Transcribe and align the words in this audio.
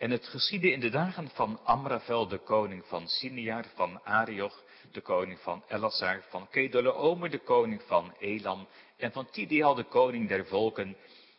En 0.00 0.10
het 0.10 0.26
geschiedde 0.26 0.72
in 0.72 0.80
de 0.80 0.88
dagen 0.88 1.28
van 1.28 1.60
Amravel, 1.64 2.28
de 2.28 2.38
koning 2.38 2.84
van 2.86 3.08
Siniar, 3.08 3.64
van 3.74 4.00
Arioch, 4.04 4.62
de 4.92 5.00
koning 5.00 5.38
van 5.40 5.62
Elassar, 5.68 6.22
van 6.28 6.48
Kedolaomer, 6.50 7.30
de 7.30 7.38
koning 7.38 7.82
van 7.82 8.14
Elam, 8.18 8.68
en 8.96 9.12
van 9.12 9.30
Tidial, 9.30 9.74
de 9.74 9.84
koning 9.84 10.28
der 10.28 10.46
volken, 10.46 10.96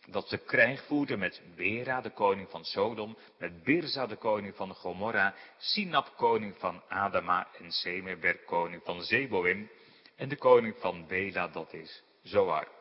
dat 0.07 0.29
ze 0.29 0.37
krijg 0.37 0.83
voerden 0.85 1.19
met 1.19 1.41
Bera, 1.55 2.01
de 2.01 2.09
koning 2.09 2.49
van 2.49 2.65
Sodom, 2.65 3.17
met 3.37 3.63
Birza, 3.63 4.07
de 4.07 4.15
koning 4.15 4.55
van 4.55 4.73
Gomorra, 4.75 5.35
Sinab, 5.57 6.13
koning 6.17 6.55
van 6.57 6.81
Adama, 6.87 7.47
en 7.59 7.71
Semeber, 7.71 8.37
koning 8.45 8.81
van 8.83 9.01
Zeboim, 9.01 9.69
en 10.15 10.29
de 10.29 10.37
koning 10.37 10.75
van 10.79 11.07
Bela, 11.07 11.47
dat 11.47 11.73
is 11.73 12.03
Zoar. 12.23 12.80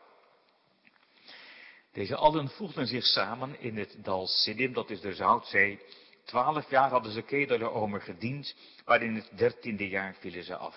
Deze 1.92 2.16
allen 2.16 2.48
voegden 2.48 2.86
zich 2.86 3.04
samen 3.04 3.60
in 3.60 3.76
het 3.76 3.96
dal 3.98 4.26
Siddim, 4.26 4.72
dat 4.72 4.90
is 4.90 5.00
de 5.00 5.14
Zoutzee. 5.14 5.80
Twaalf 6.24 6.70
jaar 6.70 6.90
hadden 6.90 7.12
ze 7.12 7.22
Kedolaomer 7.22 8.00
gediend, 8.00 8.54
maar 8.84 9.02
in 9.02 9.14
het 9.14 9.30
dertiende 9.36 9.88
jaar 9.88 10.14
vielen 10.14 10.44
ze 10.44 10.56
af. 10.56 10.76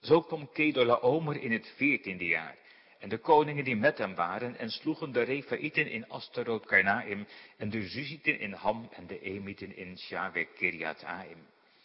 Zo 0.00 0.20
kwam 0.20 0.52
Kedolaomer 0.52 1.42
in 1.42 1.52
het 1.52 1.72
veertiende 1.76 2.26
jaar. 2.26 2.56
En 2.98 3.08
de 3.08 3.18
koningen 3.18 3.64
die 3.64 3.76
met 3.76 3.98
hem 3.98 4.14
waren, 4.14 4.58
en 4.58 4.70
sloegen 4.70 5.12
de 5.12 5.22
Refaïten 5.22 5.90
in 5.90 6.08
Astaroth 6.08 6.66
Karnaim, 6.66 7.26
en 7.56 7.70
de 7.70 7.88
Zuzieten 7.88 8.38
in 8.38 8.52
Ham, 8.52 8.88
en 8.92 9.06
de 9.06 9.20
Emieten 9.20 9.76
in 9.76 9.98
Shawek 9.98 10.54
Kiriat. 10.54 11.04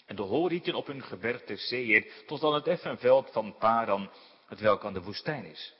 En 0.05 0.15
de 0.15 0.21
Horieten 0.21 0.73
op 0.73 0.87
hun 0.87 1.03
gebergte 1.03 1.55
Seir, 1.55 2.05
tot 2.25 2.43
aan 2.43 2.53
het 2.53 2.67
effenveld 2.67 3.31
van 3.31 3.55
Paran, 3.57 4.11
het 4.47 4.59
welk 4.59 4.85
aan 4.85 4.93
de 4.93 5.01
woestijn 5.01 5.45
is. 5.45 5.74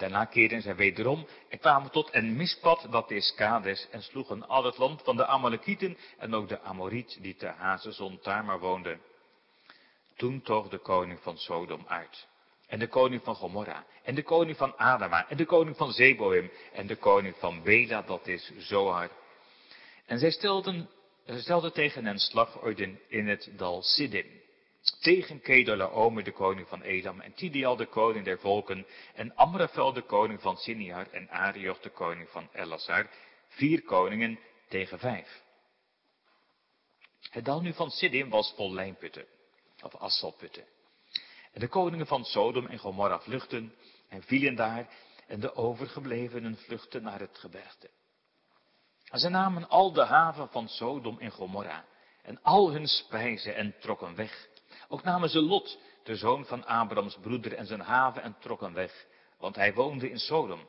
Daarna 0.00 0.24
keerden 0.24 0.62
zij 0.62 0.76
wederom 0.76 1.26
en 1.48 1.58
kwamen 1.58 1.90
tot 1.90 2.08
een 2.14 2.36
mispad, 2.36 2.86
dat 2.90 3.10
is 3.10 3.34
Kades, 3.34 3.88
en 3.90 4.02
sloegen 4.02 4.48
al 4.48 4.64
het 4.64 4.78
land 4.78 5.02
van 5.02 5.16
de 5.16 5.26
Amalekieten 5.26 5.96
en 6.18 6.34
ook 6.34 6.48
de 6.48 6.60
Amoriet 6.60 7.18
die 7.22 7.36
te 7.36 7.46
Hazezon 7.46 8.18
Tamar 8.18 8.58
woonde. 8.58 8.98
Toen 10.16 10.42
toog 10.42 10.68
de 10.68 10.78
koning 10.78 11.20
van 11.20 11.38
Sodom 11.38 11.84
uit, 11.88 12.26
en 12.66 12.78
de 12.78 12.88
koning 12.88 13.22
van 13.24 13.34
Gomorra, 13.34 13.84
en 14.02 14.14
de 14.14 14.22
koning 14.22 14.56
van 14.56 14.78
Adama, 14.78 15.28
en 15.28 15.36
de 15.36 15.46
koning 15.46 15.76
van 15.76 15.92
Zeboim, 15.92 16.50
en 16.72 16.86
de 16.86 16.96
koning 16.96 17.36
van 17.38 17.62
Bela, 17.62 18.02
dat 18.02 18.26
is 18.26 18.52
Zohar. 18.58 19.10
En 20.06 20.18
zij 20.18 20.30
stelden, 20.30 20.90
zij 21.24 21.40
stelden 21.40 21.72
tegen 21.72 22.04
hen 22.04 22.18
slagorden 22.18 23.00
in 23.08 23.28
het 23.28 23.50
dal 23.56 23.82
Siddim 23.82 24.40
tegen 25.00 25.40
Kedolaomer, 25.40 26.24
de 26.24 26.32
koning 26.32 26.68
van 26.68 26.82
Edam, 26.82 27.20
en 27.20 27.32
Tidial, 27.32 27.76
de 27.76 27.86
koning 27.86 28.24
der 28.24 28.38
volken, 28.38 28.86
en 29.14 29.34
Amraphel, 29.34 29.92
de 29.92 30.02
koning 30.02 30.40
van 30.40 30.56
Siniar, 30.56 31.06
en 31.10 31.30
Arioch, 31.30 31.80
de 31.80 31.90
koning 31.90 32.28
van 32.28 32.48
Elassar, 32.52 33.10
vier 33.48 33.82
koningen 33.82 34.38
tegen 34.68 34.98
vijf. 34.98 35.42
Het 37.30 37.44
dal 37.44 37.60
nu 37.60 37.72
van 37.72 37.90
Siddim 37.90 38.30
was 38.30 38.52
vol 38.56 38.72
lijnputten, 38.72 39.26
of 39.82 39.94
asfaltputten. 39.94 40.64
En 41.52 41.60
de 41.60 41.68
koningen 41.68 42.06
van 42.06 42.24
Sodom 42.24 42.66
en 42.66 42.78
Gomorra 42.78 43.20
vluchten 43.20 43.74
en 44.08 44.22
vielen 44.22 44.54
daar, 44.54 44.88
en 45.26 45.40
de 45.40 45.54
overgeblevenen 45.54 46.56
vluchten 46.56 47.02
naar 47.02 47.20
het 47.20 47.38
gebergte. 47.38 47.90
En 49.04 49.18
ze 49.18 49.28
namen 49.28 49.68
al 49.68 49.92
de 49.92 50.04
haven 50.04 50.48
van 50.48 50.68
Sodom 50.68 51.18
en 51.18 51.30
Gomorra, 51.30 51.84
en 52.22 52.42
al 52.42 52.70
hun 52.70 52.86
spijzen 52.86 53.54
en 53.54 53.74
trokken 53.80 54.14
weg. 54.14 54.48
Ook 54.92 55.02
namen 55.02 55.28
ze 55.28 55.40
Lot, 55.40 55.78
de 56.02 56.16
zoon 56.16 56.44
van 56.44 56.66
Abrams 56.66 57.18
broeder, 57.20 57.54
en 57.54 57.66
zijn 57.66 57.80
haven 57.80 58.22
en 58.22 58.36
trokken 58.40 58.72
weg, 58.72 59.06
want 59.38 59.56
hij 59.56 59.74
woonde 59.74 60.10
in 60.10 60.18
Sodom. 60.18 60.68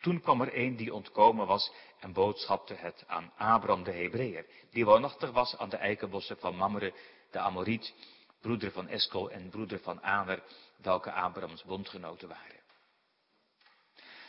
Toen 0.00 0.20
kwam 0.20 0.40
er 0.40 0.58
een 0.58 0.76
die 0.76 0.94
ontkomen 0.94 1.46
was 1.46 1.72
en 2.00 2.12
boodschapte 2.12 2.74
het 2.74 3.04
aan 3.06 3.32
Abram 3.36 3.82
de 3.84 3.92
Hebreeër, 3.92 4.46
die 4.70 4.84
woonachtig 4.84 5.30
was 5.30 5.56
aan 5.56 5.68
de 5.68 5.76
eikenbossen 5.76 6.36
van 6.38 6.56
Mamre, 6.56 6.92
de 7.30 7.38
Amoriet, 7.38 7.94
broeder 8.40 8.70
van 8.70 8.88
Eskel 8.88 9.30
en 9.30 9.48
broeder 9.48 9.80
van 9.80 10.02
Aner, 10.02 10.42
welke 10.82 11.12
Abrams 11.12 11.64
bondgenoten 11.64 12.28
waren. 12.28 12.64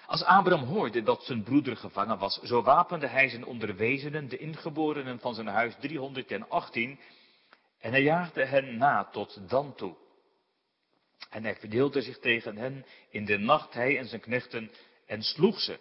Als 0.06 0.24
Abram 0.24 0.64
hoorde 0.64 1.03
dat 1.03 1.24
zijn 1.24 1.44
broeder 1.44 1.78
gevangen 1.78 2.18
was, 2.18 2.40
zo 2.41 2.62
wapende 2.62 3.08
hij 3.08 3.29
zijn 3.29 3.46
onderwezenen, 3.46 4.29
de 4.29 4.38
ingeborenen 4.38 5.19
van 5.19 5.34
zijn 5.34 5.47
huis 5.47 5.75
318, 5.79 7.00
en 7.80 7.92
hij 7.92 8.02
jaagde 8.02 8.46
hen 8.46 8.78
na 8.78 9.04
tot 9.04 9.50
dan 9.50 9.76
toe. 9.76 9.96
En 11.30 11.44
hij 11.44 11.56
verdeelde 11.56 12.02
zich 12.02 12.20
tegen 12.20 12.58
hen 12.58 12.86
in 13.10 13.26
de 13.26 13.38
nacht, 13.38 13.74
hij 13.74 13.98
en 13.98 14.08
zijn 14.08 14.22
knechten, 14.22 14.72
en 15.06 15.22
sloeg 15.22 15.60
ze. 15.60 15.80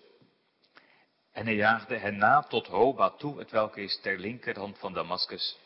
En 1.32 1.44
hij 1.44 1.54
jaagde 1.54 1.96
hen 1.96 2.16
na 2.16 2.42
tot 2.42 2.66
Hoba 2.66 3.10
toe, 3.10 3.38
het 3.38 3.50
welke 3.50 3.80
is 3.80 4.00
ter 4.00 4.18
linkerhand 4.18 4.78
van 4.78 4.92
Damascus. 4.92 5.58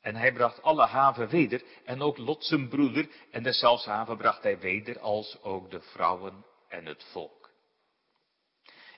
En 0.00 0.16
hij 0.16 0.32
bracht 0.32 0.62
alle 0.62 0.86
haven 0.86 1.28
weder, 1.28 1.62
en 1.84 2.02
ook 2.02 2.18
Lot 2.18 2.44
zijn 2.44 2.68
broeder, 2.68 3.08
en 3.30 3.42
deszelfs 3.42 3.84
haven 3.84 4.16
bracht 4.16 4.42
hij 4.42 4.58
weder, 4.58 4.98
als 4.98 5.42
ook 5.42 5.70
de 5.70 5.80
vrouwen 5.80 6.44
en 6.68 6.86
het 6.86 7.04
volk. 7.04 7.43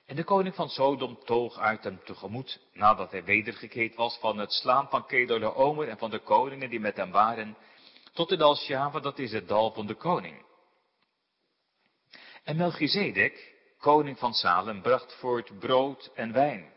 En 0.07 0.15
de 0.15 0.23
koning 0.23 0.55
van 0.55 0.69
Sodom 0.69 1.19
toog 1.23 1.57
uit 1.57 1.83
hem 1.83 1.99
tegemoet, 2.03 2.59
nadat 2.73 3.11
hij 3.11 3.23
wedergekeerd 3.23 3.95
was 3.95 4.17
van 4.17 4.37
het 4.37 4.51
slaan 4.51 4.89
van 4.89 5.05
Kedolaomer 5.05 5.89
en 5.89 5.97
van 5.97 6.09
de 6.09 6.19
koningen 6.19 6.69
die 6.69 6.79
met 6.79 6.97
hem 6.97 7.11
waren, 7.11 7.57
tot 8.13 8.31
in 8.31 8.41
Alshava, 8.41 8.99
dat 8.99 9.19
is 9.19 9.31
het 9.31 9.47
dal 9.47 9.71
van 9.71 9.87
de 9.87 9.93
koning. 9.93 10.45
En 12.43 12.55
Melchizedek, 12.55 13.55
koning 13.79 14.17
van 14.17 14.33
Salem, 14.33 14.81
bracht 14.81 15.13
voort 15.13 15.59
brood 15.59 16.11
en 16.15 16.33
wijn. 16.33 16.73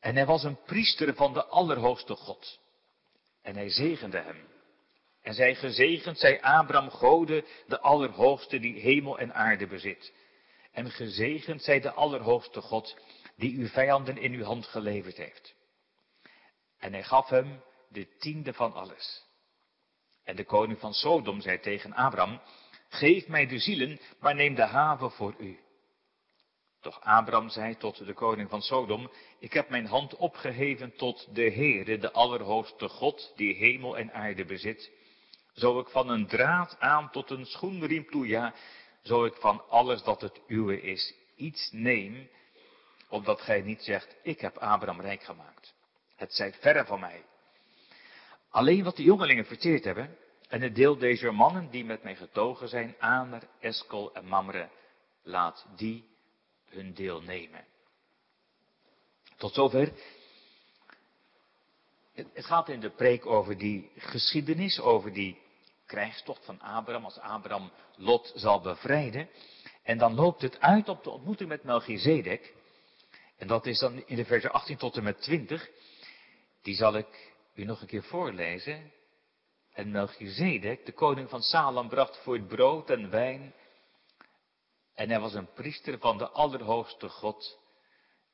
En 0.00 0.16
hij 0.16 0.26
was 0.26 0.44
een 0.44 0.62
priester 0.64 1.14
van 1.14 1.32
de 1.32 1.44
Allerhoogste 1.44 2.14
God. 2.14 2.58
En 3.42 3.54
hij 3.56 3.70
zegende 3.70 4.18
hem. 4.18 4.48
En 5.22 5.34
zij 5.34 5.54
gezegend 5.54 6.18
zij 6.18 6.42
Abraham 6.42 6.90
Gode, 6.90 7.44
de 7.66 7.80
Allerhoogste 7.80 8.58
die 8.58 8.80
hemel 8.80 9.18
en 9.18 9.34
aarde 9.34 9.66
bezit. 9.66 10.12
En 10.76 10.90
gezegend 10.90 11.62
zij 11.62 11.80
de 11.80 11.92
Allerhoogste 11.92 12.60
God, 12.60 12.96
die 13.36 13.58
uw 13.58 13.66
vijanden 13.66 14.18
in 14.18 14.32
uw 14.32 14.44
hand 14.44 14.66
geleverd 14.66 15.16
heeft. 15.16 15.54
En 16.78 16.92
hij 16.92 17.02
gaf 17.02 17.28
hem 17.28 17.62
de 17.88 18.16
tiende 18.18 18.52
van 18.52 18.72
alles. 18.72 19.24
En 20.24 20.36
de 20.36 20.44
koning 20.44 20.78
van 20.78 20.92
Sodom 20.92 21.40
zei 21.40 21.60
tegen 21.60 21.92
Abraham, 21.92 22.40
geef 22.88 23.28
mij 23.28 23.46
de 23.46 23.58
zielen, 23.58 24.00
maar 24.20 24.34
neem 24.34 24.54
de 24.54 24.64
haven 24.64 25.10
voor 25.10 25.34
u. 25.38 25.58
Doch 26.80 27.00
Abraham 27.00 27.48
zei 27.48 27.76
tot 27.76 28.06
de 28.06 28.14
koning 28.14 28.50
van 28.50 28.62
Sodom, 28.62 29.10
ik 29.38 29.52
heb 29.52 29.68
mijn 29.68 29.86
hand 29.86 30.16
opgeheven 30.16 30.96
tot 30.96 31.34
de 31.34 31.50
Heere, 31.50 31.98
de 31.98 32.12
Allerhoogste 32.12 32.88
God, 32.88 33.32
die 33.36 33.54
hemel 33.54 33.98
en 33.98 34.12
aarde 34.12 34.44
bezit. 34.44 34.90
Zo 35.52 35.78
ik 35.78 35.88
van 35.88 36.08
een 36.08 36.26
draad 36.26 36.76
aan 36.78 37.10
tot 37.10 37.30
een 37.30 37.46
schoenriem 37.46 38.10
toe, 38.10 38.26
ja, 38.26 38.54
zo 39.06 39.24
ik 39.24 39.34
van 39.34 39.68
alles 39.68 40.02
dat 40.02 40.20
het 40.20 40.40
uwe 40.46 40.80
is 40.80 41.14
iets 41.36 41.68
neem, 41.72 42.28
opdat 43.08 43.40
gij 43.40 43.60
niet 43.60 43.82
zegt, 43.82 44.16
ik 44.22 44.40
heb 44.40 44.56
Abraham 44.56 45.00
rijk 45.00 45.22
gemaakt. 45.22 45.74
Het 46.16 46.32
zijt 46.34 46.56
verre 46.56 46.84
van 46.84 47.00
mij. 47.00 47.24
Alleen 48.50 48.84
wat 48.84 48.96
de 48.96 49.02
jongelingen 49.02 49.46
verteerd 49.46 49.84
hebben, 49.84 50.16
en 50.48 50.60
het 50.60 50.74
deel 50.74 50.98
deze 50.98 51.30
mannen 51.30 51.70
die 51.70 51.84
met 51.84 52.02
mij 52.02 52.16
getogen 52.16 52.68
zijn, 52.68 52.94
Aner, 52.98 53.42
Eskel 53.60 54.14
en 54.14 54.24
Mamre, 54.24 54.68
laat 55.22 55.66
die 55.76 56.08
hun 56.68 56.94
deel 56.94 57.20
nemen. 57.22 57.64
Tot 59.36 59.54
zover. 59.54 59.92
Het 62.12 62.44
gaat 62.44 62.68
in 62.68 62.80
de 62.80 62.90
preek 62.90 63.26
over 63.26 63.58
die 63.58 63.90
geschiedenis, 63.96 64.80
over 64.80 65.12
die 65.12 65.38
krijgstocht 65.86 66.44
van 66.44 66.60
Abraham, 66.60 67.04
als 67.04 67.18
Abraham 67.18 67.70
Lot 67.96 68.32
zal 68.34 68.60
bevrijden. 68.60 69.28
En 69.82 69.98
dan 69.98 70.14
loopt 70.14 70.42
het 70.42 70.60
uit 70.60 70.88
op 70.88 71.04
de 71.04 71.10
ontmoeting 71.10 71.48
met 71.48 71.62
Melchizedek. 71.62 72.54
En 73.36 73.46
dat 73.46 73.66
is 73.66 73.78
dan 73.78 74.06
in 74.06 74.16
de 74.16 74.24
versen 74.24 74.52
18 74.52 74.76
tot 74.76 74.96
en 74.96 75.02
met 75.02 75.22
20. 75.22 75.68
Die 76.62 76.74
zal 76.74 76.96
ik 76.96 77.34
u 77.54 77.64
nog 77.64 77.80
een 77.80 77.86
keer 77.86 78.02
voorlezen. 78.02 78.92
En 79.72 79.90
Melchizedek, 79.90 80.86
de 80.86 80.92
koning 80.92 81.28
van 81.28 81.42
Salem, 81.42 81.88
bracht 81.88 82.16
voor 82.22 82.34
het 82.34 82.48
brood 82.48 82.90
en 82.90 83.10
wijn. 83.10 83.54
En 84.94 85.10
hij 85.10 85.20
was 85.20 85.34
een 85.34 85.52
priester 85.52 85.98
van 85.98 86.18
de 86.18 86.28
Allerhoogste 86.28 87.08
God. 87.08 87.58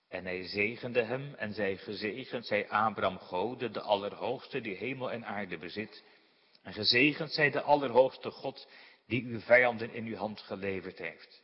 En 0.08 0.24
hij 0.24 0.48
zegende 0.48 1.02
hem 1.02 1.34
en 1.34 1.54
zij 1.54 1.76
gezegend, 1.76 2.46
zij 2.46 2.68
Abraham 2.68 3.18
Gode, 3.18 3.70
de 3.70 3.80
Allerhoogste, 3.80 4.60
die 4.60 4.76
hemel 4.76 5.10
en 5.10 5.24
aarde 5.24 5.58
bezit. 5.58 6.04
En 6.62 6.72
gezegend 6.72 7.32
zij 7.32 7.50
de 7.50 7.62
Allerhoogste 7.62 8.30
God, 8.30 8.68
die 9.06 9.24
uw 9.24 9.40
vijanden 9.40 9.92
in 9.92 10.04
uw 10.04 10.16
hand 10.16 10.40
geleverd 10.40 10.98
heeft. 10.98 11.42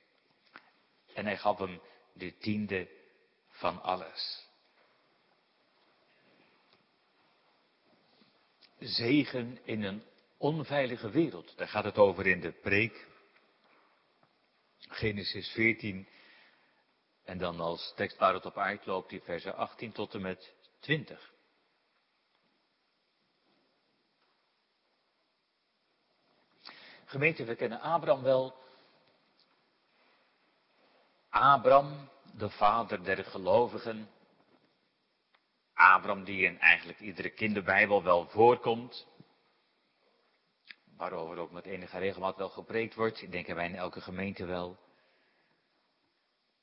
En 1.14 1.24
hij 1.24 1.36
gaf 1.36 1.58
hem 1.58 1.80
de 2.12 2.36
tiende 2.38 2.88
van 3.48 3.82
alles. 3.82 4.46
Zegen 8.78 9.58
in 9.64 9.82
een 9.82 10.02
onveilige 10.36 11.10
wereld. 11.10 11.56
Daar 11.56 11.68
gaat 11.68 11.84
het 11.84 11.98
over 11.98 12.26
in 12.26 12.40
de 12.40 12.52
preek. 12.52 13.06
Genesis 14.78 15.48
14, 15.48 16.08
En 17.24 17.38
dan 17.38 17.60
als 17.60 17.92
tekst 17.96 18.18
waar 18.18 18.34
het 18.34 18.46
op 18.46 18.58
uitloopt, 18.58 19.10
die 19.10 19.20
versen 19.20 19.56
18 19.56 19.92
tot 19.92 20.14
en 20.14 20.22
met 20.22 20.54
20. 20.80 21.32
Gemeente, 27.08 27.44
we 27.44 27.54
kennen 27.54 27.80
Abraham 27.80 28.22
wel. 28.22 28.54
Abraham, 31.28 32.08
de 32.34 32.50
vader 32.50 33.04
der 33.04 33.24
gelovigen. 33.24 34.08
Abraham 35.74 36.24
die 36.24 36.44
in 36.44 36.60
eigenlijk 36.60 37.00
iedere 37.00 37.30
kinderbijbel 37.30 38.02
wel 38.02 38.28
voorkomt. 38.28 39.06
Waarover 40.96 41.38
ook 41.38 41.50
met 41.50 41.64
enige 41.64 41.98
regelmaat 41.98 42.36
wel 42.36 42.48
gepreekt 42.48 42.94
wordt. 42.94 43.22
Ik 43.22 43.32
denk 43.32 43.46
wij 43.46 43.66
in 43.66 43.74
elke 43.74 44.00
gemeente 44.00 44.44
wel. 44.44 44.76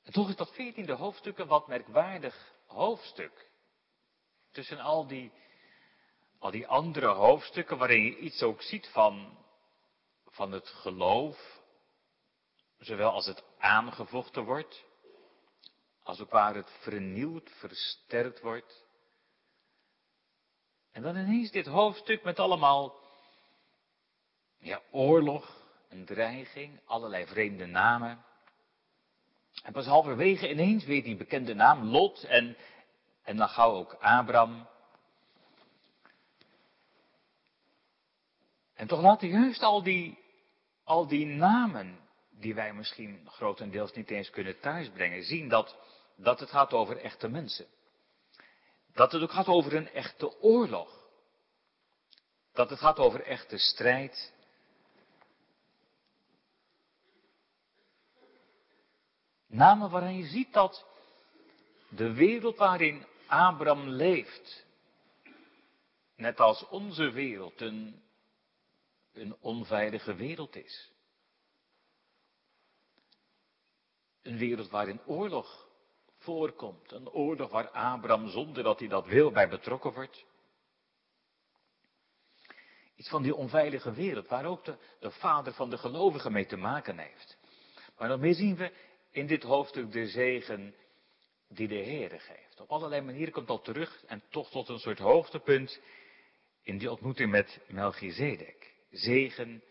Toch 0.02 0.28
is 0.28 0.36
dat 0.36 0.54
veertiende 0.54 0.92
hoofdstuk 0.92 1.38
een 1.38 1.46
wat 1.46 1.68
merkwaardig 1.68 2.52
hoofdstuk. 2.66 3.50
Tussen 4.50 4.78
al 4.78 5.06
die, 5.06 5.32
al 6.38 6.50
die 6.50 6.66
andere 6.66 7.06
hoofdstukken 7.06 7.78
waarin 7.78 8.02
je 8.02 8.18
iets 8.18 8.42
ook 8.42 8.62
ziet 8.62 8.88
van, 8.88 9.38
van 10.36 10.52
het 10.52 10.68
geloof. 10.68 11.60
Zowel 12.78 13.10
als 13.10 13.26
het 13.26 13.44
aangevochten 13.58 14.44
wordt. 14.44 14.84
Als 16.02 16.20
ook 16.20 16.30
waar 16.30 16.54
het 16.54 16.70
vernieuwd, 16.80 17.50
versterkt 17.50 18.40
wordt. 18.40 18.84
En 20.92 21.02
dan 21.02 21.16
ineens 21.16 21.50
dit 21.50 21.66
hoofdstuk 21.66 22.22
met 22.22 22.38
allemaal 22.38 22.94
ja, 24.58 24.80
oorlog, 24.90 25.66
een 25.88 26.04
dreiging, 26.04 26.80
allerlei 26.84 27.26
vreemde 27.26 27.66
namen. 27.66 28.24
En 29.62 29.72
pas 29.72 29.86
halverwege 29.86 30.50
ineens 30.50 30.84
weer 30.84 31.02
die 31.02 31.16
bekende 31.16 31.54
naam 31.54 31.84
Lot 31.84 32.24
en, 32.24 32.56
en 33.22 33.36
dan 33.36 33.48
gauw 33.48 33.72
ook 33.72 33.94
Abram. 33.94 34.68
En 38.74 38.86
toch 38.86 39.00
laten 39.00 39.28
juist 39.28 39.62
al 39.62 39.82
die, 39.82 40.25
al 40.86 41.06
die 41.06 41.26
namen, 41.26 41.98
die 42.30 42.54
wij 42.54 42.72
misschien 42.72 43.28
grotendeels 43.30 43.92
niet 43.92 44.10
eens 44.10 44.30
kunnen 44.30 44.60
thuisbrengen, 44.60 45.22
zien 45.22 45.48
dat, 45.48 45.76
dat 46.16 46.40
het 46.40 46.50
gaat 46.50 46.72
over 46.72 46.96
echte 46.96 47.28
mensen. 47.28 47.66
Dat 48.92 49.12
het 49.12 49.22
ook 49.22 49.32
gaat 49.32 49.46
over 49.46 49.74
een 49.74 49.90
echte 49.90 50.40
oorlog. 50.40 51.04
Dat 52.52 52.70
het 52.70 52.78
gaat 52.78 52.98
over 52.98 53.22
echte 53.22 53.58
strijd. 53.58 54.32
Namen 59.46 59.90
waarin 59.90 60.16
je 60.16 60.26
ziet 60.26 60.52
dat 60.52 60.86
de 61.88 62.12
wereld 62.12 62.56
waarin 62.56 63.06
Abraham 63.26 63.88
leeft, 63.88 64.64
net 66.16 66.40
als 66.40 66.68
onze 66.68 67.10
wereld, 67.10 67.60
een, 67.60 68.02
een 69.16 69.36
onveilige 69.40 70.14
wereld 70.14 70.56
is. 70.56 70.92
Een 74.22 74.38
wereld 74.38 74.70
waarin 74.70 75.00
oorlog 75.06 75.68
voorkomt. 76.18 76.92
Een 76.92 77.08
oorlog 77.08 77.50
waar 77.50 77.68
Abraham 77.70 78.28
zonder 78.28 78.62
dat 78.62 78.78
hij 78.78 78.88
dat 78.88 79.06
wil 79.06 79.30
bij 79.30 79.48
betrokken 79.48 79.92
wordt. 79.92 80.24
Iets 82.96 83.08
van 83.08 83.22
die 83.22 83.34
onveilige 83.34 83.92
wereld 83.92 84.28
waar 84.28 84.44
ook 84.44 84.64
de, 84.64 84.76
de 85.00 85.10
vader 85.10 85.52
van 85.52 85.70
de 85.70 85.78
gelovigen 85.78 86.32
mee 86.32 86.46
te 86.46 86.56
maken 86.56 86.98
heeft. 86.98 87.36
Maar 87.98 88.08
nog 88.08 88.20
meer 88.20 88.34
zien 88.34 88.56
we 88.56 88.72
in 89.10 89.26
dit 89.26 89.42
hoofdstuk 89.42 89.92
de 89.92 90.06
zegen 90.06 90.74
die 91.48 91.68
de 91.68 91.74
Heer 91.74 92.20
geeft. 92.20 92.60
Op 92.60 92.70
allerlei 92.70 93.00
manieren 93.00 93.32
komt 93.32 93.48
dat 93.48 93.64
terug 93.64 94.04
en 94.04 94.22
toch 94.30 94.50
tot 94.50 94.68
een 94.68 94.78
soort 94.78 94.98
hoogtepunt 94.98 95.80
in 96.62 96.78
die 96.78 96.90
ontmoeting 96.90 97.30
met 97.30 97.60
Melchizedek. 97.68 98.75
Zegen 98.90 99.62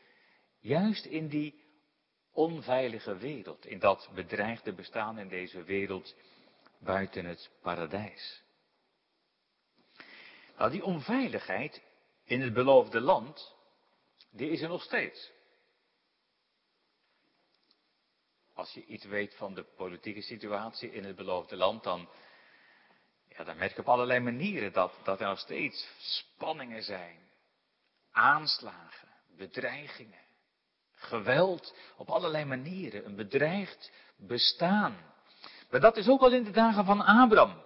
juist 0.59 1.05
in 1.05 1.27
die 1.27 1.63
onveilige 2.31 3.17
wereld, 3.17 3.65
in 3.65 3.79
dat 3.79 4.09
bedreigde 4.13 4.73
bestaan 4.73 5.19
in 5.19 5.27
deze 5.27 5.63
wereld 5.63 6.15
buiten 6.79 7.25
het 7.25 7.49
paradijs. 7.61 8.43
Nou, 10.57 10.71
die 10.71 10.83
onveiligheid 10.83 11.81
in 12.23 12.41
het 12.41 12.53
beloofde 12.53 12.99
land, 12.99 13.55
die 14.31 14.49
is 14.49 14.61
er 14.61 14.69
nog 14.69 14.83
steeds. 14.83 15.31
Als 18.53 18.73
je 18.73 18.85
iets 18.85 19.05
weet 19.05 19.35
van 19.35 19.53
de 19.53 19.63
politieke 19.63 20.21
situatie 20.21 20.91
in 20.91 21.03
het 21.03 21.15
beloofde 21.15 21.55
land, 21.55 21.83
dan, 21.83 22.09
ja, 23.29 23.43
dan 23.43 23.57
merk 23.57 23.73
je 23.73 23.79
op 23.79 23.89
allerlei 23.89 24.19
manieren 24.19 24.73
dat, 24.73 24.93
dat 25.03 25.19
er 25.19 25.27
nog 25.27 25.39
steeds 25.39 25.87
spanningen 25.97 26.83
zijn. 26.83 27.24
Aanslagen, 28.15 29.07
bedreigingen, 29.37 30.23
geweld, 30.93 31.75
op 31.97 32.09
allerlei 32.09 32.45
manieren. 32.45 33.05
Een 33.05 33.15
bedreigd 33.15 33.91
bestaan. 34.17 34.97
Maar 35.69 35.79
dat 35.79 35.97
is 35.97 36.07
ook 36.07 36.21
al 36.21 36.31
in 36.31 36.43
de 36.43 36.51
dagen 36.51 36.85
van 36.85 37.01
Abraham. 37.01 37.61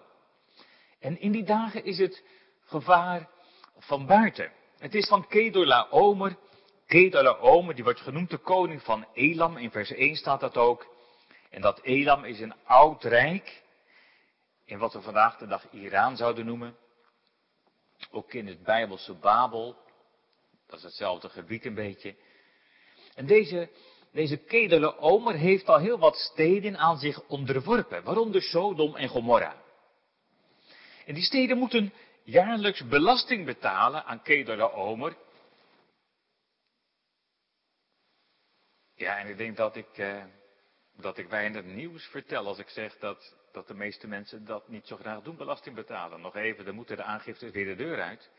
En 0.99 1.19
in 1.19 1.31
die 1.31 1.43
dagen 1.43 1.83
is 1.83 1.97
het 1.97 2.23
gevaar 2.65 3.29
van 3.77 4.05
buiten. 4.05 4.51
Het 4.77 4.95
is 4.95 5.07
van 5.07 5.27
Kedorlaomer. 5.27 6.37
Kedorlaomer, 6.85 7.75
die 7.75 7.83
wordt 7.83 8.01
genoemd 8.01 8.29
de 8.29 8.37
koning 8.37 8.81
van 8.81 9.05
Elam. 9.13 9.57
In 9.57 9.71
vers 9.71 9.91
1 9.91 10.15
staat 10.15 10.39
dat 10.39 10.57
ook. 10.57 10.87
En 11.49 11.61
dat 11.61 11.81
Elam 11.81 12.23
is 12.23 12.39
een 12.39 12.53
oud 12.63 13.03
rijk. 13.03 13.63
In 14.65 14.77
wat 14.77 14.93
we 14.93 15.01
vandaag 15.01 15.37
de 15.37 15.47
dag 15.47 15.71
Iran 15.71 16.17
zouden 16.17 16.45
noemen. 16.45 16.75
Ook 18.11 18.33
in 18.33 18.47
het 18.47 18.63
Bijbelse 18.63 19.13
Babel. 19.13 19.87
Dat 20.69 20.77
is 20.77 20.83
hetzelfde 20.83 21.29
gebied 21.29 21.65
een 21.65 21.73
beetje. 21.73 22.15
En 23.15 23.25
deze, 23.25 23.69
deze 24.11 24.37
Kedorlaomer 24.37 25.35
heeft 25.35 25.67
al 25.67 25.79
heel 25.79 25.99
wat 25.99 26.15
steden 26.15 26.77
aan 26.77 26.97
zich 26.97 27.27
onderworpen. 27.27 28.03
Waaronder 28.03 28.41
Sodom 28.41 28.95
en 28.95 29.07
Gomorra. 29.07 29.61
En 31.05 31.13
die 31.13 31.23
steden 31.23 31.57
moeten 31.57 31.93
jaarlijks 32.23 32.87
belasting 32.87 33.45
betalen 33.45 34.05
aan 34.05 34.21
Kedar 34.21 34.73
Omer. 34.73 35.17
Ja, 38.95 39.17
en 39.17 39.27
ik 39.27 39.37
denk 39.37 39.57
dat 39.57 39.75
ik, 39.75 39.97
eh, 39.97 40.23
dat 40.95 41.17
ik 41.17 41.29
weinig 41.29 41.63
nieuws 41.63 42.05
vertel 42.05 42.45
als 42.45 42.59
ik 42.59 42.69
zeg 42.69 42.97
dat, 42.97 43.35
dat 43.51 43.67
de 43.67 43.73
meeste 43.73 44.07
mensen 44.07 44.45
dat 44.45 44.67
niet 44.67 44.87
zo 44.87 44.95
graag 44.95 45.21
doen, 45.21 45.37
belasting 45.37 45.75
betalen. 45.75 46.21
Nog 46.21 46.35
even, 46.35 46.65
dan 46.65 46.75
moeten 46.75 46.97
de 46.97 47.03
aangiftes 47.03 47.51
weer 47.51 47.65
de 47.65 47.75
deur 47.75 48.01
uit. 48.01 48.29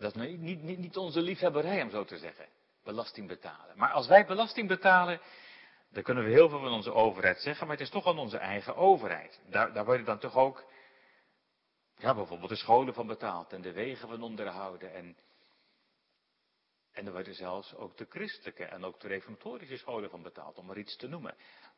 Dat 0.00 0.16
is 0.16 0.36
niet, 0.36 0.62
niet, 0.62 0.78
niet 0.78 0.96
onze 0.96 1.20
liefhebberij, 1.20 1.82
om 1.82 1.90
zo 1.90 2.04
te 2.04 2.18
zeggen. 2.18 2.46
Belasting 2.84 3.28
betalen. 3.28 3.78
Maar 3.78 3.90
als 3.90 4.06
wij 4.06 4.26
belasting 4.26 4.68
betalen, 4.68 5.20
dan 5.90 6.02
kunnen 6.02 6.24
we 6.24 6.30
heel 6.30 6.48
veel 6.48 6.58
van 6.60 6.72
onze 6.72 6.92
overheid 6.92 7.40
zeggen, 7.40 7.66
maar 7.66 7.76
het 7.76 7.84
is 7.84 7.92
toch 7.92 8.06
aan 8.06 8.18
onze 8.18 8.38
eigen 8.38 8.76
overheid. 8.76 9.40
Daar, 9.50 9.72
daar 9.72 9.98
je 9.98 10.04
dan 10.04 10.18
toch 10.18 10.36
ook 10.36 10.64
ja, 11.96 12.14
bijvoorbeeld 12.14 12.50
de 12.50 12.56
scholen 12.56 12.94
van 12.94 13.06
betaald 13.06 13.52
en 13.52 13.60
de 13.60 13.72
wegen 13.72 14.08
van 14.08 14.22
onderhouden. 14.22 14.94
En, 14.94 15.16
en 16.92 17.06
er 17.06 17.12
werden 17.12 17.34
zelfs 17.34 17.74
ook 17.74 17.96
de 17.96 18.06
christelijke 18.08 18.64
en 18.64 18.84
ook 18.84 19.00
de 19.00 19.08
reformatorische 19.08 19.76
scholen 19.76 20.10
van 20.10 20.22
betaald, 20.22 20.58
om 20.58 20.66
maar 20.66 20.78
iets 20.78 20.96
te 20.96 21.08
noemen. 21.08 21.34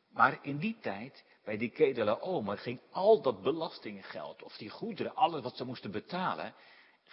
Maar 0.09 0.39
in 0.41 0.57
die 0.57 0.77
tijd, 0.81 1.25
bij 1.43 1.57
die 1.57 1.69
Kedela 1.69 2.17
Omer, 2.19 2.57
ging 2.57 2.81
al 2.91 3.21
dat 3.21 3.41
belastinggeld, 3.41 4.43
of 4.43 4.57
die 4.57 4.69
goederen, 4.69 5.15
alles 5.15 5.41
wat 5.41 5.57
ze 5.57 5.65
moesten 5.65 5.91
betalen, 5.91 6.53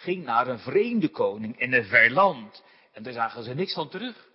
ging 0.01 0.23
naar 0.23 0.47
een 0.47 0.59
vreemde 0.59 1.09
koning 1.09 1.59
in 1.59 1.73
een 1.73 1.85
ver 1.85 2.11
land. 2.11 2.63
En 2.91 3.03
daar 3.03 3.13
zagen 3.13 3.43
ze 3.43 3.53
niks 3.53 3.73
van 3.73 3.89
terug. 3.89 4.29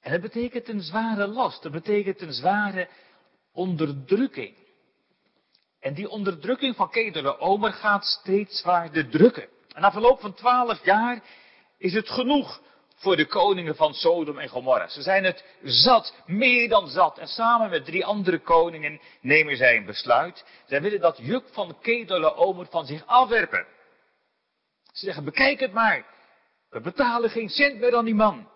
En 0.00 0.12
dat 0.12 0.20
betekent 0.20 0.68
een 0.68 0.80
zware 0.80 1.26
last, 1.26 1.62
dat 1.62 1.72
betekent 1.72 2.20
een 2.20 2.32
zware 2.32 2.88
onderdrukking. 3.52 4.56
En 5.80 5.94
die 5.94 6.08
onderdrukking 6.08 6.76
van 6.76 6.90
Kedele 6.90 7.38
Omer 7.38 7.72
gaat 7.72 8.04
steeds 8.04 8.60
zwaarder 8.60 9.08
drukken. 9.08 9.48
En 9.74 9.80
na 9.80 9.92
verloop 9.92 10.20
van 10.20 10.34
twaalf 10.34 10.84
jaar 10.84 11.22
is 11.78 11.92
het 11.92 12.08
genoeg 12.08 12.62
voor 12.98 13.16
de 13.16 13.26
koningen 13.26 13.76
van 13.76 13.94
Sodom 13.94 14.38
en 14.38 14.48
Gomorra. 14.48 14.88
Ze 14.88 15.02
zijn 15.02 15.24
het 15.24 15.44
zat, 15.62 16.14
meer 16.26 16.68
dan 16.68 16.88
zat. 16.88 17.18
En 17.18 17.26
samen 17.26 17.70
met 17.70 17.84
drie 17.84 18.04
andere 18.04 18.38
koningen 18.38 19.00
nemen 19.20 19.56
zij 19.56 19.76
een 19.76 19.84
besluit. 19.84 20.44
Zij 20.66 20.82
willen 20.82 21.00
dat 21.00 21.18
juk 21.18 21.48
van 21.52 21.78
Kedele 21.80 22.34
Omer 22.34 22.66
van 22.66 22.86
zich 22.86 23.06
afwerpen. 23.06 23.66
Ze 24.92 25.04
zeggen, 25.04 25.24
bekijk 25.24 25.60
het 25.60 25.72
maar. 25.72 26.06
We 26.70 26.80
betalen 26.80 27.30
geen 27.30 27.48
cent 27.48 27.78
meer 27.78 27.96
aan 27.96 28.04
die 28.04 28.14
man. 28.14 28.48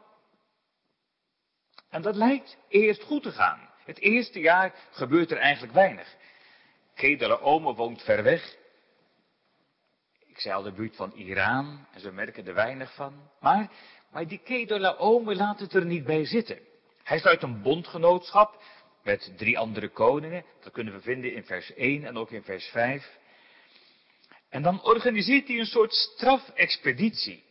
En 1.91 2.03
dat 2.03 2.17
lijkt 2.17 2.57
eerst 2.69 3.03
goed 3.03 3.23
te 3.23 3.33
gaan. 3.33 3.71
Het 3.85 3.99
eerste 3.99 4.41
jaar 4.41 4.75
gebeurt 4.91 5.31
er 5.31 5.39
eigenlijk 5.39 5.73
weinig. 5.73 6.15
Kedele 6.95 7.41
Ome 7.41 7.75
woont 7.75 8.03
ver 8.03 8.23
weg. 8.23 8.57
Zei 10.43 10.55
al 10.55 10.63
de 10.63 10.73
buurt 10.73 10.97
van 10.97 11.13
Iran, 11.13 11.87
en 11.93 12.01
ze 12.01 12.13
merken 12.13 12.47
er 12.47 12.55
weinig 12.55 12.95
van. 12.95 13.31
Maar, 13.41 13.71
Maar 14.11 14.27
die 14.27 14.41
Kedorlaomer 14.45 15.37
laat 15.37 15.61
het 15.61 15.75
er 15.75 15.85
niet 15.85 16.05
bij 16.05 16.25
zitten. 16.25 16.59
Hij 17.03 17.19
sluit 17.19 17.43
een 17.43 17.63
bondgenootschap 17.63 18.63
met 19.03 19.33
drie 19.37 19.59
andere 19.59 19.89
koningen. 19.89 20.45
Dat 20.63 20.73
kunnen 20.73 20.93
we 20.95 21.01
vinden 21.01 21.35
in 21.35 21.45
vers 21.45 21.75
1 21.75 22.05
en 22.05 22.17
ook 22.17 22.31
in 22.31 22.43
vers 22.43 22.67
5. 22.67 23.19
En 24.49 24.63
dan 24.63 24.83
organiseert 24.83 25.49
hij 25.49 25.59
een 25.59 25.67
soort 25.67 25.93
strafexpeditie. 25.93 27.45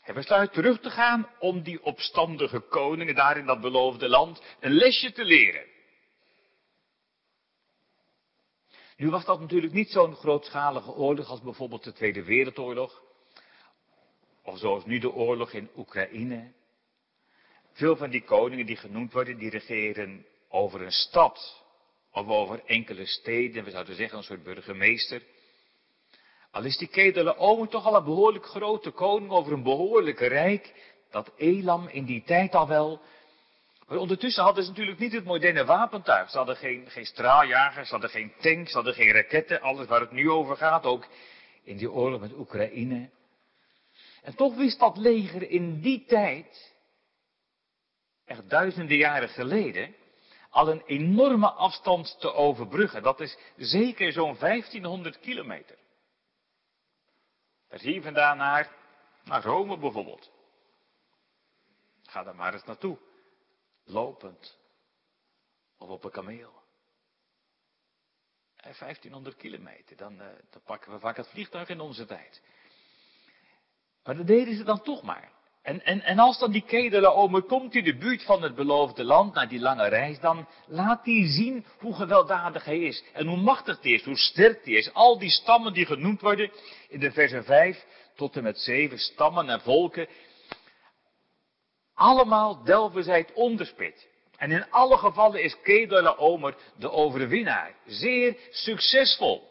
Hij 0.00 0.14
besluit 0.14 0.52
terug 0.52 0.80
te 0.80 0.90
gaan 0.90 1.28
om 1.38 1.62
die 1.62 1.82
opstandige 1.82 2.60
koningen 2.60 3.14
daar 3.14 3.38
in 3.38 3.46
dat 3.46 3.60
beloofde 3.60 4.08
land 4.08 4.42
een 4.60 4.72
lesje 4.72 5.12
te 5.12 5.24
leren. 5.24 5.64
Nu 8.98 9.10
was 9.10 9.24
dat 9.24 9.40
natuurlijk 9.40 9.72
niet 9.72 9.90
zo'n 9.90 10.14
grootschalige 10.14 10.90
oorlog 10.90 11.28
als 11.28 11.40
bijvoorbeeld 11.40 11.84
de 11.84 11.92
Tweede 11.92 12.24
Wereldoorlog. 12.24 13.02
Of 14.42 14.58
zoals 14.58 14.84
nu 14.84 14.98
de 14.98 15.12
oorlog 15.12 15.52
in 15.52 15.70
Oekraïne. 15.76 16.52
Veel 17.72 17.96
van 17.96 18.10
die 18.10 18.24
koningen 18.24 18.66
die 18.66 18.76
genoemd 18.76 19.12
worden, 19.12 19.38
die 19.38 19.50
regeren 19.50 20.26
over 20.48 20.82
een 20.82 20.92
stad. 20.92 21.64
Of 22.12 22.26
over 22.26 22.62
enkele 22.64 23.06
steden, 23.06 23.64
we 23.64 23.70
zouden 23.70 23.94
zeggen 23.94 24.18
een 24.18 24.24
soort 24.24 24.42
burgemeester. 24.42 25.22
Al 26.50 26.64
is 26.64 26.76
die 26.76 26.88
Kedele 26.88 27.66
toch 27.70 27.84
al 27.84 27.96
een 27.96 28.04
behoorlijk 28.04 28.46
grote 28.46 28.90
koning 28.90 29.30
over 29.30 29.52
een 29.52 29.62
behoorlijk 29.62 30.20
rijk. 30.20 30.74
Dat 31.10 31.32
Elam 31.36 31.88
in 31.88 32.04
die 32.04 32.22
tijd 32.22 32.54
al 32.54 32.68
wel. 32.68 33.00
Maar 33.88 33.98
ondertussen 33.98 34.42
hadden 34.42 34.64
ze 34.64 34.70
natuurlijk 34.70 34.98
niet 34.98 35.12
het 35.12 35.24
moderne 35.24 35.64
wapentuig. 35.64 36.30
Ze 36.30 36.36
hadden 36.36 36.56
geen, 36.56 36.90
geen 36.90 37.06
straaljagers, 37.06 37.86
ze 37.88 37.92
hadden 37.92 38.10
geen 38.10 38.32
tanks, 38.40 38.70
ze 38.70 38.76
hadden 38.76 38.94
geen 38.94 39.12
raketten. 39.12 39.60
Alles 39.60 39.86
waar 39.86 40.00
het 40.00 40.10
nu 40.10 40.30
over 40.30 40.56
gaat, 40.56 40.84
ook 40.84 41.06
in 41.62 41.76
die 41.76 41.90
oorlog 41.90 42.20
met 42.20 42.32
Oekraïne. 42.32 43.10
En 44.22 44.34
toch 44.34 44.56
wist 44.56 44.78
dat 44.78 44.96
leger 44.96 45.50
in 45.50 45.80
die 45.80 46.04
tijd, 46.04 46.74
echt 48.24 48.50
duizenden 48.50 48.96
jaren 48.96 49.28
geleden, 49.28 49.94
al 50.50 50.68
een 50.68 50.82
enorme 50.86 51.50
afstand 51.50 52.16
te 52.20 52.32
overbruggen. 52.32 53.02
Dat 53.02 53.20
is 53.20 53.38
zeker 53.56 54.12
zo'n 54.12 54.36
1500 54.38 55.20
kilometer. 55.20 55.76
Daar 57.68 57.78
zie 57.78 57.94
je 57.94 58.02
vandaan 58.02 58.36
naar, 58.36 58.70
naar 59.24 59.42
Rome 59.42 59.78
bijvoorbeeld. 59.78 60.30
Ga 62.02 62.22
daar 62.22 62.34
maar 62.34 62.52
eens 62.52 62.64
naartoe. 62.64 62.98
Lopend. 63.88 64.58
Of 65.78 65.88
op 65.88 66.04
een 66.04 66.10
kameel. 66.10 66.56
1500 68.62 69.36
kilometer, 69.36 69.96
dan, 69.96 70.12
uh, 70.12 70.26
dan 70.50 70.62
pakken 70.64 70.92
we 70.92 70.98
vaak 70.98 71.16
het 71.16 71.28
vliegtuig 71.28 71.68
in 71.68 71.80
onze 71.80 72.06
tijd. 72.06 72.42
Maar 74.04 74.16
dat 74.16 74.26
deden 74.26 74.56
ze 74.56 74.64
dan 74.64 74.82
toch 74.82 75.02
maar. 75.02 75.32
En, 75.62 75.84
en, 75.84 76.02
en 76.02 76.18
als 76.18 76.38
dan 76.38 76.52
die 76.52 76.64
Kedelaomer 76.66 77.42
komt 77.42 77.74
in 77.74 77.84
de 77.84 77.96
buurt 77.96 78.22
van 78.22 78.42
het 78.42 78.54
beloofde 78.54 79.04
land, 79.04 79.34
na 79.34 79.46
die 79.46 79.60
lange 79.60 79.88
reis, 79.88 80.20
dan 80.20 80.48
laat 80.66 81.04
hij 81.04 81.26
zien 81.26 81.64
hoe 81.78 81.94
gewelddadig 81.94 82.64
hij 82.64 82.78
is. 82.78 83.04
En 83.12 83.26
hoe 83.26 83.36
machtig 83.36 83.82
hij 83.82 83.92
is, 83.92 84.04
hoe 84.04 84.16
sterk 84.16 84.64
hij 84.64 84.74
is. 84.74 84.92
Al 84.92 85.18
die 85.18 85.30
stammen 85.30 85.72
die 85.72 85.86
genoemd 85.86 86.20
worden 86.20 86.50
in 86.88 87.00
de 87.00 87.12
versen 87.12 87.44
5 87.44 87.84
tot 88.14 88.36
en 88.36 88.42
met 88.42 88.58
7, 88.58 88.98
stammen 88.98 89.48
en 89.48 89.60
volken. 89.60 90.08
Allemaal 91.98 92.64
delven 92.64 93.04
zij 93.04 93.18
het 93.18 93.32
onderspit. 93.32 94.08
En 94.36 94.50
in 94.50 94.70
alle 94.70 94.96
gevallen 94.96 95.42
is 95.42 95.60
Kedelaomer 95.62 96.56
de 96.76 96.90
overwinnaar. 96.90 97.74
Zeer 97.86 98.36
succesvol. 98.50 99.48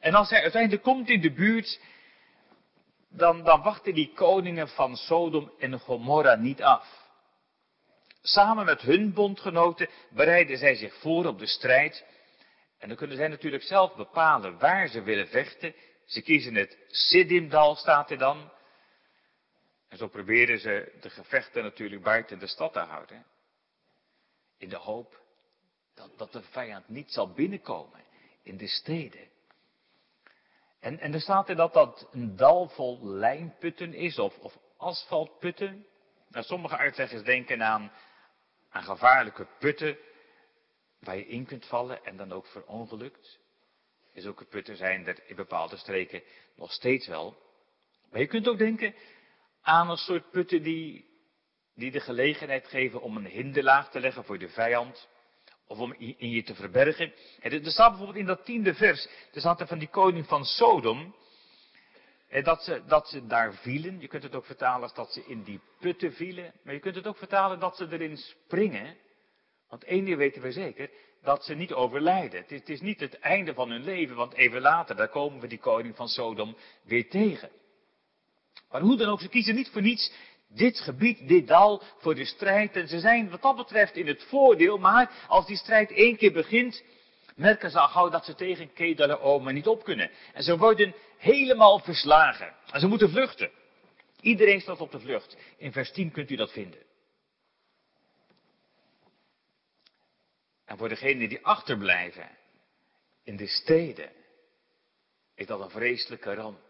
En 0.00 0.14
als 0.14 0.30
hij 0.30 0.42
uiteindelijk 0.42 0.82
komt 0.82 1.08
in 1.08 1.20
de 1.20 1.32
buurt 1.32 1.80
dan, 3.08 3.44
dan 3.44 3.62
wachten 3.62 3.94
die 3.94 4.12
koningen 4.14 4.68
van 4.68 4.96
Sodom 4.96 5.52
en 5.58 5.80
Gomorra 5.80 6.34
niet 6.34 6.62
af. 6.62 7.10
Samen 8.22 8.64
met 8.64 8.80
hun 8.80 9.12
bondgenoten 9.12 9.88
bereiden 10.10 10.58
zij 10.58 10.74
zich 10.74 10.94
voor 10.94 11.26
op 11.26 11.38
de 11.38 11.46
strijd. 11.46 12.04
En 12.78 12.88
dan 12.88 12.96
kunnen 12.96 13.16
zij 13.16 13.28
natuurlijk 13.28 13.62
zelf 13.62 13.94
bepalen 13.94 14.58
waar 14.58 14.88
ze 14.88 15.02
willen 15.02 15.28
vechten. 15.28 15.74
Ze 16.06 16.22
kiezen 16.22 16.54
het 16.54 16.78
Siddimdal, 16.88 17.74
staat 17.74 18.10
er 18.10 18.18
dan. 18.18 18.50
En 19.88 19.96
zo 19.96 20.08
proberen 20.08 20.58
ze 20.58 20.96
de 21.00 21.10
gevechten 21.10 21.62
natuurlijk 21.62 22.02
buiten 22.02 22.38
de 22.38 22.46
stad 22.46 22.72
te 22.72 22.78
houden. 22.78 23.26
In 24.58 24.68
de 24.68 24.76
hoop 24.76 25.20
dat, 25.94 26.18
dat 26.18 26.32
de 26.32 26.42
vijand 26.42 26.88
niet 26.88 27.12
zal 27.12 27.32
binnenkomen 27.32 28.04
in 28.42 28.56
de 28.56 28.68
steden. 28.68 29.28
En, 30.80 30.98
en 30.98 31.14
er 31.14 31.20
staat 31.20 31.48
er 31.48 31.56
dat 31.56 31.72
dat 31.72 32.08
een 32.12 32.36
dal 32.36 32.68
vol 32.68 33.06
lijnputten 33.06 33.94
is, 33.94 34.18
of, 34.18 34.38
of 34.38 34.58
asfaltputten. 34.76 35.86
Nou, 36.28 36.44
sommige 36.44 36.76
uitleggers 36.76 37.22
denken 37.22 37.62
aan, 37.62 37.92
aan 38.68 38.82
gevaarlijke 38.82 39.46
putten, 39.58 39.98
waar 40.98 41.16
je 41.16 41.26
in 41.26 41.46
kunt 41.46 41.66
vallen 41.66 42.04
en 42.04 42.16
dan 42.16 42.32
ook 42.32 42.46
verongelukt. 42.46 43.38
En 44.14 44.22
zulke 44.22 44.44
putten 44.44 44.76
zijn 44.76 45.06
er 45.06 45.22
in 45.26 45.36
bepaalde 45.36 45.76
streken 45.76 46.22
nog 46.56 46.72
steeds 46.72 47.06
wel. 47.06 47.36
Maar 48.10 48.20
je 48.20 48.26
kunt 48.26 48.48
ook 48.48 48.58
denken 48.58 48.94
aan 49.62 49.90
een 49.90 49.96
soort 49.96 50.30
putten 50.30 50.62
die, 50.62 51.04
die 51.74 51.90
de 51.90 52.00
gelegenheid 52.00 52.68
geven 52.68 53.02
om 53.02 53.16
een 53.16 53.26
hinderlaag 53.26 53.90
te 53.90 54.00
leggen 54.00 54.24
voor 54.24 54.38
de 54.38 54.48
vijand. 54.48 55.08
Of 55.66 55.78
om 55.78 55.94
in 55.98 56.30
je 56.30 56.42
te 56.42 56.54
verbergen. 56.54 57.12
er 57.40 57.70
staat 57.70 57.88
bijvoorbeeld 57.88 58.18
in 58.18 58.26
dat 58.26 58.44
tiende 58.44 58.74
vers, 58.74 59.08
er 59.32 59.40
staat 59.40 59.60
er 59.60 59.66
van 59.66 59.78
die 59.78 59.88
koning 59.88 60.26
van 60.26 60.44
Sodom, 60.44 61.14
dat 62.42 62.62
ze, 62.62 62.82
dat 62.86 63.08
ze 63.08 63.26
daar 63.26 63.54
vielen. 63.54 64.00
Je 64.00 64.08
kunt 64.08 64.22
het 64.22 64.34
ook 64.34 64.44
vertalen 64.44 64.82
als 64.82 64.94
dat 64.94 65.12
ze 65.12 65.24
in 65.26 65.42
die 65.42 65.60
putten 65.80 66.12
vielen. 66.12 66.52
Maar 66.62 66.74
je 66.74 66.80
kunt 66.80 66.94
het 66.94 67.06
ook 67.06 67.16
vertalen 67.16 67.58
dat 67.58 67.76
ze 67.76 67.86
erin 67.90 68.16
springen. 68.16 68.96
Want 69.68 69.84
één 69.84 70.04
ding 70.04 70.16
weten 70.16 70.42
we 70.42 70.52
zeker, 70.52 70.90
dat 71.22 71.44
ze 71.44 71.54
niet 71.54 71.72
overlijden. 71.72 72.40
Het 72.40 72.50
is, 72.52 72.58
het 72.58 72.68
is 72.68 72.80
niet 72.80 73.00
het 73.00 73.18
einde 73.18 73.54
van 73.54 73.70
hun 73.70 73.84
leven, 73.84 74.16
want 74.16 74.34
even 74.34 74.60
later, 74.60 74.96
daar 74.96 75.08
komen 75.08 75.40
we 75.40 75.46
die 75.46 75.58
koning 75.58 75.96
van 75.96 76.08
Sodom 76.08 76.56
weer 76.82 77.08
tegen. 77.08 77.50
Maar 78.70 78.80
hoe 78.80 78.96
dan 78.96 79.08
ook, 79.08 79.20
ze 79.20 79.28
kiezen 79.28 79.54
niet 79.54 79.68
voor 79.68 79.82
niets 79.82 80.12
dit 80.48 80.80
gebied, 80.80 81.28
dit 81.28 81.46
dal 81.46 81.82
voor 81.98 82.14
de 82.14 82.24
strijd. 82.24 82.76
En 82.76 82.88
ze 82.88 83.00
zijn 83.00 83.30
wat 83.30 83.42
dat 83.42 83.56
betreft 83.56 83.96
in 83.96 84.06
het 84.06 84.22
voordeel, 84.22 84.78
maar 84.78 85.24
als 85.28 85.46
die 85.46 85.56
strijd 85.56 85.92
één 85.92 86.16
keer 86.16 86.32
begint, 86.32 86.82
merken 87.36 87.70
ze 87.70 87.78
al 87.78 87.88
gauw 87.88 88.08
dat 88.08 88.24
ze 88.24 88.34
tegen 88.34 88.72
Kedalaoma 88.72 89.50
niet 89.50 89.66
op 89.66 89.84
kunnen. 89.84 90.10
En 90.32 90.42
ze 90.42 90.56
worden 90.56 90.94
helemaal 91.16 91.78
verslagen. 91.78 92.54
En 92.72 92.80
ze 92.80 92.86
moeten 92.86 93.10
vluchten. 93.10 93.50
Iedereen 94.20 94.60
staat 94.60 94.80
op 94.80 94.90
de 94.90 95.00
vlucht. 95.00 95.36
In 95.56 95.72
vers 95.72 95.92
10 95.92 96.10
kunt 96.10 96.30
u 96.30 96.36
dat 96.36 96.52
vinden. 96.52 96.86
En 100.64 100.78
voor 100.78 100.88
degenen 100.88 101.28
die 101.28 101.44
achterblijven 101.44 102.28
in 103.24 103.36
de 103.36 103.46
steden, 103.46 104.10
is 105.34 105.46
dat 105.46 105.60
een 105.60 105.70
vreselijke 105.70 106.34
ramp. 106.34 106.67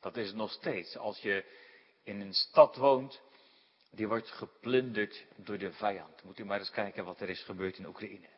Dat 0.00 0.16
is 0.16 0.32
nog 0.32 0.52
steeds. 0.52 0.96
Als 0.96 1.18
je 1.18 1.44
in 2.02 2.20
een 2.20 2.34
stad 2.34 2.76
woont, 2.76 3.20
die 3.90 4.08
wordt 4.08 4.30
geplunderd 4.30 5.24
door 5.36 5.58
de 5.58 5.72
vijand. 5.72 6.22
Moet 6.22 6.38
u 6.38 6.44
maar 6.44 6.58
eens 6.58 6.70
kijken 6.70 7.04
wat 7.04 7.20
er 7.20 7.28
is 7.28 7.42
gebeurd 7.42 7.78
in 7.78 7.86
Oekraïne. 7.86 8.28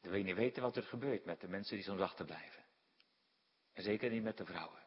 Dan 0.00 0.10
wil 0.10 0.20
je 0.20 0.24
niet 0.24 0.36
weten 0.36 0.62
wat 0.62 0.76
er 0.76 0.82
gebeurt 0.82 1.24
met 1.24 1.40
de 1.40 1.48
mensen 1.48 1.76
die 1.76 1.84
soms 1.84 2.00
achterblijven. 2.00 2.62
En 3.72 3.82
zeker 3.82 4.10
niet 4.10 4.22
met 4.22 4.36
de 4.36 4.44
vrouwen. 4.44 4.78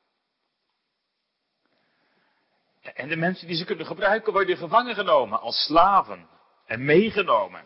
En 2.81 3.07
de 3.07 3.15
mensen 3.15 3.47
die 3.47 3.55
ze 3.55 3.65
kunnen 3.65 3.85
gebruiken 3.85 4.33
worden 4.33 4.57
gevangen 4.57 4.95
genomen 4.95 5.39
als 5.39 5.65
slaven 5.65 6.29
en 6.65 6.85
meegenomen. 6.85 7.65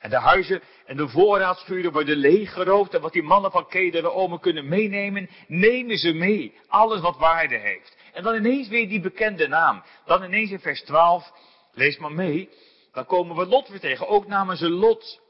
En 0.00 0.10
de 0.10 0.18
huizen 0.18 0.62
en 0.86 0.96
de 0.96 1.08
voorraadsvuren 1.08 1.92
worden 1.92 2.16
leeggeroofd. 2.16 2.94
En 2.94 3.00
wat 3.00 3.12
die 3.12 3.22
mannen 3.22 3.50
van 3.50 3.68
Kederen 3.68 4.14
Omen 4.14 4.40
kunnen 4.40 4.68
meenemen, 4.68 5.30
nemen 5.46 5.96
ze 5.96 6.12
mee. 6.12 6.54
Alles 6.68 7.00
wat 7.00 7.18
waarde 7.18 7.56
heeft. 7.56 7.96
En 8.12 8.22
dan 8.22 8.34
ineens 8.34 8.68
weer 8.68 8.88
die 8.88 9.00
bekende 9.00 9.48
naam. 9.48 9.82
Dan 10.04 10.24
ineens 10.24 10.50
in 10.50 10.60
vers 10.60 10.82
12, 10.82 11.32
lees 11.72 11.98
maar 11.98 12.12
mee. 12.12 12.50
Dan 12.92 13.06
komen 13.06 13.36
we 13.36 13.46
Lot 13.46 13.68
weer 13.68 13.80
tegen. 13.80 14.08
Ook 14.08 14.26
namen 14.26 14.56
ze 14.56 14.68
Lot, 14.70 15.20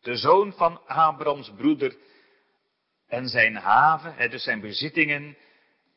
de 0.00 0.16
zoon 0.16 0.52
van 0.52 0.80
Abrams 0.86 1.52
broeder. 1.56 1.96
En 3.08 3.28
zijn 3.28 3.56
haven, 3.56 4.30
dus 4.30 4.42
zijn 4.42 4.60
bezittingen. 4.60 5.36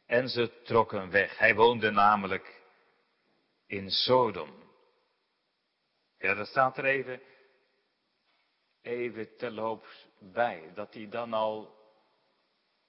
En 0.08 0.30
ze 0.30 0.51
trokken 0.63 1.10
weg. 1.10 1.38
Hij 1.38 1.56
woonde 1.56 1.92
namelijk 1.92 2.62
in 3.68 3.89
Sodom. 3.89 4.50
Ja, 6.20 6.34
dat 6.34 6.48
staat 6.48 6.78
er 6.78 6.86
even 6.86 7.22
even 8.89 9.36
terloops 9.36 10.08
bij. 10.19 10.72
Dat 10.74 10.93
hij 10.93 11.10
dan 11.10 11.34
al 11.34 11.77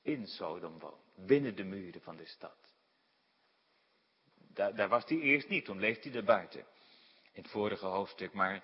in 0.02 0.26
Sodom 0.26 0.78
woont. 0.78 1.26
Binnen 1.26 1.56
de 1.56 1.64
muren 1.64 2.00
van 2.00 2.16
de 2.16 2.26
stad. 2.26 2.56
Daar, 4.52 4.74
daar 4.74 4.88
was 4.88 5.04
hij 5.04 5.18
eerst 5.18 5.48
niet, 5.48 5.64
toen 5.64 5.80
leefde 5.80 6.08
hij 6.08 6.18
er 6.18 6.24
buiten. 6.24 6.60
In 7.32 7.42
het 7.42 7.50
vorige 7.50 7.86
hoofdstuk, 7.86 8.32
maar 8.32 8.62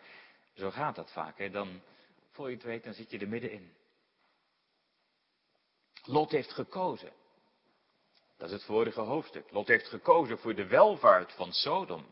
zo 0.55 0.71
gaat 0.71 0.95
dat 0.95 1.12
vaak. 1.12 1.38
Hè? 1.38 1.50
Dan, 1.50 1.81
voor 2.31 2.49
je 2.49 2.55
het 2.55 2.64
weet, 2.64 2.85
dan 2.85 2.95
zit 2.95 3.11
je 3.11 3.19
er 3.19 3.28
middenin. 3.28 3.73
Lot 6.02 6.31
heeft 6.31 6.52
gekozen. 6.52 7.12
Dat 8.37 8.49
is 8.49 8.55
het 8.55 8.64
vorige 8.64 9.00
hoofdstuk. 9.00 9.50
Lot 9.50 9.69
heeft 9.69 9.88
gekozen 9.88 10.38
voor 10.38 10.55
de 10.55 10.66
welvaart 10.66 11.33
van 11.33 11.52
Sodom. 11.52 12.07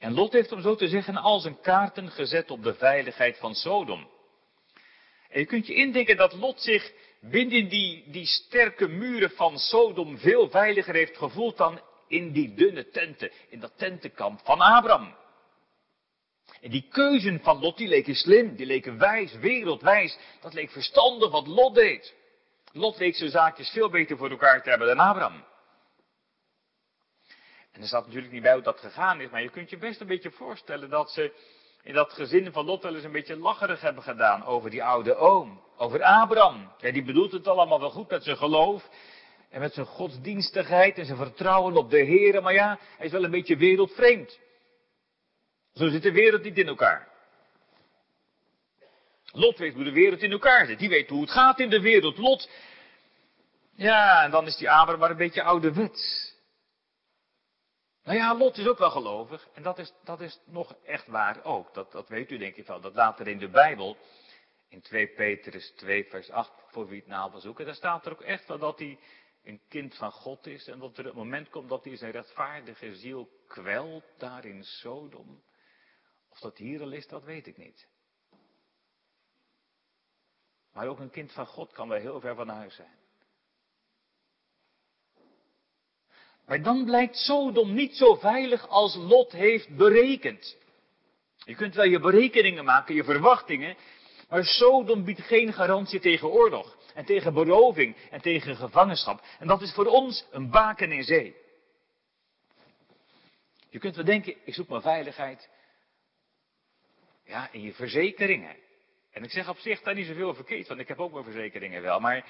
En 0.00 0.14
Lot 0.14 0.32
heeft 0.32 0.52
om 0.52 0.62
zo 0.62 0.74
te 0.74 0.88
zeggen 0.88 1.16
al 1.16 1.40
zijn 1.40 1.60
kaarten 1.60 2.10
gezet 2.10 2.50
op 2.50 2.62
de 2.62 2.74
veiligheid 2.74 3.38
van 3.38 3.54
Sodom. 3.54 4.08
En 5.28 5.40
je 5.40 5.46
kunt 5.46 5.66
je 5.66 5.74
indenken 5.74 6.16
dat 6.16 6.32
Lot 6.32 6.60
zich 6.60 6.92
binnen 7.20 7.68
die, 7.68 8.04
die 8.10 8.26
sterke 8.26 8.88
muren 8.88 9.30
van 9.30 9.58
Sodom 9.58 10.18
veel 10.18 10.50
veiliger 10.50 10.94
heeft 10.94 11.16
gevoeld 11.16 11.56
dan 11.56 11.80
in 12.08 12.32
die 12.32 12.54
dunne 12.54 12.88
tenten, 12.88 13.30
in 13.48 13.60
dat 13.60 13.72
tentenkamp 13.76 14.40
van 14.44 14.60
Abraham. 14.60 15.14
En 16.60 16.70
die 16.70 16.86
keuzen 16.90 17.40
van 17.42 17.58
Lot, 17.58 17.76
die 17.76 17.88
leken 17.88 18.14
slim, 18.14 18.56
die 18.56 18.66
leken 18.66 18.98
wijs, 18.98 19.32
wereldwijs. 19.32 20.18
Dat 20.40 20.54
leek 20.54 20.70
verstandig 20.70 21.30
wat 21.30 21.46
Lot 21.46 21.74
deed. 21.74 22.14
Lot 22.72 22.98
leek 22.98 23.16
zijn 23.16 23.30
zaakjes 23.30 23.70
veel 23.70 23.90
beter 23.90 24.16
voor 24.16 24.30
elkaar 24.30 24.62
te 24.62 24.68
hebben 24.68 24.88
dan 24.88 24.98
Abraham. 24.98 25.44
En 27.72 27.80
er 27.80 27.86
staat 27.86 28.06
natuurlijk 28.06 28.32
niet 28.32 28.42
bij 28.42 28.52
hoe 28.52 28.62
dat 28.62 28.80
gegaan 28.80 29.20
is, 29.20 29.30
maar 29.30 29.42
je 29.42 29.50
kunt 29.50 29.70
je 29.70 29.78
best 29.78 30.00
een 30.00 30.06
beetje 30.06 30.30
voorstellen 30.30 30.90
dat 30.90 31.10
ze 31.10 31.32
in 31.82 31.94
dat 31.94 32.12
gezin 32.12 32.52
van 32.52 32.64
Lot 32.64 32.82
wel 32.82 32.94
eens 32.94 33.04
een 33.04 33.12
beetje 33.12 33.36
lacherig 33.36 33.80
hebben 33.80 34.02
gedaan 34.02 34.44
over 34.44 34.70
die 34.70 34.84
oude 34.84 35.14
oom, 35.14 35.60
over 35.76 36.02
Abraham. 36.02 36.72
Ja, 36.78 36.92
die 36.92 37.04
bedoelt 37.04 37.32
het 37.32 37.48
allemaal 37.48 37.80
wel 37.80 37.90
goed 37.90 38.10
met 38.10 38.24
zijn 38.24 38.36
geloof 38.36 38.88
en 39.50 39.60
met 39.60 39.74
zijn 39.74 39.86
godsdienstigheid 39.86 40.98
en 40.98 41.04
zijn 41.04 41.16
vertrouwen 41.16 41.76
op 41.76 41.90
de 41.90 41.98
Heer, 41.98 42.42
maar 42.42 42.52
ja, 42.52 42.78
hij 42.96 43.06
is 43.06 43.12
wel 43.12 43.24
een 43.24 43.30
beetje 43.30 43.56
wereldvreemd. 43.56 44.38
Zo 45.74 45.88
zit 45.88 46.02
de 46.02 46.12
wereld 46.12 46.42
niet 46.42 46.58
in 46.58 46.66
elkaar. 46.66 47.08
Lot 49.32 49.58
weet 49.58 49.74
hoe 49.74 49.84
de 49.84 49.92
wereld 49.92 50.22
in 50.22 50.32
elkaar 50.32 50.66
zit. 50.66 50.78
Die 50.78 50.88
weet 50.88 51.08
hoe 51.08 51.20
het 51.20 51.30
gaat 51.30 51.60
in 51.60 51.70
de 51.70 51.80
wereld. 51.80 52.18
Lot, 52.18 52.48
ja, 53.74 54.24
en 54.24 54.30
dan 54.30 54.46
is 54.46 54.56
die 54.56 54.70
Abraham 54.70 55.00
maar 55.00 55.10
een 55.10 55.16
beetje 55.16 55.42
ouderwets. 55.42 56.29
Nou 58.04 58.16
ja, 58.16 58.34
Lot 58.34 58.58
is 58.58 58.66
ook 58.66 58.78
wel 58.78 58.90
gelovig. 58.90 59.48
En 59.52 59.62
dat 59.62 59.78
is, 59.78 59.92
dat 60.04 60.20
is 60.20 60.40
nog 60.44 60.74
echt 60.84 61.06
waar 61.06 61.44
ook. 61.44 61.74
Dat, 61.74 61.92
dat 61.92 62.08
weet 62.08 62.30
u 62.30 62.38
denk 62.38 62.56
ik 62.56 62.66
wel. 62.66 62.80
Dat 62.80 62.94
later 62.94 63.28
in 63.28 63.38
de 63.38 63.48
Bijbel, 63.48 63.96
in 64.68 64.80
2 64.80 65.08
Petrus 65.08 65.70
2 65.70 66.04
vers 66.04 66.30
8, 66.30 66.52
voor 66.66 66.88
wie 66.88 66.98
het 66.98 67.08
na 67.08 67.30
wil 67.30 67.40
zoeken, 67.40 67.64
daar 67.64 67.74
staat 67.74 68.06
er 68.06 68.12
ook 68.12 68.22
echt 68.22 68.46
wel 68.46 68.58
dat 68.58 68.78
hij 68.78 68.98
een 69.44 69.60
kind 69.68 69.94
van 69.94 70.12
God 70.12 70.46
is. 70.46 70.66
En 70.66 70.78
dat 70.78 70.98
er 70.98 71.04
het 71.04 71.14
moment 71.14 71.50
komt 71.50 71.68
dat 71.68 71.84
hij 71.84 71.96
zijn 71.96 72.12
rechtvaardige 72.12 72.96
ziel 72.96 73.28
kwelt 73.46 74.04
daar 74.18 74.44
in 74.44 74.64
Sodom. 74.64 75.42
Of 76.28 76.38
dat 76.38 76.58
hier 76.58 76.80
al 76.80 76.90
is, 76.90 77.06
dat 77.06 77.24
weet 77.24 77.46
ik 77.46 77.56
niet. 77.56 77.88
Maar 80.72 80.88
ook 80.88 80.98
een 80.98 81.10
kind 81.10 81.32
van 81.32 81.46
God 81.46 81.72
kan 81.72 81.88
wel 81.88 81.98
heel 81.98 82.20
ver 82.20 82.34
van 82.34 82.48
huis 82.48 82.74
zijn. 82.74 82.99
Maar 86.50 86.62
dan 86.62 86.84
blijkt 86.84 87.16
Sodom 87.16 87.74
niet 87.74 87.96
zo 87.96 88.14
veilig 88.14 88.68
als 88.68 88.94
Lot 88.94 89.32
heeft 89.32 89.76
berekend. 89.76 90.56
Je 91.44 91.54
kunt 91.54 91.74
wel 91.74 91.84
je 91.84 92.00
berekeningen 92.00 92.64
maken, 92.64 92.94
je 92.94 93.04
verwachtingen, 93.04 93.76
maar 94.28 94.44
Sodom 94.44 95.04
biedt 95.04 95.20
geen 95.20 95.52
garantie 95.52 96.00
tegen 96.00 96.28
oorlog 96.28 96.78
en 96.94 97.04
tegen 97.04 97.34
beroving 97.34 97.96
en 98.10 98.20
tegen 98.20 98.56
gevangenschap. 98.56 99.22
En 99.38 99.46
dat 99.46 99.62
is 99.62 99.72
voor 99.72 99.86
ons 99.86 100.26
een 100.30 100.50
baken 100.50 100.92
in 100.92 101.04
zee. 101.04 101.36
Je 103.68 103.78
kunt 103.78 103.96
wel 103.96 104.04
denken, 104.04 104.34
ik 104.44 104.54
zoek 104.54 104.68
mijn 104.68 104.82
veiligheid 104.82 105.48
ja, 107.24 107.48
in 107.52 107.62
je 107.62 107.72
verzekeringen. 107.72 108.56
En 109.10 109.22
ik 109.22 109.30
zeg 109.30 109.48
op 109.48 109.58
zich 109.58 109.82
daar 109.82 109.94
niet 109.94 110.06
zoveel 110.06 110.34
verkeerd, 110.34 110.68
want 110.68 110.80
ik 110.80 110.88
heb 110.88 111.00
ook 111.00 111.12
mijn 111.12 111.24
verzekeringen 111.24 111.82
wel, 111.82 112.00
maar 112.00 112.26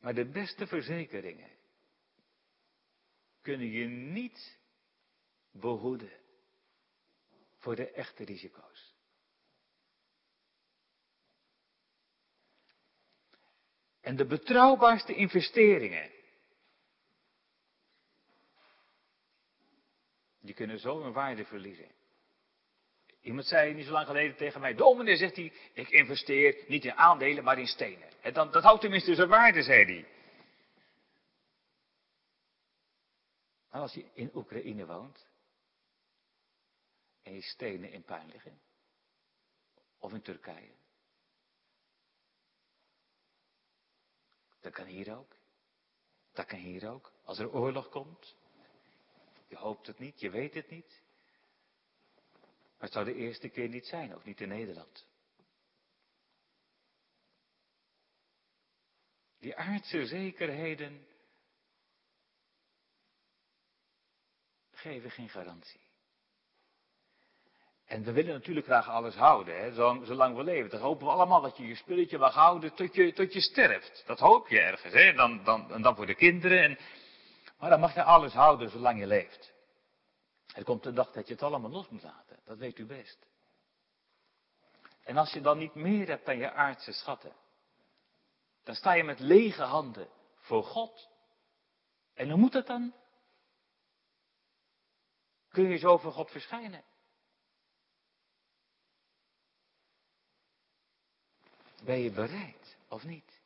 Maar 0.00 0.14
de 0.14 0.26
beste 0.30 0.66
verzekeringen 0.66 1.50
kunnen 3.40 3.70
je 3.70 3.86
niet 3.86 4.58
behoeden 5.50 6.12
voor 7.56 7.76
de 7.76 7.90
echte 7.90 8.24
risico's. 8.24 8.96
En 14.00 14.16
de 14.16 14.26
betrouwbaarste 14.26 15.14
investeringen, 15.14 16.10
die 20.40 20.54
kunnen 20.54 20.78
zo 20.78 21.02
een 21.02 21.12
waarde 21.12 21.44
verliezen. 21.44 21.97
Iemand 23.28 23.46
zei 23.46 23.74
niet 23.74 23.86
zo 23.86 23.92
lang 23.92 24.06
geleden 24.06 24.36
tegen 24.36 24.60
mij, 24.60 24.74
dominee 24.74 25.16
zegt 25.16 25.36
hij, 25.36 25.52
ik 25.72 25.88
investeer 25.88 26.64
niet 26.68 26.84
in 26.84 26.94
aandelen, 26.94 27.44
maar 27.44 27.58
in 27.58 27.66
stenen. 27.66 28.22
En 28.22 28.32
dan, 28.32 28.50
dat 28.50 28.62
houdt 28.62 28.80
tenminste 28.80 29.14
zijn 29.14 29.28
waarde, 29.28 29.62
zei 29.62 29.84
hij. 29.84 30.08
Maar 33.70 33.80
als 33.80 33.92
je 33.92 34.10
in 34.12 34.30
Oekraïne 34.34 34.86
woont, 34.86 35.26
en 37.22 37.34
je 37.34 37.42
stenen 37.42 37.90
in 37.90 38.02
puin 38.02 38.26
liggen, 38.28 38.60
of 39.98 40.12
in 40.12 40.22
Turkije, 40.22 40.74
dat 44.60 44.72
kan 44.72 44.86
hier 44.86 45.16
ook. 45.16 45.36
Dat 46.32 46.46
kan 46.46 46.58
hier 46.58 46.90
ook. 46.90 47.12
Als 47.24 47.38
er 47.38 47.52
oorlog 47.52 47.88
komt, 47.88 48.36
je 49.48 49.56
hoopt 49.56 49.86
het 49.86 49.98
niet, 49.98 50.20
je 50.20 50.30
weet 50.30 50.54
het 50.54 50.70
niet. 50.70 51.06
Maar 52.78 52.88
het 52.88 52.92
zou 52.92 53.04
de 53.04 53.14
eerste 53.14 53.48
keer 53.48 53.68
niet 53.68 53.86
zijn, 53.86 54.14
ook 54.14 54.24
niet 54.24 54.40
in 54.40 54.48
Nederland. 54.48 55.06
Die 59.38 59.56
aardse 59.56 60.06
zekerheden 60.06 61.06
geven 64.70 65.10
geen 65.10 65.28
garantie. 65.28 65.80
En 67.84 68.04
we 68.04 68.12
willen 68.12 68.32
natuurlijk 68.32 68.66
graag 68.66 68.88
alles 68.88 69.14
houden, 69.14 69.60
hè, 69.60 69.72
zolang 70.04 70.36
we 70.36 70.44
leven. 70.44 70.70
Dan 70.70 70.80
hopen 70.80 71.06
we 71.06 71.12
allemaal 71.12 71.40
dat 71.40 71.56
je 71.56 71.66
je 71.66 71.74
spulletje 71.74 72.18
mag 72.18 72.34
houden 72.34 72.74
tot 72.74 72.94
je, 72.94 73.12
tot 73.12 73.32
je 73.32 73.40
sterft. 73.40 74.02
Dat 74.06 74.18
hoop 74.18 74.48
je 74.48 74.60
ergens, 74.60 74.92
hè. 74.92 75.12
Dan, 75.12 75.44
dan, 75.44 75.72
en 75.72 75.82
dan 75.82 75.96
voor 75.96 76.06
de 76.06 76.14
kinderen. 76.14 76.62
En, 76.62 76.78
maar 77.58 77.70
dan 77.70 77.80
mag 77.80 77.94
je 77.94 78.02
alles 78.02 78.32
houden 78.32 78.70
zolang 78.70 78.98
je 78.98 79.06
leeft. 79.06 79.52
Er 80.54 80.64
komt 80.64 80.82
de 80.82 80.92
dag 80.92 81.10
dat 81.12 81.26
je 81.26 81.32
het 81.32 81.42
allemaal 81.42 81.70
los 81.70 81.88
moet 81.88 82.02
laten. 82.02 82.38
Dat 82.44 82.58
weet 82.58 82.78
u 82.78 82.86
best. 82.86 83.26
En 85.02 85.16
als 85.16 85.32
je 85.32 85.40
dan 85.40 85.58
niet 85.58 85.74
meer 85.74 86.08
hebt 86.08 86.26
dan 86.26 86.38
je 86.38 86.52
aardse 86.52 86.92
schatten, 86.92 87.32
dan 88.62 88.74
sta 88.74 88.92
je 88.92 89.04
met 89.04 89.18
lege 89.18 89.62
handen 89.62 90.08
voor 90.36 90.62
God. 90.62 91.08
En 92.14 92.28
hoe 92.28 92.38
moet 92.38 92.52
dat 92.52 92.66
dan? 92.66 92.94
Kun 95.48 95.68
je 95.68 95.76
zo 95.76 95.98
voor 95.98 96.12
God 96.12 96.30
verschijnen? 96.30 96.84
Ben 101.84 101.98
je 101.98 102.10
bereid 102.10 102.76
of 102.88 103.04
niet? 103.04 103.40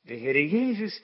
De 0.00 0.14
Heer 0.14 0.46
Jezus 0.46 1.02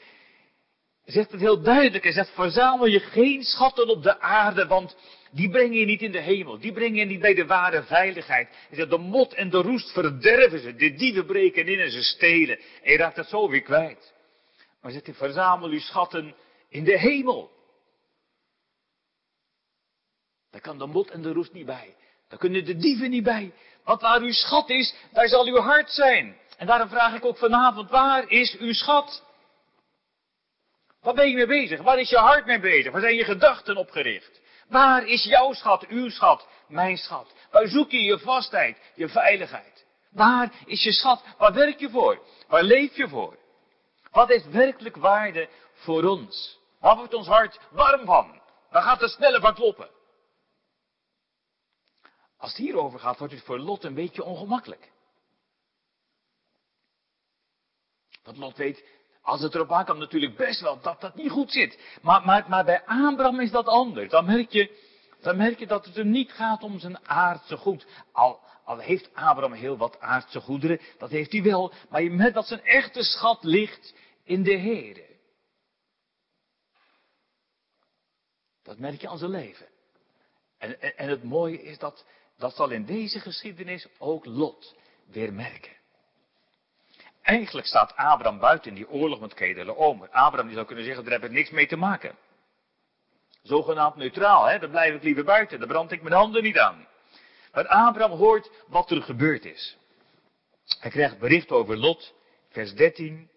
zegt 1.13 1.31
het 1.31 1.41
heel 1.41 1.63
duidelijk. 1.63 2.05
Hij 2.05 2.13
zegt, 2.13 2.31
verzamel 2.35 2.87
je 2.87 3.01
geen 3.01 3.43
schatten 3.43 3.89
op 3.89 4.03
de 4.03 4.21
aarde, 4.21 4.67
want 4.67 4.97
die 5.31 5.51
breng 5.51 5.79
je 5.79 5.85
niet 5.85 6.03
in 6.03 6.13
de 6.13 6.21
hemel. 6.21 6.59
Die 6.59 6.73
breng 6.73 6.99
je 6.99 7.05
niet 7.05 7.21
bij 7.21 7.35
de 7.35 7.47
ware 7.47 7.83
veiligheid. 7.83 8.49
Hij 8.69 8.77
zegt, 8.77 8.91
de 8.91 8.99
mot 8.99 9.35
en 9.35 9.51
de 9.51 9.61
roest 9.61 9.93
verderven 9.93 10.61
ze. 10.61 10.75
De 10.75 10.95
dieven 10.95 11.27
breken 11.27 11.67
in 11.67 11.79
en 11.79 11.91
ze 11.91 12.03
stelen. 12.03 12.59
En 12.83 12.93
je 12.93 12.99
raakt 12.99 13.17
het 13.17 13.29
zo 13.29 13.49
weer 13.49 13.63
kwijt. 13.63 14.13
Maar 14.81 14.93
zegt 14.93 15.07
hij, 15.07 15.15
verzamel 15.15 15.71
je 15.71 15.81
schatten 15.81 16.35
in 16.69 16.85
de 16.85 16.99
hemel. 16.99 17.51
Daar 20.51 20.61
kan 20.61 20.79
de 20.79 20.87
mot 20.87 21.11
en 21.11 21.23
de 21.23 21.33
roest 21.33 21.53
niet 21.53 21.67
bij. 21.67 21.95
Daar 22.29 22.39
kunnen 22.39 22.65
de 22.65 22.77
dieven 22.77 23.11
niet 23.11 23.25
bij. 23.25 23.53
Want 23.85 24.01
waar 24.01 24.21
uw 24.21 24.33
schat 24.33 24.71
is, 24.71 24.95
daar 25.13 25.29
zal 25.29 25.47
uw 25.47 25.57
hart 25.57 25.91
zijn. 25.91 26.37
En 26.57 26.67
daarom 26.67 26.89
vraag 26.89 27.15
ik 27.15 27.25
ook 27.25 27.37
vanavond, 27.37 27.91
waar 27.91 28.31
is 28.31 28.57
uw 28.59 28.73
schat? 28.73 29.25
Waar 31.03 31.15
ben 31.15 31.29
je 31.29 31.37
mee 31.37 31.47
bezig? 31.47 31.83
Waar 31.83 31.99
is 31.99 32.11
je 32.11 32.17
hart 32.17 32.47
mee 32.47 32.61
bezig? 32.61 32.93
Waar 32.93 33.01
zijn 33.01 33.15
je 33.15 33.25
gedachten 33.25 33.77
op 33.77 33.91
gericht? 33.91 34.41
Waar 34.69 35.07
is 35.07 35.25
jouw 35.25 35.53
schat, 35.53 35.87
uw 35.87 36.09
schat, 36.09 36.49
mijn 36.69 36.97
schat? 36.97 37.35
Waar 37.51 37.69
zoek 37.69 37.91
je 37.91 38.03
je 38.03 38.19
vastheid, 38.19 38.79
je 38.95 39.09
veiligheid? 39.09 39.87
Waar 40.11 40.53
is 40.67 40.83
je 40.83 40.93
schat? 40.93 41.25
Waar 41.39 41.53
werk 41.53 41.79
je 41.79 41.91
voor? 41.91 42.23
Waar 42.49 42.63
leef 42.63 42.97
je 42.97 43.09
voor? 43.09 43.39
Wat 44.11 44.29
heeft 44.29 44.51
werkelijk 44.51 44.97
waarde 44.97 45.49
voor 45.73 46.05
ons? 46.05 46.59
Waar 46.81 46.97
wordt 46.97 47.15
ons 47.15 47.27
hart 47.27 47.59
warm 47.71 48.05
van? 48.05 48.41
Waar 48.71 48.83
gaat 48.83 49.01
het 49.01 49.11
sneller 49.11 49.41
van 49.41 49.55
kloppen? 49.55 49.91
Als 52.39 52.51
het 52.51 52.61
hierover 52.61 52.99
gaat, 52.99 53.19
wordt 53.19 53.35
het 53.35 53.45
voor 53.45 53.59
Lot 53.59 53.85
een 53.85 53.95
beetje 53.95 54.25
ongemakkelijk. 54.25 54.93
Want 58.23 58.37
Lot 58.37 58.57
weet, 58.57 58.85
als 59.23 59.43
het 59.43 59.55
erop 59.55 59.73
aankomt 59.73 59.99
natuurlijk 59.99 60.37
best 60.37 60.61
wel 60.61 60.81
dat 60.81 61.01
dat 61.01 61.15
niet 61.15 61.31
goed 61.31 61.53
zit. 61.53 61.79
Maar, 62.03 62.25
maar, 62.25 62.45
maar 62.49 62.65
bij 62.65 62.83
Abraham 62.85 63.41
is 63.41 63.51
dat 63.51 63.67
anders. 63.67 64.11
Dan 64.11 64.25
merk 64.25 64.51
je, 64.51 64.79
dan 65.21 65.37
merk 65.37 65.59
je 65.59 65.67
dat 65.67 65.85
het 65.85 65.95
hem 65.95 66.11
niet 66.11 66.33
gaat 66.33 66.63
om 66.63 66.79
zijn 66.79 67.09
aardse 67.09 67.57
goed. 67.57 67.87
Al, 68.13 68.41
al 68.65 68.79
heeft 68.79 69.15
Abraham 69.15 69.53
heel 69.53 69.77
wat 69.77 70.01
aardse 70.01 70.41
goederen, 70.41 70.81
dat 70.99 71.11
heeft 71.11 71.33
hij 71.33 71.43
wel, 71.43 71.73
maar 71.91 72.03
je 72.03 72.11
merkt 72.11 72.35
dat 72.35 72.47
zijn 72.47 72.63
echte 72.63 73.03
schat 73.03 73.45
ligt 73.45 73.95
in 74.25 74.43
de 74.43 74.55
Heer. 74.55 75.11
Dat 78.63 78.79
merk 78.79 79.01
je 79.01 79.09
aan 79.09 79.19
zijn 79.19 79.31
leven. 79.31 79.67
En, 80.59 80.81
en, 80.81 80.97
en 80.97 81.09
het 81.09 81.23
mooie 81.23 81.63
is 81.63 81.79
dat, 81.79 82.07
dat 82.39 82.55
zal 82.55 82.71
in 82.71 82.85
deze 82.85 83.21
geschiedenis 83.21 83.89
ook 83.99 84.25
Lot 84.25 84.77
weer 85.07 85.33
merken. 85.33 85.82
Eigenlijk 87.23 87.67
staat 87.67 87.97
Abraham 87.97 88.39
buiten 88.39 88.71
in 88.71 88.77
die 88.77 88.89
oorlog 88.89 89.21
met 89.21 89.35
Kedele-Omer. 89.35 90.09
Abraham 90.09 90.47
die 90.47 90.55
zou 90.55 90.67
kunnen 90.67 90.85
zeggen, 90.85 91.05
daar 91.05 91.13
heb 91.13 91.25
ik 91.25 91.31
niks 91.31 91.51
mee 91.51 91.67
te 91.67 91.77
maken. 91.77 92.17
Zogenaamd 93.43 93.97
neutraal, 93.97 94.45
hè? 94.45 94.59
dan 94.59 94.71
blijf 94.71 94.95
ik 94.95 95.03
liever 95.03 95.25
buiten, 95.25 95.59
daar 95.59 95.69
brand 95.69 95.93
ik 95.93 96.03
mijn 96.03 96.15
handen 96.15 96.43
niet 96.43 96.59
aan. 96.59 96.87
Maar 97.53 97.67
Abraham 97.67 98.19
hoort 98.19 98.51
wat 98.67 98.91
er 98.91 99.03
gebeurd 99.03 99.45
is. 99.45 99.77
Hij 100.79 100.91
krijgt 100.91 101.19
bericht 101.19 101.51
over 101.51 101.77
Lot, 101.77 102.15
vers 102.51 102.75
13. 102.75 103.31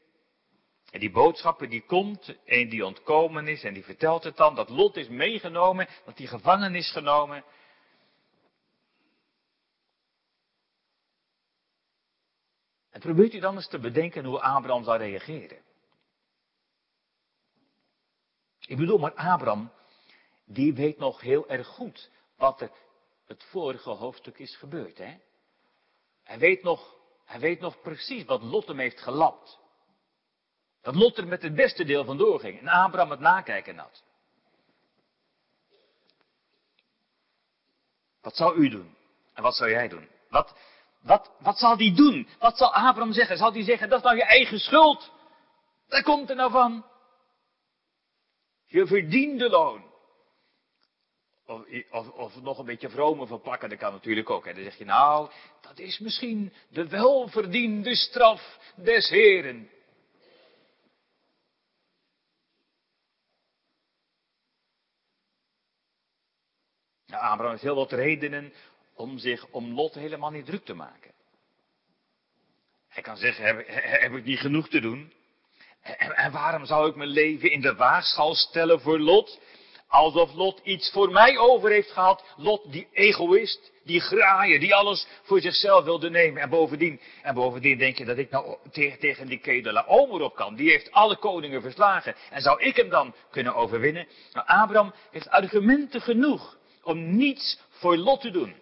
En 0.91 0.99
die 0.99 1.11
boodschapper 1.11 1.69
die 1.69 1.83
komt 1.85 2.35
en 2.45 2.69
die 2.69 2.85
ontkomen 2.85 3.47
is 3.47 3.63
en 3.63 3.73
die 3.73 3.83
vertelt 3.83 4.23
het 4.23 4.37
dan 4.37 4.55
dat 4.55 4.69
Lot 4.69 4.95
is 4.95 5.07
meegenomen, 5.07 5.87
dat 6.05 6.17
hij 6.17 6.27
gevangen 6.27 6.75
is 6.75 6.91
genomen. 6.91 7.43
En 12.95 13.01
probeert 13.01 13.33
u 13.33 13.39
dan 13.39 13.55
eens 13.55 13.67
te 13.67 13.79
bedenken 13.79 14.25
hoe 14.25 14.41
Abraham 14.41 14.83
zou 14.83 14.97
reageren. 14.97 15.61
Ik 18.59 18.77
bedoel, 18.77 18.97
maar 18.97 19.13
Abraham, 19.13 19.71
die 20.45 20.73
weet 20.73 20.97
nog 20.97 21.21
heel 21.21 21.49
erg 21.49 21.67
goed 21.67 22.09
wat 22.35 22.61
er 22.61 22.71
het 23.25 23.43
vorige 23.43 23.89
hoofdstuk 23.89 24.37
is 24.37 24.55
gebeurd, 24.55 24.97
hè? 24.97 25.17
Hij 26.23 26.39
weet 26.39 26.63
nog, 26.63 26.95
hij 27.25 27.39
weet 27.39 27.59
nog 27.59 27.81
precies 27.81 28.25
wat 28.25 28.41
Lot 28.41 28.67
hem 28.67 28.79
heeft 28.79 28.99
gelapt. 28.99 29.59
Dat 30.81 30.95
Lot 30.95 31.17
er 31.17 31.27
met 31.27 31.41
het 31.41 31.55
beste 31.55 31.83
deel 31.83 32.05
vandoor 32.05 32.39
ging 32.39 32.59
en 32.59 32.67
Abraham 32.67 33.11
het 33.11 33.19
nakijken 33.19 33.77
had. 33.77 34.03
Wat 38.21 38.35
zou 38.35 38.55
u 38.55 38.69
doen? 38.69 38.95
En 39.33 39.43
wat 39.43 39.55
zou 39.55 39.69
jij 39.69 39.87
doen? 39.87 40.09
Wat, 40.29 40.55
wat, 41.05 41.31
wat 41.39 41.57
zal 41.57 41.77
die 41.77 41.93
doen? 41.93 42.27
Wat 42.39 42.57
zal 42.57 42.73
Abraham 42.73 43.13
zeggen? 43.13 43.37
Zal 43.37 43.51
hij 43.51 43.63
zeggen, 43.63 43.89
dat 43.89 43.97
is 43.97 44.03
nou 44.05 44.15
je 44.17 44.23
eigen 44.23 44.59
schuld? 44.59 45.11
Daar 45.87 46.03
komt 46.03 46.29
er 46.29 46.35
nou 46.35 46.51
van. 46.51 46.85
Je 48.65 48.87
verdiende 48.87 49.49
loon. 49.49 49.93
Of, 51.45 51.63
of, 51.91 52.09
of, 52.09 52.41
nog 52.41 52.57
een 52.57 52.65
beetje 52.65 52.89
vromer 52.89 53.27
verpakken, 53.27 53.69
dat 53.69 53.77
kan 53.77 53.91
natuurlijk 53.91 54.29
ook. 54.29 54.45
Hè. 54.45 54.53
Dan 54.53 54.63
zeg 54.63 54.77
je, 54.77 54.85
nou, 54.85 55.31
dat 55.61 55.79
is 55.79 55.99
misschien 55.99 56.53
de 56.69 56.87
welverdiende 56.87 57.95
straf 57.95 58.59
des 58.75 59.09
Heren. 59.09 59.69
Nou, 67.05 67.23
Abraham 67.23 67.51
heeft 67.51 67.61
heel 67.61 67.75
wat 67.75 67.91
redenen 67.91 68.53
om 68.95 69.17
zich 69.17 69.47
om 69.51 69.73
Lot 69.73 69.93
helemaal 69.93 70.31
niet 70.31 70.45
druk 70.45 70.65
te 70.65 70.73
maken. 70.73 71.11
Hij 72.87 73.03
kan 73.03 73.17
zeggen, 73.17 73.45
heb, 73.45 73.65
heb 74.01 74.13
ik 74.13 74.23
niet 74.23 74.39
genoeg 74.39 74.69
te 74.69 74.79
doen? 74.79 75.13
En, 75.81 76.15
en 76.15 76.31
waarom 76.31 76.65
zou 76.65 76.89
ik 76.89 76.95
mijn 76.95 77.09
leven 77.09 77.51
in 77.51 77.61
de 77.61 77.75
waagschaal 77.75 78.35
stellen 78.35 78.81
voor 78.81 78.99
Lot? 78.99 79.39
Alsof 79.87 80.33
Lot 80.33 80.61
iets 80.63 80.91
voor 80.91 81.11
mij 81.11 81.37
over 81.37 81.69
heeft 81.69 81.91
gehad. 81.91 82.23
Lot, 82.37 82.71
die 82.71 82.87
egoïst, 82.91 83.71
die 83.83 83.99
graaier, 83.99 84.59
die 84.59 84.75
alles 84.75 85.07
voor 85.23 85.41
zichzelf 85.41 85.83
wilde 85.83 86.09
nemen. 86.09 86.41
En 86.41 86.49
bovendien, 86.49 86.99
en 87.21 87.33
bovendien 87.33 87.77
denk 87.77 87.97
je 87.97 88.05
dat 88.05 88.17
ik 88.17 88.29
nou 88.29 88.57
tegen, 88.71 88.99
tegen 88.99 89.27
die 89.27 89.39
Kedela 89.39 89.85
Omer 89.87 90.21
op 90.21 90.35
kan. 90.35 90.55
Die 90.55 90.69
heeft 90.69 90.91
alle 90.91 91.17
koningen 91.17 91.61
verslagen. 91.61 92.15
En 92.29 92.41
zou 92.41 92.61
ik 92.61 92.75
hem 92.75 92.89
dan 92.89 93.15
kunnen 93.31 93.55
overwinnen? 93.55 94.07
Nou, 94.33 94.47
Abraham 94.47 94.93
heeft 95.11 95.29
argumenten 95.29 96.01
genoeg 96.01 96.57
om 96.83 97.15
niets 97.15 97.59
voor 97.69 97.97
Lot 97.97 98.21
te 98.21 98.31
doen. 98.31 98.55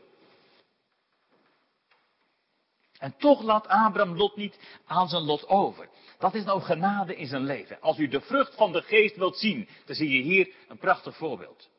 En 3.03 3.15
toch 3.17 3.41
laat 3.41 3.67
Abraham 3.67 4.17
Lot 4.17 4.35
niet 4.35 4.59
aan 4.85 5.07
zijn 5.07 5.23
lot 5.23 5.47
over. 5.47 5.89
Dat 6.19 6.33
is 6.33 6.43
nou 6.43 6.61
genade 6.61 7.15
in 7.15 7.27
zijn 7.27 7.43
leven. 7.43 7.81
Als 7.81 7.97
u 7.97 8.07
de 8.07 8.21
vrucht 8.21 8.55
van 8.55 8.71
de 8.71 8.81
geest 8.81 9.15
wilt 9.15 9.37
zien, 9.37 9.67
dan 9.85 9.95
zie 9.95 10.09
je 10.09 10.21
hier 10.21 10.53
een 10.67 10.77
prachtig 10.77 11.17
voorbeeld. 11.17 11.69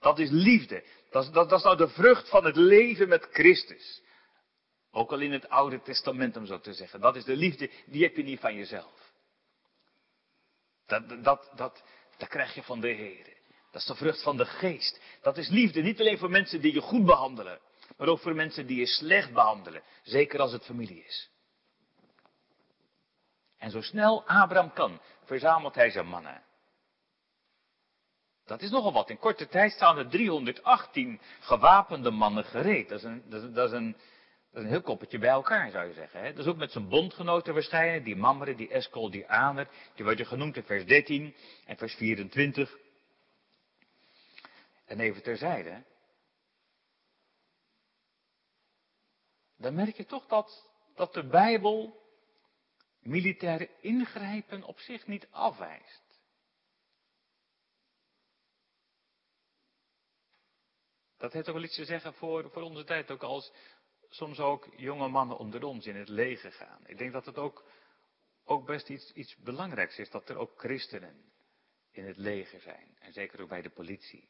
Dat 0.00 0.18
is 0.18 0.30
liefde. 0.30 0.84
Dat 1.10 1.24
is, 1.24 1.30
dat, 1.30 1.48
dat 1.48 1.58
is 1.58 1.64
nou 1.64 1.76
de 1.76 1.88
vrucht 1.88 2.28
van 2.28 2.44
het 2.44 2.56
leven 2.56 3.08
met 3.08 3.28
Christus. 3.30 4.02
Ook 4.90 5.12
al 5.12 5.20
in 5.20 5.32
het 5.32 5.48
Oude 5.48 5.82
Testament 5.82 6.36
om 6.36 6.46
zo 6.46 6.60
te 6.60 6.72
zeggen. 6.72 7.00
Dat 7.00 7.16
is 7.16 7.24
de 7.24 7.36
liefde, 7.36 7.70
die 7.86 8.02
heb 8.02 8.16
je 8.16 8.22
niet 8.22 8.40
van 8.40 8.54
jezelf. 8.54 9.12
Dat, 10.86 11.24
dat, 11.24 11.50
dat, 11.54 11.82
dat 12.16 12.28
krijg 12.28 12.54
je 12.54 12.62
van 12.62 12.80
de 12.80 12.88
Heer. 12.88 13.36
Dat 13.70 13.80
is 13.80 13.86
de 13.86 13.94
vrucht 13.94 14.22
van 14.22 14.36
de 14.36 14.46
geest. 14.46 15.00
Dat 15.22 15.36
is 15.36 15.48
liefde, 15.48 15.82
niet 15.82 16.00
alleen 16.00 16.18
voor 16.18 16.30
mensen 16.30 16.60
die 16.60 16.74
je 16.74 16.80
goed 16.80 17.04
behandelen 17.04 17.60
maar 17.98 18.08
ook 18.08 18.20
voor 18.20 18.34
mensen 18.34 18.66
die 18.66 18.78
je 18.78 18.86
slecht 18.86 19.32
behandelen, 19.32 19.82
zeker 20.02 20.40
als 20.40 20.52
het 20.52 20.64
familie 20.64 21.04
is. 21.04 21.30
En 23.58 23.70
zo 23.70 23.80
snel 23.80 24.24
Abraham 24.26 24.72
kan, 24.72 25.00
verzamelt 25.24 25.74
hij 25.74 25.90
zijn 25.90 26.06
mannen. 26.06 26.42
Dat 28.44 28.62
is 28.62 28.70
nogal 28.70 28.92
wat. 28.92 29.10
In 29.10 29.18
korte 29.18 29.48
tijd 29.48 29.72
staan 29.72 29.98
er 29.98 30.08
318 30.08 31.20
gewapende 31.40 32.10
mannen 32.10 32.44
gereed. 32.44 32.88
Dat 32.88 32.98
is 32.98 33.04
een, 33.04 33.22
dat 33.26 33.42
is, 33.42 33.42
een, 33.42 33.54
dat 33.54 33.72
is 33.72 33.78
een 34.52 34.66
heel 34.66 34.82
koppeltje 34.82 35.18
bij 35.18 35.28
elkaar, 35.28 35.70
zou 35.70 35.88
je 35.88 35.94
zeggen. 35.94 36.20
Hè? 36.20 36.32
Dat 36.32 36.44
is 36.44 36.50
ook 36.50 36.56
met 36.56 36.72
zijn 36.72 36.88
bondgenoten 36.88 37.54
waarschijnlijk, 37.54 38.04
die 38.04 38.16
Mamre, 38.16 38.54
die 38.54 38.68
Eskol, 38.68 39.10
die 39.10 39.28
Aner. 39.28 39.68
Die 39.94 40.04
worden 40.04 40.26
genoemd 40.26 40.56
in 40.56 40.62
vers 40.62 40.84
13 40.84 41.34
en 41.66 41.76
vers 41.76 41.94
24. 41.94 42.76
En 44.84 45.00
even 45.00 45.22
terzijde, 45.22 45.82
dan 49.58 49.74
merk 49.74 49.96
je 49.96 50.04
toch 50.04 50.26
dat, 50.26 50.70
dat 50.94 51.12
de 51.12 51.26
Bijbel 51.26 52.06
militaire 53.00 53.70
ingrijpen 53.80 54.62
op 54.62 54.78
zich 54.78 55.06
niet 55.06 55.28
afwijst. 55.30 56.06
Dat 61.16 61.32
heeft 61.32 61.48
ook 61.48 61.54
wel 61.54 61.64
iets 61.64 61.76
te 61.76 61.84
zeggen 61.84 62.14
voor, 62.14 62.50
voor 62.50 62.62
onze 62.62 62.84
tijd, 62.84 63.10
ook 63.10 63.22
als 63.22 63.52
soms 64.08 64.38
ook 64.38 64.68
jonge 64.76 65.08
mannen 65.08 65.38
onder 65.38 65.64
ons 65.64 65.86
in 65.86 65.96
het 65.96 66.08
leger 66.08 66.52
gaan. 66.52 66.86
Ik 66.86 66.98
denk 66.98 67.12
dat 67.12 67.26
het 67.26 67.36
ook, 67.36 67.64
ook 68.44 68.66
best 68.66 68.88
iets, 68.88 69.12
iets 69.12 69.36
belangrijks 69.36 69.98
is 69.98 70.10
dat 70.10 70.28
er 70.28 70.36
ook 70.36 70.58
christenen 70.58 71.32
in 71.90 72.04
het 72.06 72.16
leger 72.16 72.60
zijn. 72.60 72.96
En 72.98 73.12
zeker 73.12 73.40
ook 73.40 73.48
bij 73.48 73.62
de 73.62 73.70
politie. 73.70 74.28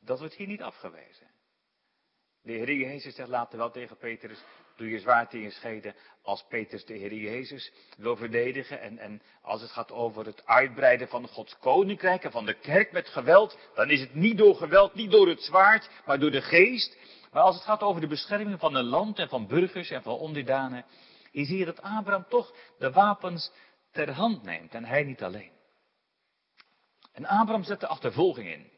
Dat 0.00 0.18
wordt 0.18 0.34
hier 0.34 0.46
niet 0.46 0.62
afgewezen. 0.62 1.37
De 2.48 2.54
Heer 2.54 2.72
Jezus 2.72 3.14
zegt 3.14 3.28
later 3.28 3.58
wel 3.58 3.70
tegen 3.70 3.96
Petrus, 3.96 4.38
doe 4.76 4.90
je 4.90 4.98
zwaard 4.98 5.34
in 5.34 5.40
je 5.40 5.50
scheden 5.50 5.94
als 6.22 6.44
Petrus 6.48 6.84
de 6.84 6.94
Heer 6.94 7.14
Jezus 7.14 7.72
wil 7.96 8.16
verdedigen. 8.16 8.80
En, 8.80 8.98
en 8.98 9.22
als 9.42 9.60
het 9.60 9.70
gaat 9.70 9.92
over 9.92 10.26
het 10.26 10.46
uitbreiden 10.46 11.08
van 11.08 11.28
Gods 11.28 11.58
koninkrijk 11.58 12.24
en 12.24 12.30
van 12.30 12.46
de 12.46 12.54
kerk 12.54 12.92
met 12.92 13.08
geweld, 13.08 13.58
dan 13.74 13.90
is 13.90 14.00
het 14.00 14.14
niet 14.14 14.38
door 14.38 14.54
geweld, 14.54 14.94
niet 14.94 15.10
door 15.10 15.28
het 15.28 15.42
zwaard, 15.42 15.90
maar 16.06 16.18
door 16.18 16.30
de 16.30 16.42
geest. 16.42 16.96
Maar 17.32 17.42
als 17.42 17.54
het 17.54 17.64
gaat 17.64 17.82
over 17.82 18.00
de 18.00 18.06
bescherming 18.06 18.60
van 18.60 18.74
een 18.74 18.84
land 18.84 19.18
en 19.18 19.28
van 19.28 19.46
burgers 19.46 19.90
en 19.90 20.02
van 20.02 20.14
onderdanen, 20.14 20.84
hier 21.32 21.66
dat 21.66 21.82
Abraham 21.82 22.26
toch 22.28 22.54
de 22.78 22.90
wapens 22.90 23.52
ter 23.92 24.10
hand 24.10 24.42
neemt 24.42 24.74
en 24.74 24.84
hij 24.84 25.02
niet 25.02 25.22
alleen. 25.22 25.52
En 27.12 27.26
Abraham 27.26 27.64
zet 27.64 27.80
de 27.80 27.86
achtervolging 27.86 28.48
in. 28.48 28.70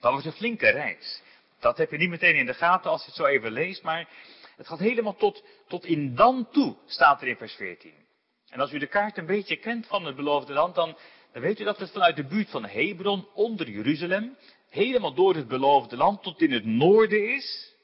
Dat 0.00 0.12
was 0.12 0.24
een 0.24 0.32
flinke 0.32 0.68
reis. 0.68 1.22
Dat 1.60 1.78
heb 1.78 1.90
je 1.90 1.96
niet 1.96 2.10
meteen 2.10 2.36
in 2.36 2.46
de 2.46 2.54
gaten 2.54 2.90
als 2.90 3.00
je 3.00 3.06
het 3.06 3.16
zo 3.16 3.24
even 3.24 3.52
leest, 3.52 3.82
maar 3.82 4.08
het 4.56 4.66
gaat 4.66 4.78
helemaal 4.78 5.16
tot, 5.16 5.44
tot 5.68 5.84
in 5.84 6.14
dan 6.14 6.48
toe, 6.50 6.76
staat 6.86 7.22
er 7.22 7.28
in 7.28 7.36
vers 7.36 7.54
14. 7.54 7.94
En 8.48 8.60
als 8.60 8.72
u 8.72 8.78
de 8.78 8.86
kaart 8.86 9.18
een 9.18 9.26
beetje 9.26 9.56
kent 9.56 9.86
van 9.86 10.04
het 10.04 10.16
beloofde 10.16 10.52
land, 10.52 10.74
dan, 10.74 10.96
dan 11.32 11.42
weet 11.42 11.60
u 11.60 11.64
dat 11.64 11.78
het 11.78 11.90
vanuit 11.90 12.16
de 12.16 12.26
buurt 12.26 12.50
van 12.50 12.64
Hebron, 12.64 13.28
onder 13.34 13.70
Jeruzalem, 13.70 14.36
helemaal 14.68 15.14
door 15.14 15.34
het 15.34 15.48
beloofde 15.48 15.96
land 15.96 16.22
tot 16.22 16.42
in 16.42 16.52
het 16.52 16.64
noorden 16.64 17.34
is. 17.34 17.74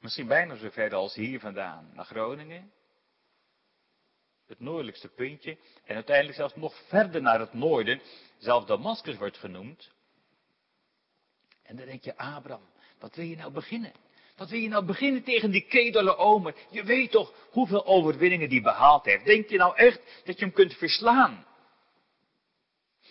Misschien 0.00 0.26
bijna 0.26 0.56
zo 0.56 0.70
ver 0.70 0.94
als 0.94 1.14
hier 1.14 1.40
vandaan, 1.40 1.90
naar 1.94 2.04
Groningen. 2.04 2.72
Het 4.46 4.60
noordelijkste 4.60 5.08
puntje. 5.08 5.58
En 5.84 5.94
uiteindelijk 5.94 6.36
zelfs 6.36 6.54
nog 6.54 6.74
verder 6.88 7.22
naar 7.22 7.40
het 7.40 7.52
noorden. 7.52 8.00
Zelfs 8.38 8.66
Damascus 8.66 9.16
wordt 9.16 9.38
genoemd. 9.38 9.94
En 11.66 11.76
dan 11.76 11.86
denk 11.86 12.04
je, 12.04 12.16
Abraham, 12.16 12.68
wat 12.98 13.14
wil 13.14 13.24
je 13.24 13.36
nou 13.36 13.52
beginnen? 13.52 13.92
Wat 14.36 14.50
wil 14.50 14.60
je 14.60 14.68
nou 14.68 14.84
beginnen 14.84 15.22
tegen 15.22 15.50
die 15.50 15.66
kedele 15.68 16.16
omer? 16.16 16.54
Je 16.70 16.84
weet 16.84 17.10
toch 17.10 17.32
hoeveel 17.50 17.86
overwinningen 17.86 18.48
die 18.48 18.62
behaald 18.62 19.04
heeft. 19.04 19.24
Denk 19.24 19.48
je 19.48 19.56
nou 19.56 19.76
echt 19.76 20.00
dat 20.24 20.38
je 20.38 20.44
hem 20.44 20.54
kunt 20.54 20.74
verslaan? 20.74 21.46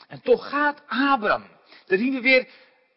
En 0.08 0.22
toch 0.22 0.50
gaat 0.50 0.84
Abraham. 0.88 1.48
Daar 1.86 1.98
zien 1.98 2.13
we 2.13 2.22
weer 2.22 2.48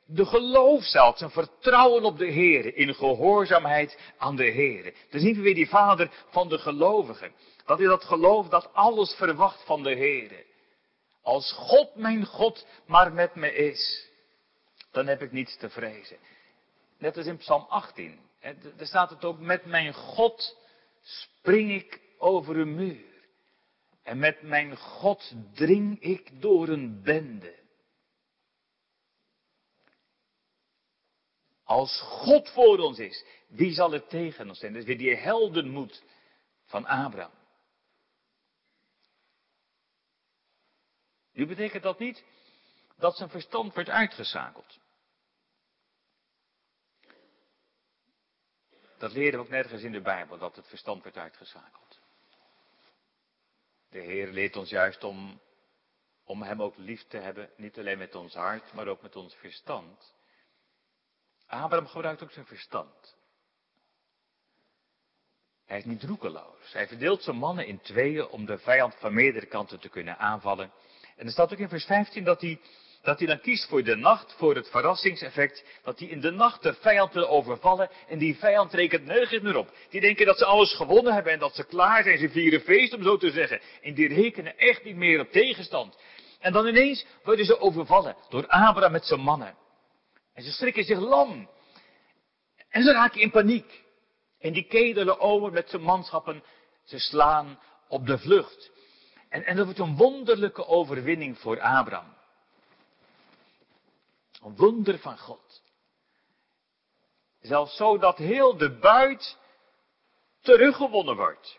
de 0.06 0.26
geloof 0.26 0.84
zelfs, 0.84 1.20
een 1.20 1.30
vertrouwen 1.30 2.04
op 2.04 2.18
de 2.18 2.26
Heer, 2.26 2.76
in 2.76 2.94
gehoorzaamheid 2.94 3.98
aan 4.18 4.36
de 4.36 4.44
Heer. 4.50 4.94
Dan 5.10 5.20
zien 5.20 5.34
we 5.34 5.40
weer 5.40 5.54
die 5.54 5.68
vader 5.68 6.10
van 6.30 6.48
de 6.48 6.58
gelovigen. 6.58 7.32
Dat 7.64 7.80
is 7.80 7.86
dat 7.86 8.04
geloof 8.04 8.48
dat 8.48 8.74
alles 8.74 9.14
verwacht 9.14 9.64
van 9.64 9.82
de 9.82 9.94
Heer. 9.94 10.44
Als 11.22 11.52
God 11.52 11.94
mijn 11.94 12.26
God 12.26 12.66
maar 12.86 13.12
met 13.12 13.34
me 13.34 13.54
is, 13.54 14.07
dan 14.90 15.06
heb 15.06 15.22
ik 15.22 15.32
niets 15.32 15.56
te 15.56 15.70
vrezen. 15.70 16.18
Net 16.98 17.16
als 17.16 17.26
in 17.26 17.36
Psalm 17.36 17.66
18. 17.68 18.20
Daar 18.76 18.86
staat 18.86 19.10
het 19.10 19.24
ook, 19.24 19.38
met 19.38 19.64
mijn 19.64 19.94
God 19.94 20.56
spring 21.02 21.70
ik 21.70 22.00
over 22.18 22.56
een 22.56 22.74
muur. 22.74 23.06
En 24.02 24.18
met 24.18 24.42
mijn 24.42 24.76
God 24.76 25.34
dring 25.54 26.00
ik 26.00 26.40
door 26.40 26.68
een 26.68 27.02
bende. 27.02 27.56
Als 31.64 32.00
God 32.00 32.50
voor 32.50 32.78
ons 32.78 32.98
is, 32.98 33.24
wie 33.46 33.72
zal 33.72 33.92
er 33.92 34.06
tegen 34.06 34.48
ons 34.48 34.58
zijn? 34.58 34.72
Dat 34.72 34.80
is 34.80 34.88
weer 34.88 34.98
die 34.98 35.14
heldenmoed 35.14 36.02
van 36.64 36.86
Abraham. 36.86 37.36
Nu 41.32 41.46
betekent 41.46 41.82
dat 41.82 41.98
niet 41.98 42.24
dat 42.98 43.16
zijn 43.16 43.28
verstand 43.30 43.74
werd 43.74 43.88
uitgeschakeld. 43.88 44.78
Dat 48.98 49.12
leren 49.12 49.38
we 49.38 49.44
ook 49.44 49.50
nergens 49.50 49.82
in 49.82 49.92
de 49.92 50.00
Bijbel, 50.00 50.38
dat 50.38 50.56
het 50.56 50.68
verstand 50.68 51.02
werd 51.02 51.16
uitgeschakeld. 51.16 52.00
De 53.90 54.00
Heer 54.00 54.28
leert 54.28 54.56
ons 54.56 54.70
juist 54.70 55.04
om, 55.04 55.40
om 56.24 56.42
Hem 56.42 56.62
ook 56.62 56.76
lief 56.76 57.06
te 57.06 57.16
hebben, 57.16 57.50
niet 57.56 57.78
alleen 57.78 57.98
met 57.98 58.14
ons 58.14 58.34
hart, 58.34 58.72
maar 58.72 58.86
ook 58.86 59.02
met 59.02 59.16
ons 59.16 59.34
verstand. 59.34 60.14
Abraham 61.46 61.86
gebruikt 61.86 62.22
ook 62.22 62.30
zijn 62.30 62.46
verstand. 62.46 63.16
Hij 65.66 65.78
is 65.78 65.84
niet 65.84 66.02
roekeloos. 66.02 66.72
Hij 66.72 66.88
verdeelt 66.88 67.22
zijn 67.22 67.36
mannen 67.36 67.66
in 67.66 67.80
tweeën 67.80 68.28
om 68.28 68.46
de 68.46 68.58
vijand 68.58 68.94
van 68.94 69.14
meerdere 69.14 69.46
kanten 69.46 69.80
te 69.80 69.88
kunnen 69.88 70.18
aanvallen. 70.18 70.72
En 71.16 71.26
er 71.26 71.32
staat 71.32 71.52
ook 71.52 71.58
in 71.58 71.68
vers 71.68 71.84
15 71.84 72.24
dat 72.24 72.40
hij, 72.40 72.60
dat 73.08 73.18
hij 73.18 73.26
dan 73.26 73.40
kiest 73.40 73.68
voor 73.68 73.82
de 73.82 73.96
nacht, 73.96 74.34
voor 74.36 74.54
het 74.54 74.68
verrassingseffect, 74.68 75.64
dat 75.82 75.98
hij 75.98 76.08
in 76.08 76.20
de 76.20 76.30
nacht 76.30 76.62
de 76.62 76.74
vijand 76.74 77.12
wil 77.12 77.28
overvallen 77.28 77.90
en 78.08 78.18
die 78.18 78.36
vijand 78.36 78.72
rekent 78.74 79.04
nergens 79.04 79.42
meer 79.42 79.56
op. 79.56 79.72
Die 79.90 80.00
denken 80.00 80.26
dat 80.26 80.38
ze 80.38 80.44
alles 80.44 80.74
gewonnen 80.74 81.14
hebben 81.14 81.32
en 81.32 81.38
dat 81.38 81.54
ze 81.54 81.64
klaar 81.64 82.02
zijn, 82.02 82.18
ze 82.18 82.28
vieren 82.28 82.60
feest 82.60 82.94
om 82.94 83.02
zo 83.02 83.16
te 83.16 83.30
zeggen. 83.30 83.60
En 83.82 83.94
die 83.94 84.08
rekenen 84.08 84.58
echt 84.58 84.84
niet 84.84 84.96
meer 84.96 85.20
op 85.20 85.30
tegenstand. 85.30 85.98
En 86.38 86.52
dan 86.52 86.66
ineens 86.66 87.06
worden 87.24 87.44
ze 87.44 87.60
overvallen 87.60 88.16
door 88.28 88.46
Abraham 88.46 88.92
met 88.92 89.06
zijn 89.06 89.20
mannen. 89.20 89.54
En 90.34 90.42
ze 90.42 90.52
strikken 90.52 90.84
zich 90.84 90.98
lam. 90.98 91.48
En 92.68 92.82
ze 92.82 92.92
raken 92.92 93.20
in 93.20 93.30
paniek. 93.30 93.82
En 94.38 94.52
die 94.52 94.66
kedelen 94.66 95.20
over 95.20 95.52
met 95.52 95.70
zijn 95.70 95.82
manschappen, 95.82 96.42
ze 96.84 96.98
slaan 96.98 97.58
op 97.88 98.06
de 98.06 98.18
vlucht. 98.18 98.70
En, 99.28 99.44
en 99.44 99.56
dat 99.56 99.64
wordt 99.64 99.80
een 99.80 99.96
wonderlijke 99.96 100.66
overwinning 100.66 101.38
voor 101.38 101.60
Abraham. 101.60 102.16
Een 104.42 104.56
wonder 104.56 104.98
van 104.98 105.18
God. 105.18 105.62
Zelfs 107.40 107.76
zo 107.76 107.98
dat 107.98 108.16
heel 108.16 108.56
de 108.56 108.78
buit 108.78 109.36
teruggewonnen 110.40 111.16
wordt. 111.16 111.58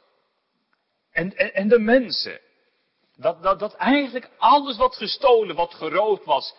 En, 1.12 1.36
en, 1.54 1.68
de 1.68 1.80
mensen. 1.80 2.40
Dat, 3.16 3.44
dat, 3.44 3.60
dat 3.60 3.74
eigenlijk 3.74 4.30
alles 4.38 4.78
wat 4.78 4.96
gestolen, 4.96 5.56
wat 5.56 5.74
geroofd 5.74 6.26
was, 6.26 6.56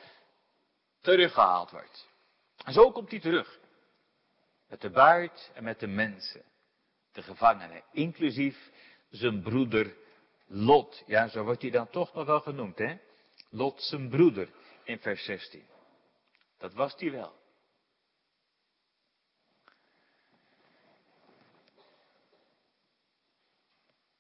teruggehaald 1.01 1.71
wordt. 1.71 2.09
En 2.65 2.73
zo 2.73 2.93
komt 2.93 3.11
hij 3.11 3.21
terug. 3.21 3.59
Met 4.69 4.81
de 4.81 4.91
buit 4.91 5.51
en 5.55 5.65
met 5.65 5.81
de 5.81 5.87
mensen. 5.87 6.43
De 7.13 7.23
gevangenen. 7.23 7.83
Inclusief 7.93 8.71
zijn 9.11 9.43
broeder 9.43 9.97
Lot. 10.53 11.03
Ja, 11.07 11.29
zo 11.29 11.45
wordt 11.45 11.63
hij 11.63 11.71
dan 11.71 11.91
toch 11.91 12.15
nog 12.15 12.27
wel 12.27 12.41
genoemd, 12.41 12.79
hè? 12.79 12.97
Lot 13.51 13.83
zijn 13.83 14.09
broeder 14.09 14.49
in 14.85 14.99
vers 14.99 15.25
16. 15.25 15.70
Dat 16.61 16.73
was 16.75 16.95
hij 16.97 17.11
wel. 17.11 17.39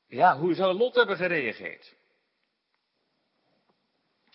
Ja, 0.06 0.38
hoe 0.38 0.54
zou 0.54 0.74
Lot 0.74 0.94
hebben 0.94 1.16
gereageerd? 1.16 1.94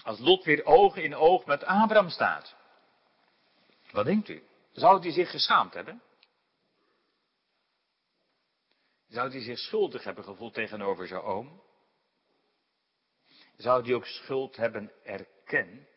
Als 0.03 0.19
Lot 0.19 0.43
weer 0.43 0.65
oog 0.65 0.95
in 0.95 1.15
oog 1.15 1.45
met 1.45 1.63
Abraham 1.63 2.09
staat. 2.09 2.55
Wat 3.91 4.05
denkt 4.05 4.29
u? 4.29 4.43
Zou 4.71 5.01
hij 5.01 5.11
zich 5.11 5.29
geschaamd 5.29 5.73
hebben? 5.73 6.01
Zou 9.07 9.29
hij 9.29 9.41
zich 9.41 9.57
schuldig 9.57 10.03
hebben 10.03 10.23
gevoeld 10.23 10.53
tegenover 10.53 11.07
zijn 11.07 11.21
oom? 11.21 11.61
Zou 13.57 13.83
hij 13.83 13.93
ook 13.93 14.05
schuld 14.05 14.55
hebben 14.55 14.91
erkend? 15.03 15.94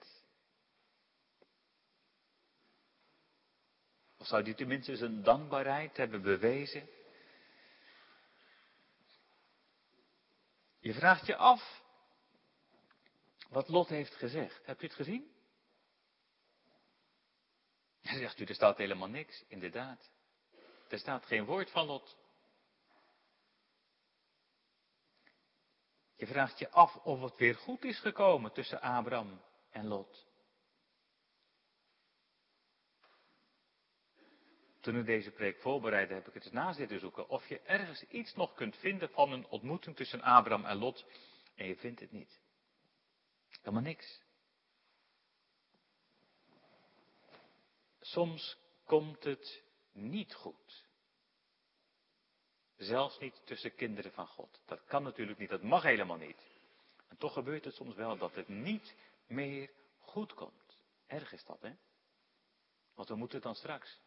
Of 4.19 4.27
zou 4.27 4.43
hij 4.43 4.55
tenminste 4.55 4.97
zijn 4.97 5.23
dankbaarheid 5.23 5.97
hebben 5.97 6.23
bewezen? 6.23 6.89
Je 10.81 10.95
vraagt 10.95 11.27
je 11.27 11.37
af 11.37 11.83
wat 13.49 13.69
Lot 13.69 13.89
heeft 13.89 14.15
gezegd. 14.15 14.67
Hebt 14.67 14.83
u 14.83 14.87
het 14.87 14.95
gezien? 14.95 15.33
Dan 18.03 18.19
zegt 18.19 18.41
u, 18.41 18.45
er 18.45 18.55
staat 18.55 18.77
helemaal 18.77 19.09
niks. 19.09 19.45
Inderdaad. 19.49 20.11
Er 20.89 20.99
staat 20.99 21.27
geen 21.27 21.45
woord 21.45 21.71
van 21.71 21.87
Lot. 21.87 22.17
Je 26.17 26.27
vraagt 26.27 26.59
je 26.59 26.71
af 26.71 26.97
of 26.97 27.21
het 27.21 27.37
weer 27.37 27.55
goed 27.55 27.85
is 27.85 28.01
gekomen 28.01 28.53
tussen 28.53 28.81
Abraham 28.81 29.41
en 29.71 29.87
Lot. 29.87 30.28
Toen 34.89 34.99
ik 34.99 35.07
deze 35.07 35.31
preek 35.31 35.61
voorbereidde, 35.61 36.15
heb 36.15 36.29
ik 36.29 36.35
het 36.35 36.45
eens 36.45 36.53
na 36.53 36.73
zitten 36.73 37.01
zoeken. 37.01 37.29
Of 37.29 37.49
je 37.49 37.61
ergens 37.61 38.03
iets 38.03 38.35
nog 38.35 38.55
kunt 38.55 38.77
vinden 38.77 39.11
van 39.11 39.33
een 39.33 39.47
ontmoeting 39.47 39.97
tussen 39.97 40.21
Abraham 40.23 40.65
en 40.65 40.77
Lot. 40.77 41.05
En 41.55 41.67
je 41.67 41.77
vindt 41.77 42.01
het 42.01 42.13
niet. 42.13 42.41
Helemaal 43.49 43.83
niks. 43.83 44.23
Soms 48.01 48.59
komt 48.85 49.25
het 49.25 49.63
niet 49.93 50.35
goed. 50.35 50.87
Zelfs 52.77 53.19
niet 53.19 53.43
tussen 53.45 53.75
kinderen 53.75 54.13
van 54.13 54.27
God. 54.27 54.61
Dat 54.67 54.85
kan 54.85 55.03
natuurlijk 55.03 55.39
niet, 55.39 55.51
dat 55.51 55.63
mag 55.63 55.83
helemaal 55.83 56.17
niet. 56.17 56.47
En 57.09 57.17
toch 57.17 57.33
gebeurt 57.33 57.65
het 57.65 57.75
soms 57.75 57.95
wel 57.95 58.17
dat 58.17 58.35
het 58.35 58.49
niet 58.49 58.95
meer 59.27 59.71
goed 59.99 60.35
komt. 60.35 60.83
Erg 61.07 61.33
is 61.33 61.45
dat, 61.45 61.61
hè? 61.61 61.73
Want 62.95 63.09
we 63.09 63.15
moeten 63.15 63.41
dan 63.41 63.55
straks 63.55 63.99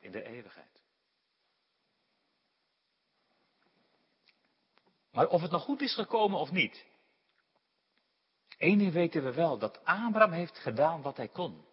in 0.00 0.10
de 0.12 0.22
eeuwigheid. 0.22 0.82
Maar 5.12 5.28
of 5.28 5.42
het 5.42 5.50
nog 5.50 5.62
goed 5.62 5.80
is 5.80 5.94
gekomen 5.94 6.38
of 6.38 6.50
niet. 6.50 6.84
Eén 8.58 8.78
ding 8.78 8.92
weten 8.92 9.24
we 9.24 9.32
wel, 9.32 9.58
dat 9.58 9.84
Abraham 9.84 10.32
heeft 10.32 10.58
gedaan 10.58 11.02
wat 11.02 11.16
hij 11.16 11.28
kon. 11.28 11.64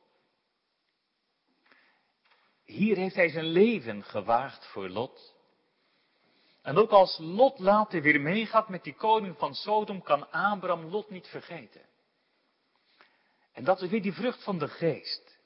Hier 2.63 2.98
heeft 2.98 3.16
hij 3.16 3.30
zijn 3.30 3.46
leven 3.46 4.04
gewaagd 4.04 4.66
voor 4.66 4.90
Lot. 4.90 5.36
En 6.62 6.78
ook 6.78 6.92
als 6.92 7.18
Lot 7.18 7.60
later 7.60 8.02
weer 8.02 8.22
meegaat 8.22 8.70
met 8.70 8.84
die 8.84 8.94
koning 8.94 9.38
van 9.38 9.56
Sodom, 9.56 10.02
kan 10.02 10.32
Abraham 10.32 10.86
Lot 10.86 11.10
niet 11.10 11.28
vergeten. 11.28 11.86
En 13.52 13.63
dat 13.63 13.82
is 13.82 13.90
weer 13.90 14.02
die 14.02 14.13
vrucht 14.13 14.44
van 14.44 14.58
de 14.58 14.68
geest. 14.68 15.38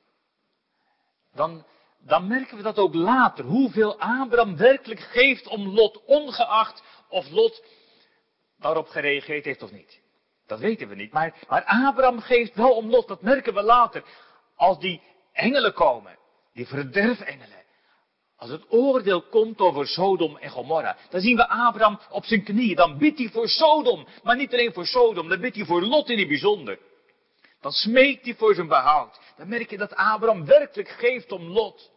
Dan, 1.33 1.65
dan 2.05 2.27
merken 2.27 2.57
we 2.57 2.63
dat 2.63 2.77
ook 2.77 2.93
later, 2.93 3.45
hoeveel 3.45 3.99
Abraham 3.99 4.57
werkelijk 4.57 4.99
geeft 4.99 5.47
om 5.47 5.67
Lot, 5.67 6.05
ongeacht 6.05 6.83
of 7.09 7.29
Lot 7.29 7.63
daarop 8.59 8.87
gereageerd 8.87 9.45
heeft 9.45 9.63
of 9.63 9.71
niet. 9.71 9.99
Dat 10.47 10.59
weten 10.59 10.87
we 10.87 10.95
niet. 10.95 11.11
Maar, 11.11 11.35
maar 11.47 11.63
Abraham 11.63 12.19
geeft 12.19 12.55
wel 12.55 12.71
om 12.71 12.89
Lot, 12.89 13.07
dat 13.07 13.21
merken 13.21 13.53
we 13.53 13.61
later. 13.61 14.03
Als 14.55 14.79
die 14.79 15.01
engelen 15.33 15.73
komen 15.73 16.17
die 16.53 16.67
verderfengelen. 16.67 17.59
Als 18.37 18.49
het 18.49 18.65
oordeel 18.69 19.21
komt 19.21 19.59
over 19.59 19.87
Sodom 19.87 20.37
en 20.37 20.49
Gomorra, 20.49 20.97
dan 21.09 21.21
zien 21.21 21.35
we 21.35 21.49
Abraham 21.49 21.99
op 22.09 22.25
zijn 22.25 22.43
knieën. 22.43 22.75
Dan 22.75 22.97
bidt 22.97 23.17
hij 23.17 23.29
voor 23.29 23.47
Sodom, 23.47 24.07
maar 24.23 24.35
niet 24.35 24.53
alleen 24.53 24.73
voor 24.73 24.85
Sodom, 24.85 25.29
dan 25.29 25.39
bidt 25.39 25.55
hij 25.55 25.65
voor 25.65 25.81
Lot 25.81 26.09
in 26.09 26.19
het 26.19 26.27
bijzonder. 26.27 26.79
Dan 27.61 27.71
smeekt 27.71 28.25
hij 28.25 28.35
voor 28.35 28.55
zijn 28.55 28.67
behoud. 28.67 29.19
Dan 29.37 29.47
merk 29.47 29.69
je 29.69 29.77
dat 29.77 29.95
Abraham 29.95 30.45
werkelijk 30.45 30.89
geeft 30.89 31.31
om 31.31 31.41
Lot. 31.41 31.91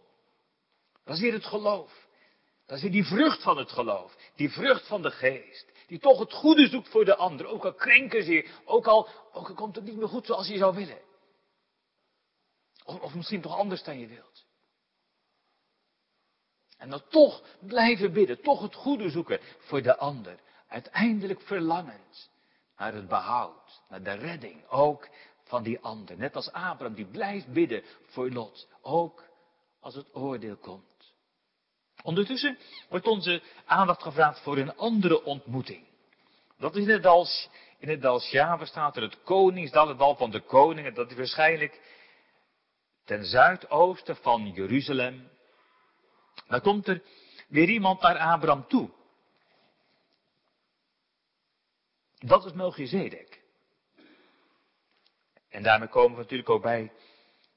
Dat 1.04 1.14
is 1.14 1.20
weer 1.20 1.32
het 1.32 1.44
geloof. 1.44 2.06
Dat 2.66 2.76
is 2.76 2.82
weer 2.82 2.92
die 2.92 3.04
vrucht 3.04 3.42
van 3.42 3.56
het 3.56 3.70
geloof. 3.70 4.16
Die 4.36 4.50
vrucht 4.50 4.86
van 4.86 5.02
de 5.02 5.10
geest. 5.10 5.72
Die 5.86 5.98
toch 5.98 6.18
het 6.18 6.32
goede 6.32 6.68
zoekt 6.68 6.88
voor 6.88 7.04
de 7.04 7.16
ander. 7.16 7.46
Ook 7.46 7.64
al 7.64 7.74
krenken 7.74 8.24
ze 8.24 8.32
je. 8.32 8.50
Ook 8.64 8.86
al, 8.86 9.08
ook 9.32 9.48
al 9.48 9.54
komt 9.54 9.76
het 9.76 9.84
niet 9.84 9.96
meer 9.96 10.08
goed 10.08 10.26
zoals 10.26 10.48
je 10.48 10.56
zou 10.56 10.74
willen. 10.74 11.00
Of, 12.84 13.00
of 13.00 13.14
misschien 13.14 13.40
toch 13.40 13.56
anders 13.56 13.82
dan 13.82 13.98
je 13.98 14.06
wilt. 14.06 14.44
En 16.78 16.90
dan 16.90 17.02
toch 17.08 17.42
blijven 17.60 18.12
bidden. 18.12 18.40
Toch 18.40 18.62
het 18.62 18.74
goede 18.74 19.10
zoeken 19.10 19.40
voor 19.58 19.82
de 19.82 19.96
ander. 19.96 20.38
Uiteindelijk 20.68 21.40
verlangend 21.40 22.30
naar 22.76 22.94
het 22.94 23.08
behoud. 23.08 23.82
Naar 23.88 24.02
de 24.02 24.12
redding. 24.12 24.68
Ook 24.68 25.08
van 25.54 25.62
die 25.62 25.80
ander. 25.80 26.16
Net 26.16 26.36
als 26.36 26.52
Abraham 26.52 26.94
die 26.94 27.06
blijft 27.06 27.52
bidden 27.52 27.82
voor 28.06 28.30
Lot. 28.30 28.68
Ook 28.82 29.24
als 29.80 29.94
het 29.94 30.06
oordeel 30.12 30.56
komt. 30.56 31.14
Ondertussen 32.02 32.58
wordt 32.88 33.06
onze 33.06 33.42
aandacht 33.64 34.02
gevraagd 34.02 34.40
voor 34.40 34.56
een 34.56 34.76
andere 34.76 35.24
ontmoeting. 35.24 35.86
Dat 36.58 36.76
is 36.76 36.82
in 36.82 36.90
het 36.90 37.02
dal, 37.02 37.26
in 37.78 37.88
het 37.88 38.02
dal 38.02 38.20
Sjave 38.20 38.64
staat 38.64 38.96
er 38.96 39.02
het 39.02 39.22
koningsdal, 39.22 39.88
het 39.88 39.98
dal 39.98 40.16
van 40.16 40.30
de 40.30 40.40
koningen. 40.40 40.94
Dat 40.94 41.10
is 41.10 41.16
waarschijnlijk 41.16 41.80
ten 43.04 43.24
zuidoosten 43.24 44.16
van 44.16 44.50
Jeruzalem. 44.50 45.28
Dan 46.48 46.60
komt 46.60 46.88
er 46.88 47.02
weer 47.48 47.68
iemand 47.68 48.00
naar 48.00 48.18
Abraham 48.18 48.66
toe. 48.68 48.90
Dat 52.18 52.44
is 52.44 52.52
Melchizedek. 52.52 53.43
En 55.54 55.62
daarmee 55.62 55.88
komen 55.88 56.16
we 56.16 56.22
natuurlijk 56.22 56.50
ook 56.50 56.62
bij, 56.62 56.92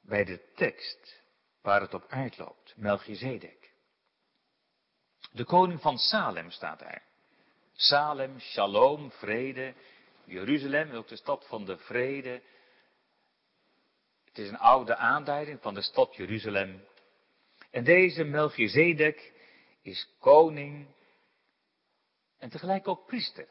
bij 0.02 0.24
de 0.24 0.52
tekst 0.56 1.22
waar 1.62 1.82
het 1.82 1.94
op 1.94 2.06
uitloopt. 2.08 2.74
Melchizedek. 2.76 3.72
De 5.32 5.44
koning 5.44 5.82
van 5.82 5.98
Salem 5.98 6.52
staat 6.52 6.80
daar. 6.80 7.04
Salem, 7.74 8.40
shalom, 8.40 9.12
vrede. 9.12 9.74
Jeruzalem, 10.26 10.92
ook 10.92 11.08
de 11.08 11.16
stad 11.16 11.48
van 11.48 11.66
de 11.66 11.78
vrede. 11.78 12.42
Het 14.26 14.38
is 14.38 14.50
een 14.50 14.60
oude 14.60 14.96
aanduiding 14.96 15.62
van 15.62 15.74
de 15.74 15.82
stad 15.82 16.16
Jeruzalem. 16.16 16.88
En 17.72 17.84
deze 17.84 18.24
Melchizedek 18.24 19.34
is 19.82 20.10
koning 20.20 20.88
en 22.38 22.50
tegelijk 22.50 22.88
ook 22.88 23.06
priester. 23.06 23.48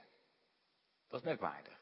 Dat 1.08 1.20
is 1.20 1.26
merkwaardig. 1.26 1.75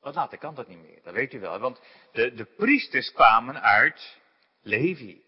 Want 0.00 0.14
later 0.14 0.38
kan 0.38 0.54
dat 0.54 0.68
niet 0.68 0.78
meer, 0.78 1.02
dat 1.02 1.14
weet 1.14 1.32
u 1.32 1.40
wel. 1.40 1.58
Want 1.58 1.80
de, 2.12 2.34
de 2.34 2.44
priesters 2.44 3.12
kwamen 3.12 3.62
uit 3.62 4.18
Levi. 4.60 5.26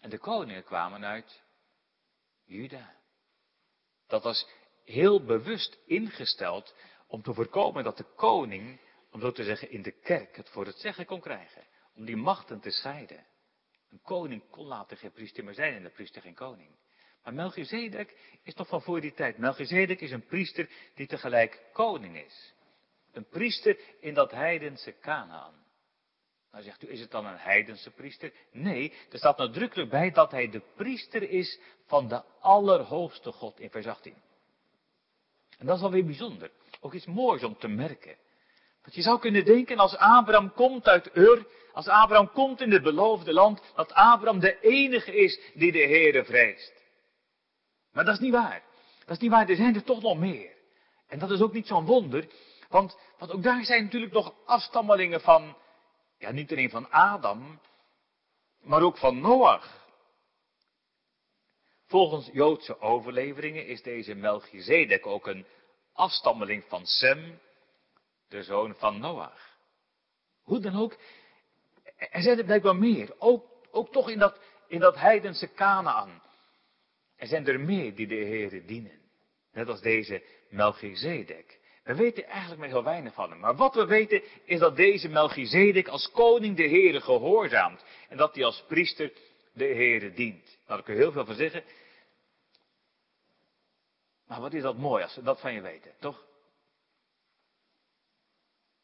En 0.00 0.10
de 0.10 0.18
koningen 0.18 0.64
kwamen 0.64 1.04
uit 1.04 1.42
Juda. 2.44 2.96
Dat 4.06 4.22
was 4.22 4.48
heel 4.84 5.24
bewust 5.24 5.78
ingesteld 5.86 6.74
om 7.06 7.22
te 7.22 7.34
voorkomen 7.34 7.84
dat 7.84 7.96
de 7.96 8.14
koning, 8.16 8.80
om 9.10 9.20
zo 9.20 9.32
te 9.32 9.44
zeggen, 9.44 9.70
in 9.70 9.82
de 9.82 9.90
kerk 9.90 10.36
het 10.36 10.50
voor 10.50 10.66
het 10.66 10.78
zeggen 10.78 11.06
kon 11.06 11.20
krijgen. 11.20 11.66
Om 11.94 12.04
die 12.04 12.16
machten 12.16 12.60
te 12.60 12.70
scheiden. 12.70 13.26
Een 13.88 14.02
koning 14.02 14.50
kon 14.50 14.66
later 14.66 14.96
geen 14.96 15.12
priester 15.12 15.44
meer 15.44 15.54
zijn 15.54 15.74
en 15.74 15.82
de 15.82 15.90
priester 15.90 16.22
geen 16.22 16.34
koning. 16.34 16.76
Maar 17.24 17.34
Melchizedek 17.34 18.16
is 18.42 18.54
toch 18.54 18.68
van 18.68 18.82
voor 18.82 19.00
die 19.00 19.14
tijd. 19.14 19.38
Melchizedek 19.38 20.00
is 20.00 20.10
een 20.10 20.26
priester 20.26 20.68
die 20.94 21.06
tegelijk 21.06 21.62
koning 21.72 22.16
is. 22.16 22.52
Een 23.12 23.28
priester 23.28 23.78
in 24.00 24.14
dat 24.14 24.30
heidense 24.30 24.94
Canaan. 25.00 25.54
Nou 26.50 26.64
zegt 26.64 26.82
u, 26.82 26.90
is 26.90 27.00
het 27.00 27.10
dan 27.10 27.26
een 27.26 27.38
heidense 27.38 27.90
priester? 27.90 28.32
Nee, 28.52 28.92
er 29.10 29.18
staat 29.18 29.38
nadrukkelijk 29.38 29.90
bij 29.90 30.10
dat 30.10 30.30
hij 30.30 30.50
de 30.50 30.62
priester 30.76 31.30
is 31.30 31.58
van 31.86 32.08
de 32.08 32.22
Allerhoogste 32.40 33.32
God 33.32 33.60
in 33.60 33.70
vers 33.70 33.86
18. 33.86 34.14
En 35.58 35.66
dat 35.66 35.76
is 35.76 35.82
alweer 35.82 36.04
bijzonder. 36.04 36.50
Ook 36.80 36.94
iets 36.94 37.06
moois 37.06 37.42
om 37.42 37.58
te 37.58 37.68
merken. 37.68 38.16
Want 38.82 38.94
je 38.94 39.02
zou 39.02 39.18
kunnen 39.18 39.44
denken, 39.44 39.78
als 39.78 39.96
Abraham 39.96 40.52
komt 40.52 40.86
uit 40.88 41.10
Ur, 41.16 41.46
als 41.72 41.88
Abraham 41.88 42.30
komt 42.30 42.60
in 42.60 42.72
het 42.72 42.82
beloofde 42.82 43.32
land, 43.32 43.62
dat 43.74 43.92
Abraham 43.92 44.40
de 44.40 44.60
enige 44.60 45.16
is 45.16 45.40
die 45.54 45.72
de 45.72 45.78
Heere 45.78 46.24
vreest. 46.24 46.83
Maar 47.94 48.04
dat 48.04 48.14
is 48.14 48.20
niet 48.20 48.32
waar. 48.32 48.62
Dat 48.98 49.16
is 49.16 49.18
niet 49.18 49.30
waar, 49.30 49.48
er 49.48 49.56
zijn 49.56 49.74
er 49.74 49.84
toch 49.84 50.02
nog 50.02 50.18
meer. 50.18 50.52
En 51.06 51.18
dat 51.18 51.30
is 51.30 51.40
ook 51.40 51.52
niet 51.52 51.66
zo'n 51.66 51.86
wonder, 51.86 52.28
want, 52.68 52.98
want 53.18 53.32
ook 53.32 53.42
daar 53.42 53.64
zijn 53.64 53.84
natuurlijk 53.84 54.12
nog 54.12 54.34
afstammelingen 54.44 55.20
van, 55.20 55.56
ja, 56.18 56.30
niet 56.30 56.50
alleen 56.50 56.70
van 56.70 56.90
Adam, 56.90 57.60
maar 58.60 58.82
ook 58.82 58.98
van 58.98 59.20
Noach. 59.20 59.82
Volgens 61.86 62.30
Joodse 62.32 62.80
overleveringen 62.80 63.66
is 63.66 63.82
deze 63.82 64.14
Melchizedek 64.14 65.06
ook 65.06 65.26
een 65.26 65.46
afstammeling 65.92 66.64
van 66.68 66.86
Sem, 66.86 67.40
de 68.28 68.42
zoon 68.42 68.74
van 68.74 68.98
Noach. 68.98 69.58
Hoe 70.42 70.60
dan 70.60 70.80
ook, 70.80 70.96
er 71.96 72.22
zijn 72.22 72.38
er 72.38 72.44
blijkbaar 72.44 72.76
meer. 72.76 73.14
Ook, 73.18 73.44
ook 73.70 73.92
toch 73.92 74.10
in 74.10 74.18
dat, 74.18 74.40
in 74.68 74.80
dat 74.80 74.96
heidense 74.96 75.52
Canaan. 75.52 76.22
Er 77.24 77.30
zijn 77.30 77.46
er 77.46 77.60
meer 77.60 77.94
die 77.94 78.06
de 78.06 78.14
Heeren 78.14 78.66
dienen. 78.66 79.00
Net 79.52 79.68
als 79.68 79.80
deze 79.80 80.22
Melchizedek. 80.48 81.60
We 81.84 81.94
weten 81.94 82.24
eigenlijk 82.24 82.60
maar 82.60 82.68
heel 82.68 82.84
weinig 82.84 83.14
van 83.14 83.30
hem. 83.30 83.38
Maar 83.38 83.56
wat 83.56 83.74
we 83.74 83.86
weten 83.86 84.22
is 84.44 84.58
dat 84.58 84.76
deze 84.76 85.08
Melchizedek 85.08 85.88
als 85.88 86.10
koning 86.10 86.56
de 86.56 86.68
Heere 86.68 87.00
gehoorzaamt. 87.00 87.84
En 88.08 88.16
dat 88.16 88.34
hij 88.34 88.44
als 88.44 88.64
priester 88.68 89.12
de 89.52 89.64
Heere 89.64 90.12
dient. 90.12 90.58
Daar 90.66 90.82
kun 90.82 90.94
je 90.94 91.00
heel 91.00 91.12
veel 91.12 91.24
van 91.24 91.34
zeggen. 91.34 91.64
Maar 94.26 94.40
wat 94.40 94.52
is 94.52 94.62
dat 94.62 94.76
mooi 94.76 95.02
als 95.02 95.12
ze 95.12 95.22
dat 95.22 95.40
van 95.40 95.52
je 95.52 95.60
weten, 95.60 95.94
toch? 96.00 96.26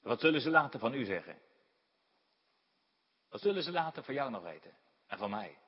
Wat 0.02 0.20
zullen 0.20 0.40
ze 0.40 0.50
later 0.50 0.80
van 0.80 0.94
u 0.94 1.04
zeggen? 1.04 1.38
Wat 3.28 3.40
zullen 3.40 3.62
ze 3.62 3.72
later 3.72 4.04
van 4.04 4.14
jou 4.14 4.30
nog 4.30 4.42
weten? 4.42 4.74
En 5.06 5.18
van 5.18 5.30
mij? 5.30 5.58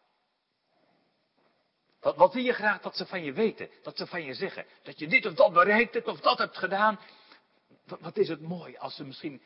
Wat, 2.03 2.17
wat 2.17 2.35
wil 2.35 2.43
je 2.43 2.53
graag 2.53 2.81
dat 2.81 2.97
ze 2.97 3.07
van 3.07 3.25
je 3.25 3.33
weten? 3.33 3.71
Dat 3.83 3.97
ze 3.97 4.07
van 4.07 4.25
je 4.25 4.35
zeggen? 4.35 4.67
Dat 4.83 4.99
je 4.99 5.09
dit 5.09 5.27
of 5.27 5.35
dat 5.35 5.53
bereikt 5.53 5.95
hebt 5.95 6.09
of 6.09 6.21
dat 6.21 6.38
hebt 6.38 6.59
gedaan? 6.59 7.01
Wat, 7.87 8.01
wat 8.01 8.17
is 8.17 8.29
het 8.29 8.41
mooi 8.41 8.77
als 8.77 8.97
ze 8.97 9.05
misschien 9.05 9.43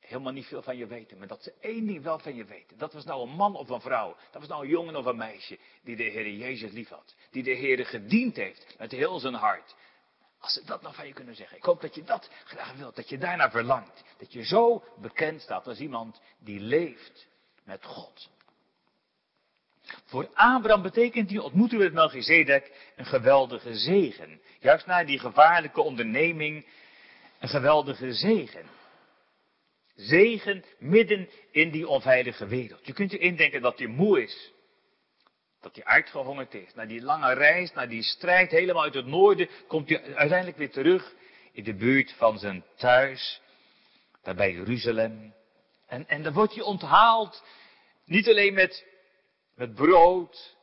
helemaal 0.00 0.32
niet 0.32 0.46
veel 0.46 0.62
van 0.62 0.76
je 0.76 0.86
weten, 0.86 1.18
maar 1.18 1.26
dat 1.26 1.42
ze 1.42 1.54
één 1.60 1.86
ding 1.86 2.02
wel 2.02 2.18
van 2.18 2.34
je 2.34 2.44
weten. 2.44 2.78
Dat 2.78 2.92
was 2.92 3.04
nou 3.04 3.28
een 3.28 3.36
man 3.36 3.56
of 3.56 3.68
een 3.68 3.80
vrouw, 3.80 4.16
dat 4.30 4.40
was 4.40 4.50
nou 4.50 4.62
een 4.62 4.68
jongen 4.68 4.96
of 4.96 5.04
een 5.04 5.16
meisje 5.16 5.58
die 5.82 5.96
de 5.96 6.02
Heer 6.02 6.30
Jezus 6.30 6.72
lief 6.72 6.88
had. 6.88 7.14
Die 7.30 7.42
de 7.42 7.50
Heer 7.50 7.86
gediend 7.86 8.36
heeft 8.36 8.74
met 8.78 8.92
heel 8.92 9.18
zijn 9.18 9.34
hart. 9.34 9.74
Als 10.38 10.52
ze 10.52 10.64
dat 10.64 10.82
nou 10.82 10.94
van 10.94 11.06
je 11.06 11.12
kunnen 11.12 11.36
zeggen. 11.36 11.56
Ik 11.56 11.64
hoop 11.64 11.80
dat 11.80 11.94
je 11.94 12.04
dat 12.04 12.30
graag 12.44 12.76
wilt, 12.76 12.96
dat 12.96 13.08
je 13.08 13.18
daarnaar 13.18 13.50
verlangt. 13.50 14.04
Dat 14.18 14.32
je 14.32 14.44
zo 14.44 14.84
bekend 15.00 15.40
staat 15.40 15.66
als 15.66 15.78
iemand 15.78 16.20
die 16.38 16.60
leeft 16.60 17.26
met 17.64 17.84
God. 17.84 18.28
Voor 20.04 20.30
Abraham 20.34 20.82
betekent 20.82 21.28
die 21.28 21.42
ontmoeting 21.42 21.82
met 21.82 21.92
Melchizedek 21.92 22.92
een 22.96 23.06
geweldige 23.06 23.74
zegen. 23.74 24.40
Juist 24.60 24.86
na 24.86 25.04
die 25.04 25.18
gevaarlijke 25.18 25.80
onderneming 25.80 26.66
een 27.38 27.48
geweldige 27.48 28.12
zegen. 28.12 28.66
Zegen 29.94 30.64
midden 30.78 31.28
in 31.50 31.70
die 31.70 31.88
onveilige 31.88 32.46
wereld. 32.46 32.86
Je 32.86 32.92
kunt 32.92 33.10
je 33.10 33.18
indenken 33.18 33.62
dat 33.62 33.78
hij 33.78 33.86
moe 33.86 34.22
is. 34.22 34.52
Dat 35.60 35.74
hij 35.74 35.84
uitgehongerd 35.84 36.54
is. 36.54 36.74
Na 36.74 36.84
die 36.84 37.02
lange 37.02 37.34
reis, 37.34 37.72
na 37.72 37.86
die 37.86 38.02
strijd 38.02 38.50
helemaal 38.50 38.82
uit 38.82 38.94
het 38.94 39.06
noorden, 39.06 39.48
komt 39.66 39.88
hij 39.88 40.14
uiteindelijk 40.14 40.58
weer 40.58 40.70
terug 40.70 41.14
in 41.52 41.64
de 41.64 41.74
buurt 41.74 42.12
van 42.12 42.38
zijn 42.38 42.64
thuis. 42.76 43.40
Daar 44.22 44.34
bij 44.34 44.52
Jeruzalem. 44.52 45.34
En, 45.86 46.08
en 46.08 46.22
dan 46.22 46.32
wordt 46.32 46.54
hij 46.54 46.62
onthaald. 46.62 47.42
Niet 48.04 48.28
alleen 48.28 48.54
met, 48.54 48.86
met 49.58 49.74
brood 49.74 50.56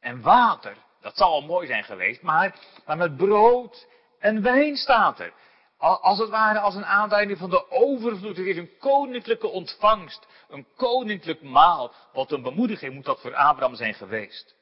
en 0.00 0.20
water. 0.20 0.76
Dat 1.00 1.16
zou 1.16 1.30
al 1.30 1.42
mooi 1.42 1.66
zijn 1.66 1.84
geweest. 1.84 2.22
Maar, 2.22 2.58
met 2.86 3.16
brood 3.16 3.86
en 4.18 4.42
wijn 4.42 4.76
staat 4.76 5.20
er. 5.20 5.32
Als 5.76 6.18
het 6.18 6.28
ware 6.28 6.58
als 6.58 6.74
een 6.74 6.84
aanduiding 6.84 7.38
van 7.38 7.50
de 7.50 7.70
overvloed. 7.70 8.36
Het 8.36 8.46
is 8.46 8.56
een 8.56 8.78
koninklijke 8.78 9.48
ontvangst. 9.48 10.26
Een 10.48 10.66
koninklijk 10.76 11.42
maal. 11.42 11.94
Wat 12.12 12.32
een 12.32 12.42
bemoediging 12.42 12.94
moet 12.94 13.04
dat 13.04 13.20
voor 13.20 13.34
Abraham 13.34 13.74
zijn 13.74 13.94
geweest. 13.94 14.54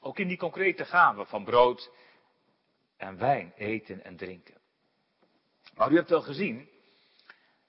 Ook 0.00 0.18
in 0.18 0.28
die 0.28 0.38
concrete 0.38 0.84
gave 0.84 1.24
van 1.24 1.44
brood 1.44 1.90
en 2.96 3.18
wijn, 3.18 3.52
eten 3.56 4.04
en 4.04 4.16
drinken. 4.16 4.60
Maar 5.74 5.90
u 5.90 5.96
hebt 5.96 6.10
wel 6.10 6.22
gezien 6.22 6.68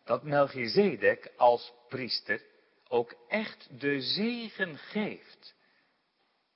dat 0.03 0.23
Melchizedek 0.23 1.33
als 1.37 1.73
priester 1.87 2.48
ook 2.89 3.15
echt 3.27 3.79
de 3.79 4.01
zegen 4.01 4.77
geeft. 4.77 5.55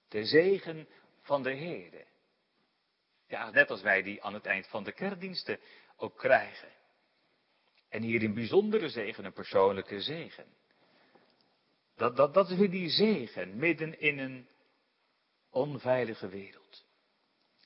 De 0.07 0.25
zegen 0.25 0.87
van 1.21 1.43
de 1.43 1.51
Heer. 1.51 2.05
Ja, 3.27 3.49
net 3.49 3.69
als 3.69 3.81
wij 3.81 4.01
die 4.01 4.23
aan 4.23 4.33
het 4.33 4.45
eind 4.45 4.67
van 4.67 4.83
de 4.83 4.91
kerkdiensten 4.91 5.59
ook 5.95 6.17
krijgen. 6.17 6.71
En 7.89 8.01
hier 8.01 8.23
in 8.23 8.33
bijzondere 8.33 8.89
zegen, 8.89 9.25
een 9.25 9.33
persoonlijke 9.33 10.01
zegen. 10.01 10.45
Dat, 11.95 12.15
dat, 12.15 12.33
dat 12.33 12.49
is 12.49 12.57
weer 12.57 12.69
die 12.69 12.89
zegen, 12.89 13.55
midden 13.55 13.99
in 13.99 14.19
een 14.19 14.47
onveilige 15.49 16.27
wereld. 16.27 16.85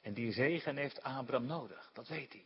En 0.01 0.13
die 0.13 0.31
zegen 0.31 0.77
heeft 0.77 1.01
Abraham 1.01 1.45
nodig, 1.45 1.89
dat 1.93 2.07
weet 2.07 2.33
hij. 2.33 2.45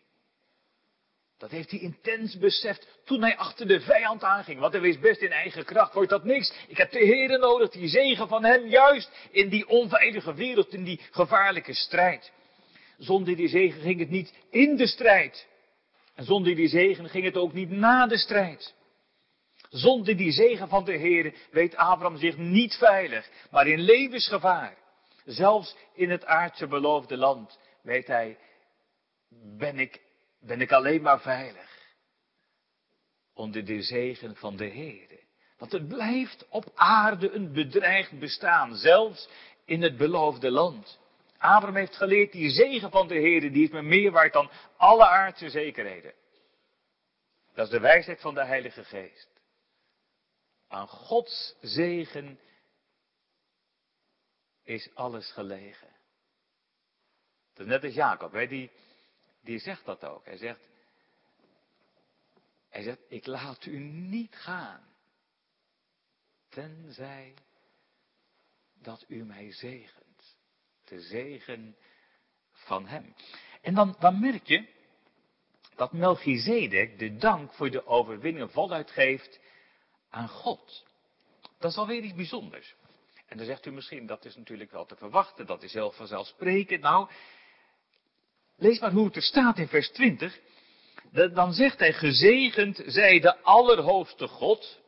Dat 1.41 1.51
heeft 1.51 1.71
hij 1.71 1.79
intens 1.79 2.37
beseft 2.37 2.87
toen 3.05 3.21
hij 3.21 3.37
achter 3.37 3.67
de 3.67 3.79
vijand 3.79 4.23
aanging. 4.23 4.59
Want 4.59 4.73
hij 4.73 4.81
wees 4.81 4.99
best 4.99 5.21
in 5.21 5.31
eigen 5.31 5.65
kracht, 5.65 5.93
wordt 5.93 6.09
dat 6.09 6.23
niks. 6.23 6.53
Ik 6.67 6.77
heb 6.77 6.91
de 6.91 7.05
Heer 7.05 7.39
nodig, 7.39 7.69
die 7.69 7.87
zegen 7.87 8.27
van 8.27 8.43
hem, 8.43 8.67
juist 8.67 9.11
in 9.31 9.49
die 9.49 9.67
onveilige 9.67 10.33
wereld, 10.33 10.73
in 10.73 10.83
die 10.83 10.99
gevaarlijke 11.11 11.73
strijd. 11.73 12.31
Zonder 12.97 13.35
die 13.35 13.47
zegen 13.47 13.81
ging 13.81 13.99
het 13.99 14.09
niet 14.09 14.33
in 14.49 14.75
de 14.75 14.87
strijd. 14.87 15.47
En 16.15 16.23
zonder 16.23 16.55
die 16.55 16.67
zegen 16.67 17.09
ging 17.09 17.25
het 17.25 17.37
ook 17.37 17.53
niet 17.53 17.69
na 17.69 18.07
de 18.07 18.17
strijd. 18.17 18.73
Zonder 19.69 20.17
die 20.17 20.31
zegen 20.31 20.67
van 20.67 20.85
de 20.85 20.97
Heer 20.97 21.33
weet 21.51 21.75
Abraham 21.75 22.17
zich 22.17 22.37
niet 22.37 22.75
veilig, 22.75 23.29
maar 23.51 23.67
in 23.67 23.79
levensgevaar. 23.79 24.77
Zelfs 25.25 25.75
in 25.93 26.09
het 26.09 26.25
aardse 26.25 26.67
beloofde 26.67 27.17
land 27.17 27.59
weet 27.81 28.07
hij, 28.07 28.37
ben 29.57 29.79
ik, 29.79 30.01
ben 30.41 30.61
ik 30.61 30.71
alleen 30.71 31.01
maar 31.01 31.21
veilig. 31.21 31.69
Onder 33.33 33.65
de 33.65 33.81
zegen 33.81 34.35
van 34.35 34.55
de 34.55 34.65
Heer. 34.65 35.19
Want 35.57 35.71
het 35.71 35.87
blijft 35.87 36.47
op 36.49 36.71
aarde 36.75 37.31
een 37.31 37.53
bedreigd 37.53 38.19
bestaan, 38.19 38.75
zelfs 38.75 39.29
in 39.65 39.81
het 39.81 39.97
beloofde 39.97 40.51
land. 40.51 40.99
Abraham 41.37 41.75
heeft 41.75 41.95
geleerd, 41.95 42.31
die 42.31 42.49
zegen 42.49 42.91
van 42.91 43.07
de 43.07 43.15
Heer, 43.15 43.41
die 43.51 43.63
is 43.63 43.69
me 43.69 43.81
meer 43.81 44.11
waard 44.11 44.33
dan 44.33 44.51
alle 44.77 45.05
aardse 45.05 45.49
zekerheden. 45.49 46.13
Dat 47.53 47.65
is 47.65 47.71
de 47.71 47.79
wijsheid 47.79 48.21
van 48.21 48.33
de 48.33 48.45
Heilige 48.45 48.83
Geest. 48.83 49.29
Aan 50.67 50.87
Gods 50.87 51.55
zegen 51.61 52.39
is 54.63 54.89
alles 54.93 55.31
gelegen. 55.31 55.89
Dat 57.53 57.65
is 57.65 57.71
net 57.71 57.83
als 57.83 57.93
Jacob, 57.93 58.31
hè? 58.31 58.47
Die, 58.47 58.71
die 59.41 59.59
zegt 59.59 59.85
dat 59.85 60.03
ook. 60.03 60.25
Hij 60.25 60.37
zegt, 60.37 60.59
hij 62.69 62.83
zegt, 62.83 62.99
ik 63.07 63.25
laat 63.25 63.65
u 63.65 63.79
niet 63.79 64.35
gaan, 64.35 64.83
tenzij 66.49 67.33
dat 68.73 69.05
u 69.07 69.23
mij 69.23 69.51
zegent. 69.51 70.37
De 70.85 71.01
zegen 71.01 71.75
van 72.51 72.87
hem. 72.87 73.15
En 73.61 73.73
dan, 73.73 73.95
dan 73.99 74.19
merk 74.19 74.47
je 74.47 74.67
dat 75.75 75.93
Melchizedek 75.93 76.99
de 76.99 77.15
dank 77.15 77.53
voor 77.53 77.69
de 77.69 77.85
overwinning 77.85 78.51
voluit 78.51 78.91
geeft 78.91 79.39
aan 80.09 80.29
God. 80.29 80.85
Dat 81.57 81.71
is 81.71 81.77
alweer 81.77 82.03
iets 82.03 82.15
bijzonders. 82.15 82.75
En 83.25 83.37
dan 83.37 83.45
zegt 83.45 83.65
u 83.65 83.71
misschien, 83.71 84.05
dat 84.05 84.25
is 84.25 84.35
natuurlijk 84.35 84.71
wel 84.71 84.85
te 84.85 84.95
verwachten, 84.95 85.45
dat 85.45 85.63
is 85.63 85.73
heel 85.73 85.91
vanzelfsprekend. 85.91 86.81
Nou, 86.81 87.09
lees 88.61 88.79
maar 88.79 88.91
hoe 88.91 89.05
het 89.05 89.15
er 89.15 89.21
staat 89.21 89.57
in 89.57 89.67
vers 89.67 89.89
20. 89.89 90.39
Dan 91.11 91.53
zegt 91.53 91.79
hij, 91.79 91.93
gezegend 91.93 92.83
zij 92.85 93.19
de 93.19 93.41
Allerhoogste 93.41 94.27
God. 94.27 94.79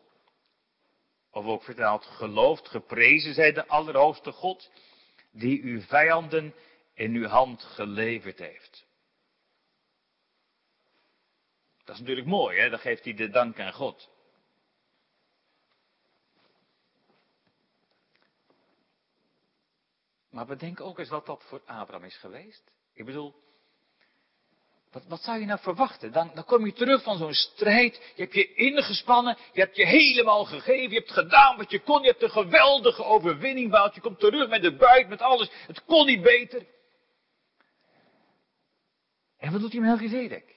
Of 1.31 1.45
ook 1.45 1.63
vertaald, 1.63 2.05
geloofd, 2.05 2.67
geprezen 2.67 3.33
zij 3.33 3.51
de 3.51 3.67
Allerhoogste 3.67 4.31
God, 4.31 4.71
die 5.31 5.63
uw 5.63 5.81
vijanden 5.81 6.53
in 6.93 7.13
uw 7.13 7.27
hand 7.27 7.63
geleverd 7.63 8.39
heeft. 8.39 8.85
Dat 11.83 11.95
is 11.95 12.01
natuurlijk 12.01 12.27
mooi, 12.27 12.59
hè? 12.59 12.69
Dan 12.69 12.79
geeft 12.79 13.03
hij 13.03 13.13
de 13.13 13.29
dank 13.29 13.59
aan 13.59 13.73
God. 13.73 14.09
Maar 20.29 20.45
bedenk 20.45 20.81
ook 20.81 20.99
eens 20.99 21.09
wat 21.09 21.25
dat 21.25 21.43
voor 21.43 21.61
Abraham 21.65 22.03
is 22.03 22.17
geweest. 22.17 22.71
Ik 22.93 23.05
bedoel, 23.05 23.42
wat, 24.93 25.03
wat 25.07 25.21
zou 25.21 25.39
je 25.39 25.45
nou 25.45 25.59
verwachten? 25.59 26.11
Dan, 26.11 26.31
dan 26.33 26.45
kom 26.45 26.65
je 26.65 26.73
terug 26.73 27.03
van 27.03 27.17
zo'n 27.17 27.33
strijd. 27.33 27.95
Je 28.15 28.21
hebt 28.21 28.33
je 28.33 28.53
ingespannen. 28.53 29.37
Je 29.53 29.59
hebt 29.59 29.75
je 29.75 29.85
helemaal 29.85 30.45
gegeven. 30.45 30.89
Je 30.89 30.97
hebt 30.97 31.11
gedaan 31.11 31.57
wat 31.57 31.71
je 31.71 31.79
kon. 31.79 32.01
Je 32.01 32.07
hebt 32.07 32.23
een 32.23 32.29
geweldige 32.29 33.03
overwinning 33.03 33.69
behaald. 33.69 33.95
Je 33.95 34.01
komt 34.01 34.19
terug 34.19 34.49
met 34.49 34.61
de 34.61 34.75
buit, 34.75 35.09
met 35.09 35.21
alles. 35.21 35.51
Het 35.67 35.83
kon 35.85 36.05
niet 36.05 36.21
beter. 36.21 36.65
En 39.37 39.51
wat 39.51 39.61
doet 39.61 39.71
hij 39.71 39.81
met 39.81 39.89
Melchizedek? 39.89 40.52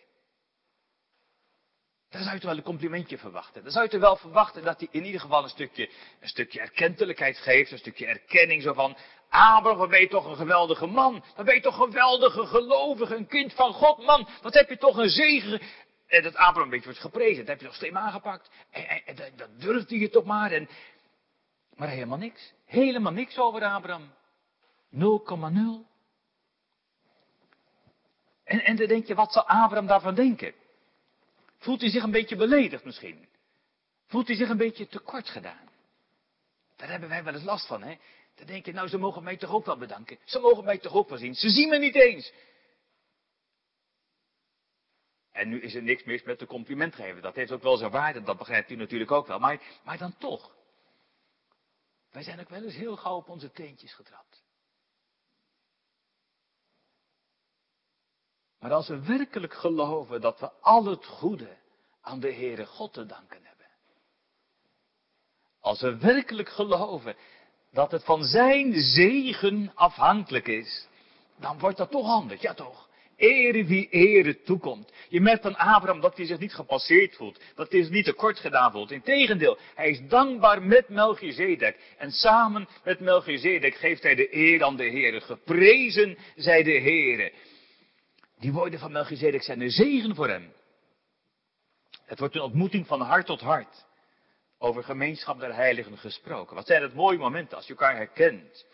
Dan 2.17 2.25
zou 2.25 2.35
je 2.35 2.41
toch 2.41 2.51
wel 2.51 2.59
een 2.59 2.73
complimentje 2.73 3.19
verwachten. 3.19 3.63
Dan 3.63 3.73
zou 3.73 3.85
je 3.85 3.91
toch 3.91 4.01
wel 4.01 4.17
verwachten 4.17 4.63
dat 4.63 4.79
hij 4.79 4.89
in 4.91 5.05
ieder 5.05 5.21
geval 5.21 5.43
een 5.43 5.49
stukje, 5.49 5.91
een 6.21 6.29
stukje 6.29 6.61
erkentelijkheid 6.61 7.39
geeft, 7.39 7.71
een 7.71 7.79
stukje 7.79 8.07
erkenning 8.07 8.63
zo 8.63 8.73
van, 8.73 8.97
Abraham, 9.29 9.79
wat 9.79 9.91
ben 9.91 10.01
je 10.01 10.09
toch 10.09 10.27
een 10.27 10.37
geweldige 10.37 10.87
man. 10.87 11.25
Wat 11.37 11.45
ben 11.45 11.55
je 11.55 11.61
toch 11.61 11.79
een 11.79 11.87
geweldige 11.87 12.47
gelovige, 12.47 13.17
een 13.17 13.27
kind 13.27 13.53
van 13.53 13.73
God, 13.73 14.05
man. 14.05 14.29
Wat 14.43 14.55
heb 14.55 14.69
je 14.69 14.77
toch 14.77 14.97
een 14.97 15.09
zegen. 15.09 15.61
En 16.07 16.23
dat 16.23 16.35
Abraham 16.35 16.63
een 16.63 16.69
beetje 16.69 16.85
wordt 16.85 17.01
geprezen, 17.01 17.37
dat 17.37 17.47
heb 17.47 17.61
je 17.61 17.67
toch 17.67 17.75
slim 17.75 17.97
aangepakt. 17.97 18.51
En, 18.71 18.89
en, 18.89 19.05
en 19.05 19.33
dat 19.37 19.61
durfde 19.61 19.99
je 19.99 20.09
toch 20.09 20.25
maar. 20.25 20.53
En, 20.53 20.69
maar 21.75 21.89
helemaal 21.89 22.19
niks. 22.19 22.53
Helemaal 22.65 23.13
niks 23.13 23.39
over 23.39 23.65
Abraham. 23.65 24.13
0,0. 24.93 24.99
En, 28.45 28.65
en 28.65 28.77
dan 28.77 28.87
denk 28.87 29.07
je, 29.07 29.15
wat 29.15 29.33
zal 29.33 29.49
Abraham 29.49 29.87
daarvan 29.87 30.15
denken? 30.15 30.55
Voelt 31.59 31.81
hij 31.81 31.91
zich 31.91 32.03
een 32.03 32.11
beetje 32.11 32.37
beledigd 32.37 32.85
misschien? 32.85 33.29
Voelt 34.07 34.27
hij 34.27 34.37
zich 34.37 34.49
een 34.49 34.57
beetje 34.57 34.87
tekort 34.87 35.29
gedaan? 35.29 35.69
Daar 36.77 36.91
hebben 36.91 37.09
wij 37.09 37.25
wel 37.25 37.35
eens 37.35 37.45
last 37.45 37.67
van, 37.67 37.83
hè? 37.83 37.97
Dan 38.35 38.47
denk 38.47 38.67
je, 38.67 38.73
nou, 38.73 38.89
ze 38.89 38.99
mogen 38.99 39.23
mij 39.23 39.37
toch 39.37 39.51
ook 39.51 39.67
wel 39.67 39.79
bedanken. 39.79 40.19
Ze 40.25 40.39
mogen 40.39 40.65
mij 40.65 40.79
toch 40.79 40.95
ook 40.95 41.09
wel 41.09 41.19
zien. 41.19 41.35
Ze 41.35 41.51
zien 41.51 41.69
me 41.69 41.79
niet 41.79 41.95
eens. 41.95 42.33
En 45.33 45.49
nu 45.49 45.61
is 45.61 45.75
er 45.75 45.83
niks 45.83 46.05
mis 46.05 46.23
met 46.23 46.39
de 46.39 46.47
compliment 46.47 46.95
geven. 46.95 47.23
Dat 47.23 47.35
heeft 47.35 47.53
ook 47.53 47.63
wel 47.63 47.77
zijn 47.77 47.91
waarde, 47.91 48.23
dat 48.23 48.39
begrijpt 48.39 48.71
u 48.71 48.77
natuurlijk 48.77 49.11
ook 49.11 49.27
wel. 49.27 49.39
Maar, 49.39 49.61
maar 49.85 49.99
dan 49.99 50.17
toch. 50.19 50.55
Wij 52.11 52.23
zijn 52.23 52.41
ook 52.41 52.49
wel 52.49 52.63
eens 52.63 52.75
heel 52.75 52.97
gauw 52.97 53.17
op 53.17 53.29
onze 53.29 53.53
teentjes 53.53 53.95
getrapt. 53.95 54.46
Maar 58.61 58.73
als 58.73 58.89
we 58.89 59.01
werkelijk 59.01 59.55
geloven 59.55 60.21
dat 60.21 60.41
we 60.41 60.51
al 60.61 60.85
het 60.85 61.07
goede 61.07 61.57
aan 62.01 62.21
de 62.21 62.33
Heere 62.33 62.67
God 62.67 62.93
te 62.93 63.07
danken 63.07 63.41
hebben. 63.43 63.67
Als 65.61 65.81
we 65.81 65.97
werkelijk 65.97 66.49
geloven 66.49 67.17
dat 67.73 67.91
het 67.91 68.05
van 68.05 68.25
zijn 68.25 68.75
zegen 68.75 69.73
afhankelijk 69.75 70.49
is, 70.49 70.89
dan 71.37 71.59
wordt 71.59 71.77
dat 71.77 71.91
toch 71.91 72.09
anders, 72.09 72.41
ja 72.41 72.55
toch? 72.55 72.89
Ere 73.17 73.65
wie 73.65 73.89
ere 73.89 74.43
toekomt. 74.43 74.93
Je 75.09 75.21
merkt 75.21 75.43
van 75.43 75.57
Abraham 75.57 76.01
dat 76.01 76.17
hij 76.17 76.27
zich 76.27 76.39
niet 76.39 76.55
gepasseerd 76.55 77.17
voelt. 77.17 77.41
Dat 77.55 77.73
hij 77.73 77.83
zich 77.83 77.93
niet 77.93 78.05
tekort 78.05 78.39
gedaan 78.39 78.73
voelt. 78.73 78.91
Integendeel, 78.91 79.59
hij 79.75 79.91
is 79.91 80.01
dankbaar 80.09 80.63
met 80.63 80.89
Melchizedek. 80.89 81.77
En 81.99 82.11
samen 82.11 82.69
met 82.85 83.01
Melchizedek 83.01 83.75
geeft 83.75 84.03
hij 84.03 84.15
de 84.15 84.37
eer 84.37 84.65
aan 84.65 84.77
de 84.77 84.91
Heere. 84.91 85.21
Geprezen 85.21 86.19
zij 86.35 86.63
de 86.63 86.81
Heere. 86.81 87.33
Die 88.39 88.53
woorden 88.53 88.79
van 88.81 88.93
Melchizedek 88.93 89.43
zijn 89.43 89.61
een 89.61 89.71
zegen 89.71 90.15
voor 90.15 90.29
hem. 90.29 90.53
Het 92.05 92.19
wordt 92.19 92.35
een 92.35 92.41
ontmoeting 92.41 92.87
van 92.87 93.01
hart 93.01 93.27
tot 93.27 93.41
hart. 93.41 93.85
Over 94.59 94.85
gemeenschap 94.85 95.41
der 95.41 95.55
heiligen 95.55 95.99
gesproken. 95.99 96.55
Wat 96.55 96.67
zijn 96.67 96.83
het 96.83 96.95
mooie 96.95 97.19
momenten 97.19 97.57
als 97.57 97.67
je 97.67 97.73
elkaar 97.73 97.97
herkent. 97.97 98.67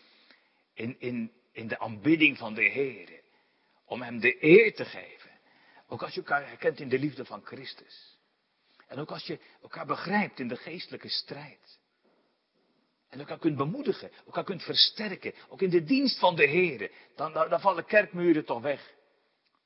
In, 0.73 0.95
in, 0.99 1.31
in 1.51 1.67
de 1.67 1.79
aanbidding 1.79 2.37
van 2.37 2.53
de 2.53 2.63
Heer. 2.63 3.21
Om 3.85 4.01
hem 4.01 4.19
de 4.19 4.43
eer 4.43 4.73
te 4.73 4.85
geven. 4.85 5.29
Ook 5.87 6.01
als 6.01 6.13
je 6.13 6.19
elkaar 6.19 6.47
herkent 6.47 6.79
in 6.79 6.89
de 6.89 6.99
liefde 6.99 7.25
van 7.25 7.45
Christus. 7.45 8.17
En 8.87 8.99
ook 8.99 9.11
als 9.11 9.25
je 9.25 9.39
elkaar 9.61 9.85
begrijpt 9.85 10.39
in 10.39 10.47
de 10.47 10.55
geestelijke 10.55 11.09
strijd. 11.09 11.79
En 13.09 13.19
elkaar 13.19 13.39
kunt 13.39 13.57
bemoedigen, 13.57 14.11
elkaar 14.25 14.43
kunt 14.43 14.63
versterken. 14.63 15.33
Ook 15.49 15.61
in 15.61 15.69
de 15.69 15.83
dienst 15.83 16.19
van 16.19 16.35
de 16.35 16.47
Heer. 16.47 16.91
Dan, 17.15 17.33
dan, 17.33 17.49
dan 17.49 17.59
vallen 17.59 17.85
kerkmuren 17.85 18.45
toch 18.45 18.61
weg. 18.61 18.93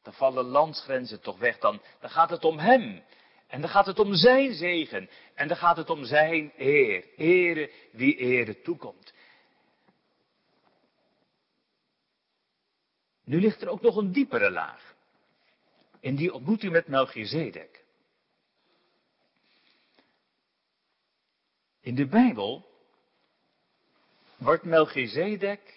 Dan 0.02 0.14
vallen 0.14 0.46
landsgrenzen 0.46 1.22
toch 1.22 1.38
weg. 1.38 1.58
Dan, 1.58 1.82
dan 2.00 2.10
gaat 2.10 2.30
het 2.30 2.46
om 2.46 2.60
Hem. 2.60 3.04
En 3.48 3.62
dan 3.62 3.70
gaat 3.70 3.86
het 3.86 4.00
om 4.00 4.14
Zijn 4.14 4.54
zegen. 4.54 5.10
En 5.34 5.48
dan 5.48 5.58
gaat 5.58 5.78
het 5.78 5.90
om 5.90 6.06
Zijn 6.06 6.54
eer. 6.58 7.06
Ere 7.16 7.72
wie 7.92 8.16
ere 8.16 8.62
toekomt. 8.62 9.14
Nu 13.24 13.40
ligt 13.40 13.62
er 13.62 13.70
ook 13.70 13.82
nog 13.82 13.96
een 13.96 14.12
diepere 14.12 14.52
laag. 14.52 14.96
In 16.00 16.16
die 16.16 16.34
ontmoeting 16.34 16.72
met 16.72 16.88
Melchizedek. 16.88 17.86
In 21.82 21.96
de 21.96 22.08
Bijbel 22.08 22.66
wordt 24.38 24.64
Melchizedek 24.64 25.77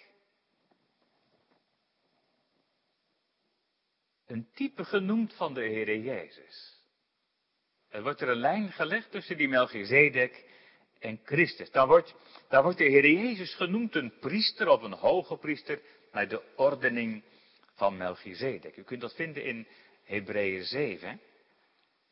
een 4.31 4.49
type 4.53 4.85
genoemd 4.85 5.33
van 5.33 5.53
de 5.53 5.61
Heere 5.61 6.01
Jezus. 6.01 6.79
Er 7.89 8.03
wordt 8.03 8.21
er 8.21 8.29
een 8.29 8.37
lijn 8.37 8.71
gelegd 8.71 9.11
tussen 9.11 9.37
die 9.37 9.47
Melchizedek 9.47 10.45
en 10.99 11.19
Christus. 11.23 11.71
Daar 11.71 11.87
wordt, 11.87 12.15
wordt 12.49 12.77
de 12.77 12.83
Heer 12.83 13.09
Jezus 13.09 13.55
genoemd 13.55 13.95
een 13.95 14.13
priester 14.19 14.67
of 14.67 14.81
een 14.81 14.93
hoge 14.93 15.37
priester 15.37 15.81
naar 16.11 16.27
de 16.27 16.41
ordening 16.55 17.23
van 17.75 17.97
Melchizedek. 17.97 18.77
U 18.77 18.83
kunt 18.83 19.01
dat 19.01 19.15
vinden 19.15 19.43
in 19.43 19.67
Hebreeën 20.03 20.63
7. 20.63 21.21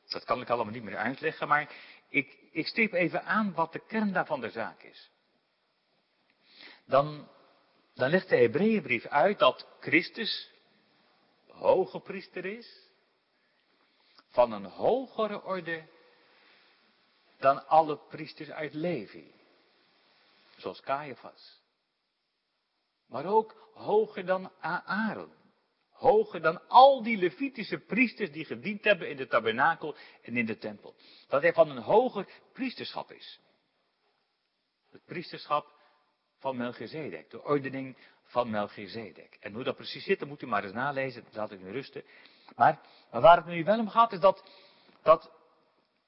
Dat 0.07 0.23
kan 0.23 0.41
ik 0.41 0.49
allemaal 0.49 0.73
niet 0.73 0.83
meer 0.83 0.97
uitleggen, 0.97 1.47
maar 1.47 1.75
ik, 2.09 2.37
ik 2.51 2.67
stip 2.67 2.93
even 2.93 3.23
aan 3.23 3.53
wat 3.53 3.73
de 3.73 3.85
kern 3.87 4.13
daarvan 4.13 4.41
de 4.41 4.49
zaak 4.49 4.83
is. 4.83 5.11
Dan, 6.85 7.27
dan 7.93 8.09
legt 8.09 8.29
de 8.29 8.35
Hebreeënbrief 8.35 9.05
uit 9.05 9.39
dat 9.39 9.67
Christus 9.79 10.51
hoge 11.59 11.99
priester 11.99 12.45
is 12.45 12.89
van 14.29 14.51
een 14.51 14.65
hogere 14.65 15.43
orde 15.43 15.87
dan 17.37 17.67
alle 17.67 17.97
priesters 17.97 18.49
uit 18.49 18.73
Levi. 18.73 19.33
Zoals 20.57 20.81
Caiaphas. 20.81 21.61
Maar 23.07 23.25
ook 23.25 23.69
hoger 23.73 24.25
dan 24.25 24.51
Aaron. 24.59 25.33
Hoger 25.89 26.41
dan 26.41 26.67
al 26.67 27.03
die 27.03 27.17
Levitische 27.17 27.79
priesters 27.79 28.31
die 28.31 28.45
gediend 28.45 28.83
hebben 28.83 29.09
in 29.09 29.17
de 29.17 29.27
tabernakel 29.27 29.95
en 30.21 30.37
in 30.37 30.45
de 30.45 30.57
tempel. 30.57 30.95
Dat 31.27 31.41
hij 31.41 31.53
van 31.53 31.69
een 31.69 31.83
hoger 31.83 32.27
priesterschap 32.53 33.11
is. 33.11 33.39
Het 34.91 35.05
priesterschap 35.05 35.77
van 36.37 36.57
Melchizedek. 36.57 37.29
De 37.29 37.43
ordening 37.43 37.97
van 38.29 38.49
Melchizedek. 38.49 39.37
En 39.39 39.53
hoe 39.53 39.63
dat 39.63 39.75
precies 39.75 40.03
zit, 40.03 40.19
dan 40.19 40.27
moet 40.27 40.41
u 40.41 40.47
maar 40.47 40.63
eens 40.63 40.73
nalezen. 40.73 41.23
Dat 41.23 41.35
laat 41.35 41.51
ik 41.51 41.59
nu 41.59 41.71
rusten. 41.71 42.03
Maar, 42.55 42.81
waar 43.09 43.37
het 43.37 43.45
nu 43.45 43.63
wel 43.63 43.79
om 43.79 43.89
gaat, 43.89 44.11
is 44.11 44.19
dat, 44.19 44.43
dat, 45.01 45.31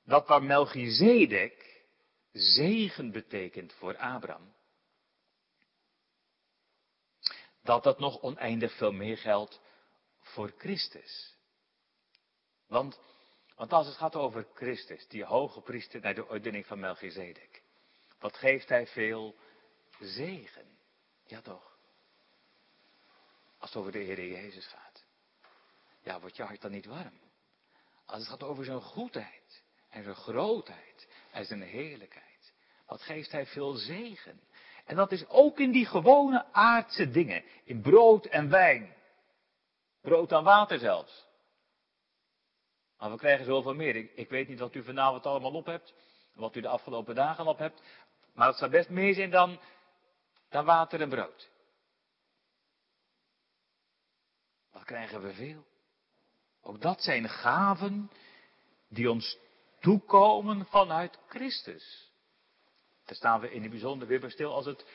dat 0.06 0.28
waar 0.28 0.44
Melchizedek 0.44 1.84
zegen 2.32 3.12
betekent 3.12 3.74
voor 3.74 3.98
Abraham. 3.98 4.54
Dat 7.64 7.84
dat 7.84 8.00
nog 8.00 8.22
oneindig 8.22 8.78
veel 8.78 8.92
meer 8.92 9.18
geldt 9.18 9.62
voor 10.20 10.54
Christus. 10.58 11.36
Want, 12.68 13.00
want 13.56 13.74
als 13.74 13.88
het 13.88 13.96
gaat 13.96 14.16
over 14.16 14.48
Christus, 14.54 15.08
die 15.08 15.26
hoge 15.26 15.62
priester 15.62 16.02
naar 16.02 16.16
de 16.16 16.28
ordening 16.28 16.66
van 16.66 16.80
Melchizedek, 16.80 17.62
wat 18.20 18.38
geeft 18.38 18.70
hij 18.70 18.88
veel 18.88 19.36
zegen? 20.00 20.78
Ja 21.26 21.42
toch? 21.42 21.71
Als 23.62 23.70
het 23.70 23.80
over 23.80 23.92
de 23.92 24.00
Heer 24.00 24.28
Jezus 24.28 24.68
gaat. 24.68 25.06
Ja, 26.04 26.20
wordt 26.20 26.36
je 26.36 26.44
hart 26.44 26.62
dan 26.62 26.72
niet 26.72 26.86
warm? 26.86 27.20
Als 28.06 28.20
het 28.20 28.28
gaat 28.28 28.44
over 28.44 28.66
zijn 28.66 28.82
goedheid 28.82 29.64
en 29.90 30.04
zijn 30.04 30.16
grootheid 30.16 31.08
en 31.32 31.46
zijn 31.46 31.62
heerlijkheid. 31.62 32.54
Wat 32.86 33.02
geeft 33.02 33.32
hij 33.32 33.46
veel 33.46 33.74
zegen? 33.74 34.42
En 34.86 34.96
dat 34.96 35.12
is 35.12 35.28
ook 35.28 35.60
in 35.60 35.72
die 35.72 35.86
gewone 35.86 36.46
aardse 36.52 37.12
dingen. 37.12 37.44
In 37.64 37.82
brood 37.82 38.26
en 38.26 38.50
wijn. 38.50 38.96
Brood 40.02 40.32
en 40.32 40.44
water 40.44 40.80
zelfs. 40.80 41.26
Maar 42.98 43.12
we 43.12 43.18
krijgen 43.18 43.46
zoveel 43.46 43.76
meer. 43.76 43.96
Ik, 43.96 44.30
weet 44.30 44.48
niet 44.48 44.60
wat 44.60 44.76
u 44.76 44.84
vanavond 44.84 45.26
allemaal 45.26 45.54
op 45.54 45.66
hebt. 45.66 45.94
Wat 46.34 46.56
u 46.56 46.62
de 46.62 46.68
afgelopen 46.68 47.16
dagen 47.16 47.48
op 47.48 47.58
hebt. 47.58 47.82
Maar 48.34 48.48
het 48.48 48.58
zou 48.58 48.72
best 48.72 48.90
meer 48.90 49.14
zijn 49.14 49.30
dan, 49.30 49.60
dan 50.50 50.66
water 50.66 51.02
en 51.02 51.10
brood. 51.10 51.50
Wat 54.72 54.81
krijgen 54.92 55.22
we 55.22 55.34
veel? 55.34 55.66
Ook 56.62 56.82
dat 56.82 57.02
zijn 57.02 57.30
gaven 57.30 58.12
die 58.90 59.12
ons 59.12 59.38
toekomen 59.80 60.66
vanuit 60.66 61.20
Christus. 61.28 62.12
Daar 63.06 63.16
staan 63.16 63.40
we 63.40 63.52
in 63.52 63.62
het 63.62 63.72
bijzonder 63.72 64.08
weer 64.08 64.32
stil 64.32 64.54
als 64.54 64.66
het 64.66 64.86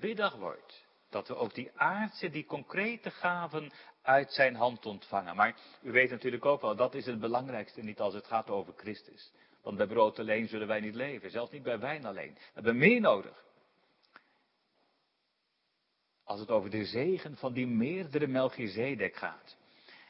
middag 0.00 0.36
wordt. 0.36 0.86
Dat 1.08 1.28
we 1.28 1.36
ook 1.36 1.54
die 1.54 1.70
aardse, 1.74 2.30
die 2.30 2.44
concrete 2.44 3.10
gaven 3.10 3.72
uit 4.02 4.32
zijn 4.32 4.54
hand 4.54 4.86
ontvangen. 4.86 5.36
Maar 5.36 5.56
u 5.82 5.92
weet 5.92 6.10
natuurlijk 6.10 6.44
ook 6.44 6.60
wel, 6.60 6.76
dat 6.76 6.94
is 6.94 7.06
het 7.06 7.20
belangrijkste 7.20 7.82
niet 7.82 8.00
als 8.00 8.14
het 8.14 8.26
gaat 8.26 8.50
over 8.50 8.72
Christus. 8.76 9.32
Want 9.62 9.76
bij 9.76 9.86
brood 9.86 10.18
alleen 10.18 10.48
zullen 10.48 10.66
wij 10.66 10.80
niet 10.80 10.94
leven, 10.94 11.30
zelfs 11.30 11.52
niet 11.52 11.62
bij 11.62 11.78
wijn 11.78 12.04
alleen. 12.04 12.34
We 12.34 12.40
hebben 12.52 12.78
meer 12.78 13.00
nodig. 13.00 13.44
Als 16.30 16.40
het 16.40 16.50
over 16.50 16.70
de 16.70 16.84
zegen 16.84 17.36
van 17.36 17.52
die 17.52 17.66
meerdere 17.66 18.26
Melchizedek 18.26 19.16
gaat, 19.16 19.56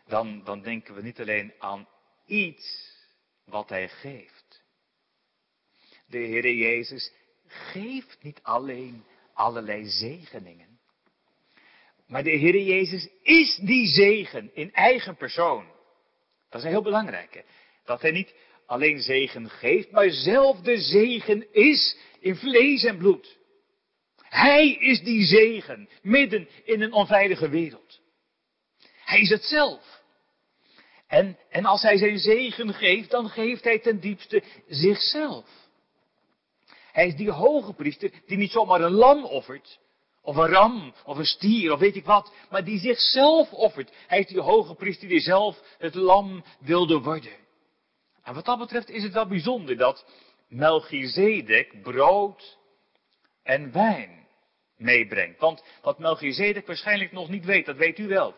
dan, 0.06 0.44
dan 0.44 0.62
denken 0.62 0.94
we 0.94 1.02
niet 1.02 1.20
alleen 1.20 1.52
aan 1.58 1.88
iets 2.26 2.96
wat 3.44 3.68
hij 3.68 3.88
geeft. 3.88 4.62
De 6.06 6.18
Heer 6.18 6.54
Jezus 6.54 7.12
geeft 7.46 8.22
niet 8.22 8.40
alleen 8.42 9.04
allerlei 9.32 9.86
zegeningen. 9.86 10.78
Maar 12.06 12.22
de 12.22 12.36
Heer 12.36 12.62
Jezus 12.62 13.08
is 13.22 13.56
die 13.56 13.86
zegen 13.86 14.54
in 14.54 14.72
eigen 14.72 15.16
persoon. 15.16 15.64
Dat 16.48 16.60
is 16.60 16.66
een 16.66 16.72
heel 16.72 16.82
belangrijke. 16.82 17.44
Dat 17.84 18.00
hij 18.00 18.10
niet 18.10 18.34
alleen 18.66 19.00
zegen 19.00 19.50
geeft, 19.50 19.90
maar 19.90 20.10
zelf 20.10 20.60
de 20.60 20.78
zegen 20.78 21.52
is 21.52 21.96
in 22.18 22.36
vlees 22.36 22.84
en 22.84 22.98
bloed. 22.98 23.38
Hij 24.30 24.70
is 24.70 25.02
die 25.02 25.24
zegen 25.24 25.88
midden 26.02 26.48
in 26.64 26.80
een 26.80 26.92
onveilige 26.92 27.48
wereld. 27.48 28.00
Hij 29.04 29.20
is 29.20 29.28
het 29.28 29.44
zelf. 29.44 30.02
En, 31.06 31.38
en 31.48 31.64
als 31.64 31.82
hij 31.82 31.96
zijn 31.96 32.18
zegen 32.18 32.74
geeft, 32.74 33.10
dan 33.10 33.28
geeft 33.28 33.64
hij 33.64 33.78
ten 33.78 34.00
diepste 34.00 34.42
zichzelf. 34.68 35.46
Hij 36.92 37.06
is 37.06 37.16
die 37.16 37.30
hoge 37.30 37.72
priester 37.72 38.10
die 38.26 38.36
niet 38.36 38.50
zomaar 38.50 38.80
een 38.80 38.92
lam 38.92 39.24
offert, 39.24 39.78
of 40.22 40.36
een 40.36 40.48
ram, 40.48 40.94
of 41.04 41.16
een 41.16 41.26
stier, 41.26 41.72
of 41.72 41.78
weet 41.78 41.96
ik 41.96 42.04
wat, 42.04 42.32
maar 42.50 42.64
die 42.64 42.78
zichzelf 42.78 43.52
offert. 43.52 43.90
Hij 44.06 44.18
is 44.18 44.26
die 44.26 44.40
hoge 44.40 44.74
priester 44.74 45.08
die 45.08 45.20
zelf 45.20 45.60
het 45.78 45.94
lam 45.94 46.44
wilde 46.60 46.98
worden. 47.00 47.32
En 48.22 48.34
wat 48.34 48.44
dat 48.44 48.58
betreft 48.58 48.90
is 48.90 49.02
het 49.02 49.12
wel 49.12 49.26
bijzonder 49.26 49.76
dat 49.76 50.06
Melchizedek 50.48 51.82
brood 51.82 52.58
en 53.42 53.72
wijn 53.72 54.19
meebrengt. 54.80 55.40
Want 55.40 55.64
wat 55.82 55.98
Melchizedek 55.98 56.66
waarschijnlijk 56.66 57.12
nog 57.12 57.28
niet 57.28 57.44
weet, 57.44 57.66
dat 57.66 57.76
weet 57.76 57.98
u 57.98 58.06
wel. 58.08 58.34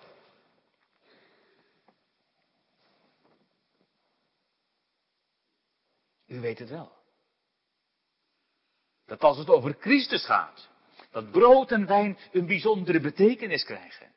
U 6.26 6.40
weet 6.40 6.59
het 6.59 6.68
wel. 6.68 6.93
Dat 9.07 9.20
als 9.20 9.38
het 9.38 9.49
over 9.49 9.76
Christus 9.80 10.24
gaat, 10.24 10.68
dat 11.11 11.30
brood 11.30 11.70
en 11.70 11.86
wijn 11.86 12.18
een 12.32 12.47
bijzondere 12.47 13.01
betekenis 13.01 13.64
krijgen. 13.64 14.12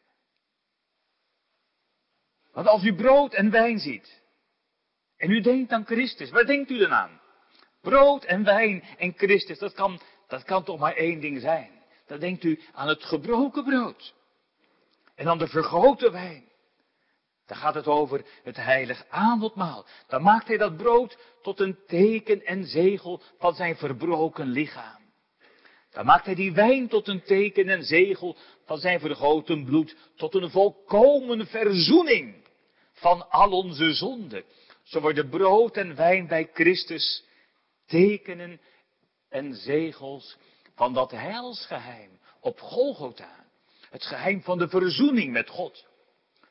Want 2.51 2.67
als 2.67 2.83
u 2.83 2.95
brood 2.95 3.33
en 3.33 3.51
wijn 3.51 3.79
ziet, 3.79 4.21
en 5.17 5.31
u 5.31 5.41
denkt 5.41 5.71
aan 5.71 5.85
Christus, 5.85 6.29
waar 6.29 6.45
denkt 6.45 6.69
u 6.69 6.77
dan 6.77 6.93
aan? 6.93 7.21
Brood 7.81 8.23
en 8.23 8.43
wijn 8.43 8.83
en 8.97 9.13
Christus, 9.17 9.59
dat 9.59 9.73
kan, 9.73 10.01
dat 10.27 10.43
kan 10.43 10.63
toch 10.63 10.79
maar 10.79 10.95
één 10.95 11.19
ding 11.19 11.41
zijn. 11.41 11.74
Dan 12.05 12.19
denkt 12.19 12.43
u 12.43 12.59
aan 12.73 12.87
het 12.87 13.03
gebroken 13.03 13.63
brood. 13.63 14.13
En 15.15 15.27
aan 15.27 15.37
de 15.37 15.47
vergoten 15.47 16.11
wijn. 16.11 16.43
Dan 17.45 17.57
gaat 17.57 17.75
het 17.75 17.87
over 17.87 18.25
het 18.43 18.55
heilig 18.55 19.05
avondmaal. 19.09 19.85
Dan 20.07 20.21
maakt 20.21 20.47
hij 20.47 20.57
dat 20.57 20.77
brood 20.77 21.17
tot 21.41 21.59
een 21.59 21.77
teken 21.87 22.45
en 22.45 22.65
zegel 22.65 23.21
van 23.39 23.55
zijn 23.55 23.75
verbroken 23.75 24.47
lichaam. 24.47 25.03
Dan 25.91 26.05
maakt 26.05 26.25
hij 26.25 26.35
die 26.35 26.53
wijn 26.53 26.87
tot 26.87 27.07
een 27.07 27.23
teken 27.23 27.69
en 27.69 27.83
zegel 27.83 28.37
van 28.65 28.77
zijn 28.77 28.99
vergoten 28.99 29.65
bloed, 29.65 29.95
tot 30.15 30.35
een 30.35 30.49
volkomen 30.49 31.47
verzoening 31.47 32.35
van 32.91 33.29
al 33.29 33.51
onze 33.51 33.93
zonden. 33.93 34.43
Zo 34.83 34.99
worden 34.99 35.29
brood 35.29 35.77
en 35.77 35.95
wijn 35.95 36.27
bij 36.27 36.49
Christus 36.53 37.23
tekenen 37.85 38.61
en 39.29 39.53
zegels 39.53 40.37
van 40.75 40.93
dat 40.93 41.11
heilsgeheim 41.11 42.19
op 42.39 42.59
Golgotha. 42.59 43.45
Het 43.89 44.03
geheim 44.03 44.41
van 44.41 44.57
de 44.57 44.69
verzoening 44.69 45.31
met 45.31 45.49
God. 45.49 45.85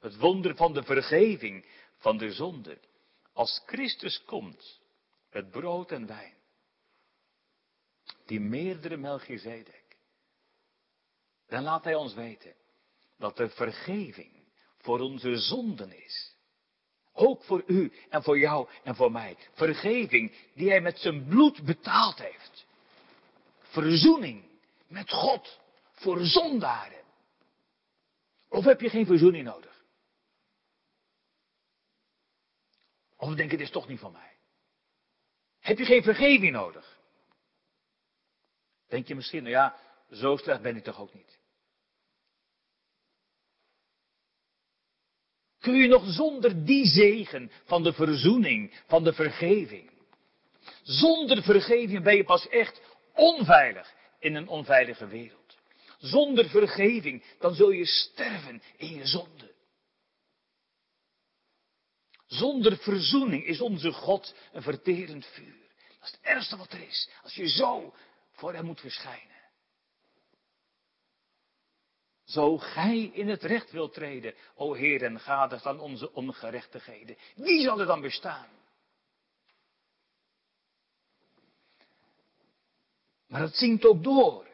Het 0.01 0.16
wonder 0.16 0.57
van 0.57 0.72
de 0.72 0.83
vergeving 0.83 1.66
van 1.99 2.18
de 2.18 2.33
zonde. 2.33 2.79
Als 3.33 3.62
Christus 3.66 4.25
komt, 4.25 4.81
het 5.31 5.51
brood 5.51 5.91
en 5.91 6.07
wijn. 6.07 6.35
Die 8.27 8.41
meerdere 8.41 8.97
Melchizedek. 8.97 9.97
Dan 11.47 11.62
laat 11.62 11.85
hij 11.85 11.95
ons 11.95 12.14
weten 12.14 12.55
dat 13.18 13.37
de 13.37 13.49
vergeving 13.49 14.33
voor 14.79 15.01
onze 15.01 15.37
zonden 15.37 16.05
is. 16.05 16.35
Ook 17.12 17.45
voor 17.45 17.62
u 17.66 17.93
en 18.09 18.22
voor 18.22 18.39
jou 18.39 18.68
en 18.83 18.95
voor 18.95 19.12
mij. 19.12 19.37
Vergeving 19.53 20.35
die 20.55 20.68
hij 20.68 20.81
met 20.81 20.99
zijn 20.99 21.25
bloed 21.29 21.64
betaald 21.64 22.18
heeft. 22.18 22.54
Verzoening 23.75 24.45
met 24.89 25.11
God 25.11 25.61
voor 25.93 26.25
zondaren. 26.25 27.05
Of 28.49 28.64
heb 28.64 28.81
je 28.81 28.91
geen 28.91 29.07
verzoening 29.07 29.45
nodig? 29.45 29.85
Of 33.16 33.35
denk 33.35 33.51
je, 33.51 33.57
dit 33.57 33.66
is 33.66 33.72
toch 33.72 33.89
niet 33.89 34.01
van 34.01 34.12
mij? 34.12 34.37
Heb 35.61 35.79
je 35.79 35.85
geen 35.85 36.03
vergeving 36.03 36.53
nodig? 36.53 36.99
Denk 38.89 39.09
je 39.09 39.14
misschien, 39.14 39.43
nou 39.43 39.55
ja, 39.55 39.77
zo 40.11 40.37
slecht 40.37 40.62
ben 40.62 40.77
ik 40.77 40.85
toch 40.85 41.01
ook 41.01 41.14
niet. 41.14 41.39
Kun 45.59 45.75
je 45.75 45.89
nog 45.89 46.05
zonder 46.07 46.64
die 46.64 46.87
zegen 46.87 47.51
van 47.64 47.83
de 47.83 47.93
verzoening, 47.93 48.83
van 48.87 49.05
de 49.05 49.12
vergeving? 49.12 49.91
Zonder 50.83 51.43
vergeving 51.43 52.03
ben 52.03 52.16
je 52.16 52.25
pas 52.25 52.49
echt 52.49 52.81
onveilig 53.15 53.95
in 54.19 54.35
een 54.35 54.49
onveilige 54.49 55.07
wereld. 55.07 55.59
Zonder 55.99 56.49
vergeving, 56.49 57.25
dan 57.39 57.55
zul 57.55 57.71
je 57.71 57.87
sterven 57.87 58.62
in 58.77 58.95
je 58.95 59.07
zonde. 59.07 59.53
Zonder 62.27 62.77
verzoening 62.77 63.45
is 63.45 63.61
onze 63.61 63.93
God 63.93 64.35
een 64.53 64.62
verterend 64.62 65.27
vuur. 65.27 65.62
Dat 66.01 66.09
is 66.09 66.11
het 66.11 66.21
ergste 66.21 66.57
wat 66.57 66.73
er 66.73 66.83
is. 66.83 67.11
Als 67.23 67.35
je 67.35 67.49
zo 67.49 67.95
voor 68.33 68.55
hem 68.55 68.65
moet 68.65 68.81
verschijnen. 68.81 69.35
Zo 72.25 72.59
gij 72.59 73.11
in 73.12 73.29
het 73.29 73.43
recht 73.43 73.71
wilt 73.71 73.95
treden, 73.95 74.35
o 74.55 74.73
Heer 74.73 75.03
en 75.03 75.21
Gade 75.21 75.59
van 75.59 75.81
onze 75.81 76.12
ongerechtigheden. 76.12 77.17
Wie 77.35 77.62
zal 77.62 77.81
er 77.81 77.87
dan 77.87 78.01
bestaan? 78.01 78.49
Maar 83.35 83.43
het 83.43 83.57
zingt 83.57 83.87
ook 83.87 84.03
door. 84.03 84.47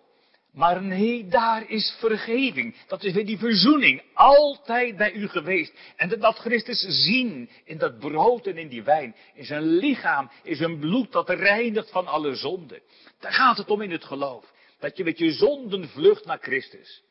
Maar 0.52 0.82
nee, 0.82 1.28
daar 1.28 1.70
is 1.70 1.96
vergeving. 1.98 2.76
Dat 2.86 3.02
is 3.02 3.12
weer 3.12 3.26
die 3.26 3.38
verzoening. 3.38 4.02
Altijd 4.14 4.96
bij 4.96 5.12
u 5.12 5.28
geweest. 5.28 5.72
En 5.96 6.08
dat 6.08 6.38
Christus 6.38 6.86
zien 6.88 7.50
in 7.64 7.78
dat 7.78 7.98
brood 7.98 8.46
en 8.46 8.58
in 8.58 8.68
die 8.68 8.82
wijn. 8.82 9.16
In 9.34 9.44
zijn 9.44 9.62
lichaam, 9.62 10.30
in 10.42 10.56
zijn 10.56 10.78
bloed 10.78 11.12
dat 11.12 11.30
reinigt 11.30 11.90
van 11.90 12.06
alle 12.06 12.34
zonden. 12.34 12.80
Daar 13.18 13.32
gaat 13.32 13.56
het 13.56 13.70
om 13.70 13.80
in 13.80 13.90
het 13.90 14.04
geloof. 14.04 14.52
Dat 14.78 14.96
je 14.96 15.04
met 15.04 15.18
je 15.18 15.32
zonden 15.32 15.88
vlucht 15.88 16.24
naar 16.24 16.38
Christus. 16.40 17.02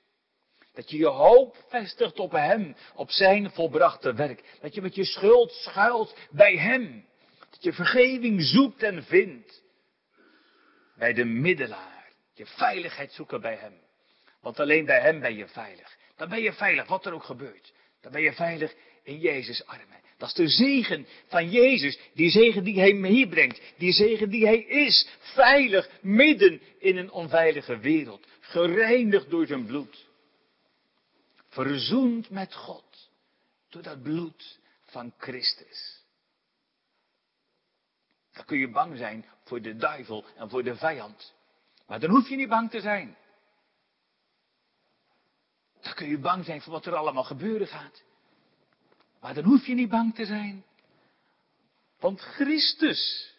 Dat 0.74 0.90
je 0.90 0.98
je 0.98 1.08
hoop 1.08 1.56
vestigt 1.68 2.20
op 2.20 2.32
Hem, 2.32 2.76
op 2.96 3.12
Zijn 3.12 3.52
volbrachte 3.52 4.14
werk. 4.14 4.44
Dat 4.62 4.76
je 4.76 4.82
met 4.82 4.96
je 4.96 5.06
schuld 5.06 5.52
schuilt 5.52 6.16
bij 6.32 6.58
Hem. 6.58 7.06
Dat 7.50 7.64
je 7.64 7.74
vergeving 7.74 8.42
zoekt 8.42 8.84
en 8.84 9.04
vindt. 9.04 9.68
Bij 11.00 11.14
de 11.14 11.26
middelaar. 11.26 12.12
Je 12.34 12.46
veiligheid 12.46 13.12
zoeken 13.12 13.42
bij 13.42 13.56
Hem. 13.56 13.74
Want 14.42 14.60
alleen 14.60 14.86
bij 14.86 15.00
Hem 15.00 15.20
ben 15.20 15.36
je 15.36 15.48
veilig. 15.48 15.98
Dan 16.16 16.30
ben 16.30 16.42
je 16.42 16.54
veilig, 16.54 16.88
wat 16.88 17.06
er 17.06 17.14
ook 17.14 17.24
gebeurt. 17.24 17.74
Dan 18.02 18.12
ben 18.12 18.22
je 18.22 18.34
veilig 18.34 18.76
in 19.04 19.20
Jezus' 19.20 19.66
armen. 19.66 20.00
Dat 20.18 20.30
is 20.30 20.36
de 20.36 20.48
zegen 20.48 21.08
van 21.28 21.50
Jezus. 21.50 22.00
Die 22.14 22.30
zegen 22.30 22.64
die 22.64 22.80
Hij 22.80 22.94
meebrengt. 22.94 23.62
Die 23.78 23.92
zegen 23.92 24.30
die 24.30 24.46
Hij 24.46 24.60
is. 24.60 25.08
Veilig 25.20 25.90
midden 26.02 26.62
in 26.80 26.98
een 26.98 27.12
onveilige 27.12 27.78
wereld. 27.78 28.28
Gereinigd 28.40 29.30
door 29.30 29.46
zijn 29.46 29.66
bloed. 29.66 30.08
Verzoend 31.50 32.30
met 32.30 32.54
God. 32.54 33.10
Door 33.70 33.82
dat 33.82 34.04
bloed 34.04 34.60
van 34.84 35.14
Christus. 35.18 35.99
Dan 38.40 38.48
kun 38.48 38.58
je 38.58 38.70
bang 38.70 38.98
zijn 38.98 39.26
voor 39.44 39.62
de 39.62 39.76
duivel 39.76 40.26
en 40.36 40.50
voor 40.50 40.64
de 40.64 40.76
vijand. 40.76 41.34
Maar 41.88 42.00
dan 42.00 42.10
hoef 42.10 42.30
je 42.30 42.36
niet 42.36 42.50
bang 42.50 42.70
te 42.70 42.82
zijn. 42.82 43.18
Dan 45.82 45.94
kun 45.94 46.08
je 46.08 46.18
bang 46.18 46.46
zijn 46.46 46.62
voor 46.62 46.74
wat 46.74 46.86
er 46.86 46.96
allemaal 46.96 47.24
gebeuren 47.24 47.68
gaat. 47.68 48.04
Maar 49.20 49.34
dan 49.34 49.44
hoef 49.44 49.66
je 49.66 49.74
niet 49.74 49.90
bang 49.90 50.16
te 50.16 50.26
zijn. 50.26 50.66
Want 52.00 52.22
Christus 52.22 53.34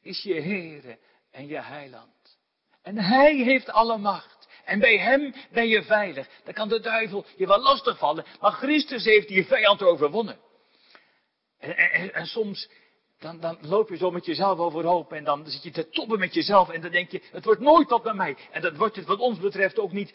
is 0.00 0.22
je 0.22 0.40
Heere 0.40 0.98
en 1.30 1.46
je 1.46 1.60
Heiland. 1.60 2.38
En 2.82 2.98
Hij 2.98 3.34
heeft 3.34 3.70
alle 3.70 3.98
macht. 3.98 4.48
En 4.64 4.78
bij 4.78 4.98
Hem 4.98 5.34
ben 5.52 5.68
je 5.68 5.82
veilig. 5.82 6.28
Dan 6.44 6.54
kan 6.54 6.68
de 6.68 6.80
duivel 6.80 7.26
je 7.36 7.46
wel 7.46 7.60
lastig 7.60 7.98
vallen. 7.98 8.24
Maar 8.40 8.52
Christus 8.52 9.04
heeft 9.04 9.28
die 9.28 9.46
vijand 9.46 9.82
overwonnen. 9.82 10.38
En, 11.58 11.76
en, 11.76 12.14
en 12.14 12.26
soms 12.26 12.68
dan, 13.24 13.40
dan 13.40 13.58
loop 13.60 13.88
je 13.88 13.96
zo 13.96 14.10
met 14.10 14.24
jezelf 14.24 14.58
overhoop 14.58 15.12
en 15.12 15.24
dan 15.24 15.46
zit 15.46 15.62
je 15.62 15.70
te 15.70 15.88
toppen 15.88 16.18
met 16.18 16.34
jezelf 16.34 16.70
en 16.70 16.80
dan 16.80 16.90
denk 16.90 17.10
je, 17.10 17.22
het 17.30 17.44
wordt 17.44 17.60
nooit 17.60 17.88
tot 17.88 18.02
bij 18.02 18.14
mij. 18.14 18.36
En 18.50 18.62
dat 18.62 18.76
wordt 18.76 18.96
het 18.96 19.06
wat 19.06 19.18
ons 19.18 19.38
betreft 19.38 19.78
ook 19.78 19.92
niet. 19.92 20.14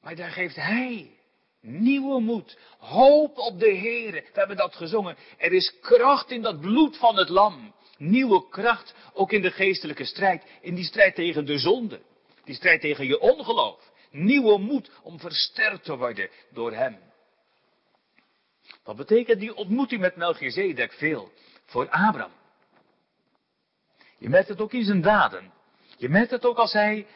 Maar 0.00 0.16
daar 0.16 0.30
geeft 0.30 0.56
Hij 0.56 1.18
nieuwe 1.60 2.20
moed, 2.20 2.58
hoop 2.78 3.38
op 3.38 3.58
de 3.60 3.70
Heer. 3.70 4.12
We 4.12 4.30
hebben 4.32 4.56
dat 4.56 4.76
gezongen. 4.76 5.16
Er 5.38 5.52
is 5.52 5.78
kracht 5.80 6.30
in 6.30 6.42
dat 6.42 6.60
bloed 6.60 6.96
van 6.96 7.16
het 7.16 7.28
lam. 7.28 7.74
Nieuwe 7.96 8.48
kracht, 8.48 8.94
ook 9.12 9.32
in 9.32 9.42
de 9.42 9.50
geestelijke 9.50 10.04
strijd, 10.04 10.44
in 10.60 10.74
die 10.74 10.84
strijd 10.84 11.14
tegen 11.14 11.46
de 11.46 11.58
zonde. 11.58 12.00
Die 12.44 12.54
strijd 12.54 12.80
tegen 12.80 13.06
je 13.06 13.20
ongeloof. 13.20 13.90
Nieuwe 14.10 14.58
moed 14.58 14.90
om 15.02 15.18
versterkt 15.18 15.84
te 15.84 15.96
worden 15.96 16.30
door 16.52 16.72
Hem. 16.72 17.09
Wat 18.84 18.96
betekent 18.96 19.40
die 19.40 19.54
ontmoeting 19.54 20.00
met 20.00 20.16
Melchizedek 20.16 20.92
veel 20.92 21.32
voor 21.64 21.88
Abraham? 21.88 22.32
Je 24.18 24.28
merkt 24.28 24.48
het 24.48 24.60
ook 24.60 24.72
in 24.72 24.84
zijn 24.84 25.00
daden. 25.00 25.52
Je 25.96 26.08
merkt 26.08 26.30
het 26.30 26.44
ook 26.44 26.56
als 26.56 26.72
hij, 26.72 27.06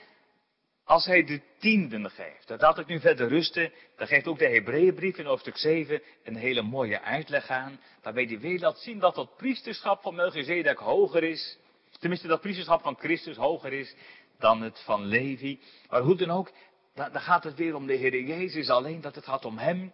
als 0.85 1.05
hij 1.07 1.25
de 1.25 1.41
tienden 1.59 2.11
geeft. 2.11 2.49
Dat 2.49 2.61
laat 2.61 2.79
ik 2.79 2.87
nu 2.87 3.01
verder 3.01 3.29
rusten. 3.29 3.73
Daar 3.97 4.07
geeft 4.07 4.27
ook 4.27 4.39
de 4.39 4.49
Hebreeënbrief 4.49 5.19
in 5.19 5.27
hoofdstuk 5.27 5.57
7 5.57 6.03
een 6.25 6.37
hele 6.37 6.63
mooie 6.63 7.01
uitleg 7.01 7.49
aan. 7.49 7.81
Waarbij 8.03 8.25
hij 8.25 8.41
weer 8.41 8.59
laat 8.59 8.79
zien 8.79 8.99
dat 8.99 9.15
dat 9.15 9.37
priesterschap 9.37 10.03
van 10.03 10.15
Melchizedek 10.15 10.79
hoger 10.79 11.23
is. 11.23 11.59
Tenminste, 11.99 12.29
dat 12.29 12.41
priesterschap 12.41 12.83
van 12.83 12.97
Christus 12.99 13.37
hoger 13.37 13.73
is 13.73 13.95
dan 14.39 14.63
het 14.63 14.83
van 14.85 15.05
Levi. 15.05 15.61
Maar 15.89 16.01
hoe 16.01 16.17
dan 16.17 16.31
ook, 16.31 16.51
dan 16.95 17.21
gaat 17.21 17.45
het 17.45 17.55
weer 17.57 17.75
om 17.75 17.87
de 17.87 17.95
Heer 17.95 18.21
Jezus 18.21 18.71
alleen, 18.71 19.01
dat 19.01 19.15
het 19.15 19.25
gaat 19.25 19.45
om 19.45 19.59
Hem. 19.59 19.93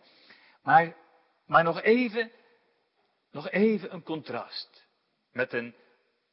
Maar 0.62 0.94
maar 1.50 1.64
nog 1.64 1.82
even, 1.82 2.30
nog 3.30 3.50
even 3.50 3.94
een 3.94 4.02
contrast 4.02 4.86
met 5.32 5.52
een, 5.52 5.74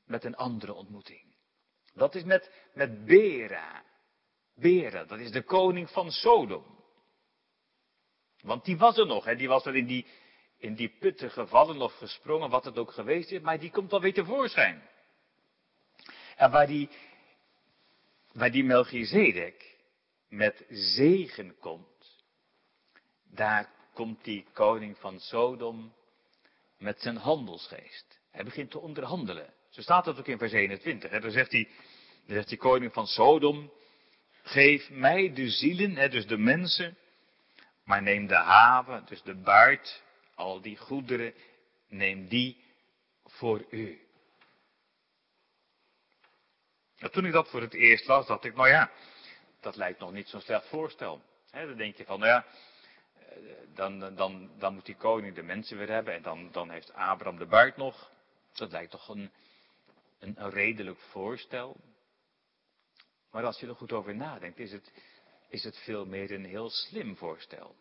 met 0.06 0.24
een 0.24 0.36
andere 0.36 0.74
ontmoeting. 0.74 1.36
Dat 1.94 2.16
is 2.16 2.24
met, 2.24 2.52
met 2.74 3.06
Bera. 3.06 3.84
Bera, 4.56 5.04
dat 5.04 5.20
is 5.20 5.32
de 5.32 5.44
koning 5.44 5.90
van 5.90 6.12
Sodom. 6.12 6.84
Want 8.42 8.66
die 8.66 8.78
was 8.78 8.98
er 8.98 9.06
nog, 9.06 9.26
hè? 9.26 9.36
die 9.36 9.48
was 9.48 9.66
er 9.66 9.76
in 9.76 9.86
die, 9.86 10.06
in 10.58 10.76
die 10.76 10.90
putten 11.00 11.32
gevallen 11.32 11.82
of 11.82 11.94
gesprongen, 11.94 12.50
wat 12.50 12.66
het 12.66 12.78
ook 12.78 12.92
geweest 12.92 13.32
is, 13.32 13.42
maar 13.42 13.60
die 13.60 13.72
komt 13.72 13.94
alweer 13.94 14.14
tevoorschijn. 14.14 14.90
En 16.36 16.52
waar 16.52 16.68
die, 16.68 16.90
waar 18.32 18.52
die 18.52 18.64
Melchizedek 18.64 19.78
met 20.28 20.66
zegen 20.70 21.58
komt, 21.60 22.26
daar 23.24 23.76
komt 23.98 24.24
die 24.24 24.46
koning 24.54 24.98
van 24.98 25.20
Sodom 25.20 25.94
met 26.78 27.02
zijn 27.02 27.18
handelsgeest. 27.18 28.20
Hij 28.32 28.44
begint 28.44 28.72
te 28.72 28.80
onderhandelen. 28.80 29.54
Zo 29.70 29.82
staat 29.82 30.06
het 30.06 30.20
ook 30.20 30.28
in 30.28 30.38
vers 30.38 30.52
21. 30.52 31.10
Hè. 31.10 31.20
Dan, 31.20 31.32
zegt 31.32 31.52
hij, 31.52 31.70
dan 32.26 32.36
zegt 32.36 32.50
die 32.50 32.58
koning 32.58 32.94
van 32.94 33.08
Sodom, 33.08 33.72
geef 34.42 34.90
mij 34.90 35.34
de 35.34 35.50
zielen, 35.50 36.12
dus 36.12 36.28
de 36.28 36.38
mensen, 36.38 36.98
maar 37.84 38.02
neem 38.02 38.28
de 38.28 38.36
haven, 38.36 39.06
dus 39.06 39.22
de 39.22 39.36
baard, 39.36 40.04
al 40.36 40.62
die 40.62 40.78
goederen, 40.78 41.34
neem 41.88 42.28
die 42.28 42.64
voor 43.26 43.66
u. 43.70 44.02
En 46.98 47.12
toen 47.12 47.26
ik 47.26 47.32
dat 47.32 47.50
voor 47.50 47.62
het 47.62 47.74
eerst 47.74 48.08
las, 48.08 48.28
dacht 48.28 48.44
ik, 48.44 48.56
nou 48.56 48.68
ja, 48.68 48.92
dat 49.62 49.76
lijkt 49.76 50.00
nog 50.00 50.12
niet 50.12 50.30
zo'n 50.30 50.42
slecht 50.42 50.68
voorstel. 50.68 51.22
dan 51.52 51.78
denk 51.78 51.98
je 51.98 52.06
van, 52.06 52.20
nou 52.20 52.32
ja, 52.32 52.46
dan, 53.74 54.16
dan, 54.16 54.50
dan 54.58 54.74
moet 54.74 54.86
die 54.86 54.96
koning 54.96 55.36
de 55.36 55.44
mensen 55.44 55.78
weer 55.78 55.90
hebben 55.90 56.14
en 56.14 56.22
dan, 56.22 56.52
dan 56.52 56.70
heeft 56.70 56.94
Abraham 56.94 57.38
de 57.38 57.46
buit 57.46 57.78
nog. 57.78 58.12
Dat 58.54 58.72
lijkt 58.72 58.92
toch 58.92 59.10
een, 59.10 59.32
een, 60.20 60.50
redelijk 60.50 61.00
voorstel. 61.00 61.78
Maar 63.32 63.46
als 63.46 63.60
je 63.60 63.68
er 63.68 63.76
goed 63.76 63.92
over 63.92 64.16
nadenkt, 64.16 64.60
is 64.60 64.72
het, 64.72 64.92
is 65.50 65.64
het 65.64 65.78
veel 65.78 66.06
meer 66.06 66.32
een 66.32 66.46
heel 66.46 66.70
slim 66.70 67.18
voorstel. 67.18 67.76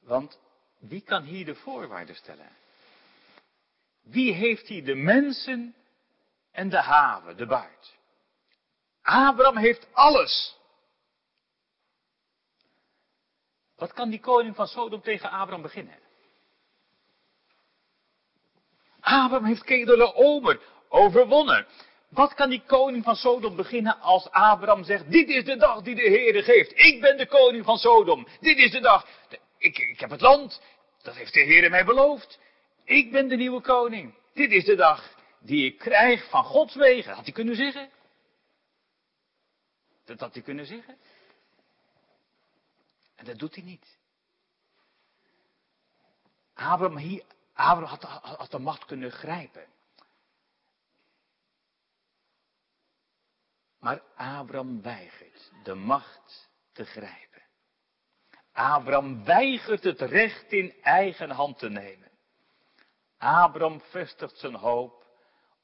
Want 0.00 0.38
wie 0.78 1.02
kan 1.02 1.22
hier 1.22 1.44
de 1.44 1.54
voorwaarden 1.54 2.14
stellen? 2.14 2.50
Wie 4.02 4.32
heeft 4.32 4.68
hier 4.68 4.84
de 4.84 4.94
mensen 4.94 5.74
en 6.50 6.68
de 6.68 6.80
haven, 6.80 7.36
de 7.36 7.46
baard? 7.46 7.96
Abraham 9.04 9.56
heeft 9.56 9.86
alles. 9.92 10.56
Wat 13.76 13.92
kan 13.92 14.10
die 14.10 14.20
koning 14.20 14.54
van 14.54 14.66
Sodom 14.66 15.02
tegen 15.02 15.30
Abraham 15.30 15.62
beginnen? 15.62 15.98
Abraham 19.00 19.44
heeft 19.44 19.64
Kedele 19.64 20.14
Omer 20.14 20.60
overwonnen. 20.88 21.66
Wat 22.08 22.34
kan 22.34 22.50
die 22.50 22.62
koning 22.66 23.04
van 23.04 23.16
Sodom 23.16 23.56
beginnen 23.56 24.00
als 24.00 24.30
Abraham 24.30 24.84
zegt, 24.84 25.10
dit 25.10 25.28
is 25.28 25.44
de 25.44 25.56
dag 25.56 25.82
die 25.82 25.94
de 25.94 26.02
Heer 26.02 26.42
geeft. 26.42 26.72
Ik 26.78 27.00
ben 27.00 27.16
de 27.16 27.26
koning 27.26 27.64
van 27.64 27.78
Sodom. 27.78 28.26
Dit 28.40 28.58
is 28.58 28.70
de 28.70 28.80
dag. 28.80 29.06
Ik, 29.58 29.78
ik 29.78 30.00
heb 30.00 30.10
het 30.10 30.20
land. 30.20 30.62
Dat 31.02 31.14
heeft 31.14 31.34
de 31.34 31.40
Heer 31.40 31.70
mij 31.70 31.84
beloofd. 31.84 32.38
Ik 32.84 33.10
ben 33.10 33.28
de 33.28 33.36
nieuwe 33.36 33.60
koning. 33.60 34.14
dit 34.34 34.52
is 34.52 34.64
de 34.64 34.74
dag 34.74 35.14
die 35.40 35.64
ik 35.64 35.78
krijg 35.78 36.28
van 36.30 36.44
Gods 36.44 36.74
wegen. 36.74 37.14
Had 37.14 37.24
hij 37.24 37.32
kunnen 37.32 37.56
zeggen? 37.56 37.90
Dat 40.04 40.20
had 40.20 40.34
hij 40.34 40.42
kunnen 40.42 40.66
zeggen. 40.66 40.98
En 43.14 43.24
dat 43.24 43.38
doet 43.38 43.54
hij 43.54 43.64
niet. 43.64 43.98
Abraham, 46.54 46.96
hier, 46.96 47.24
Abraham 47.52 47.98
had, 48.20 48.50
de 48.50 48.58
macht 48.58 48.84
kunnen 48.84 49.12
grijpen. 49.12 49.66
Maar 53.78 54.02
Abraham 54.14 54.82
weigert 54.82 55.52
de 55.62 55.74
macht 55.74 56.50
te 56.72 56.84
grijpen. 56.84 57.42
Abraham 58.52 59.24
weigert 59.24 59.84
het 59.84 60.00
recht 60.00 60.52
in 60.52 60.74
eigen 60.82 61.30
hand 61.30 61.58
te 61.58 61.68
nemen. 61.68 62.10
Abraham 63.18 63.80
vestigt 63.80 64.38
zijn 64.38 64.54
hoop 64.54 65.06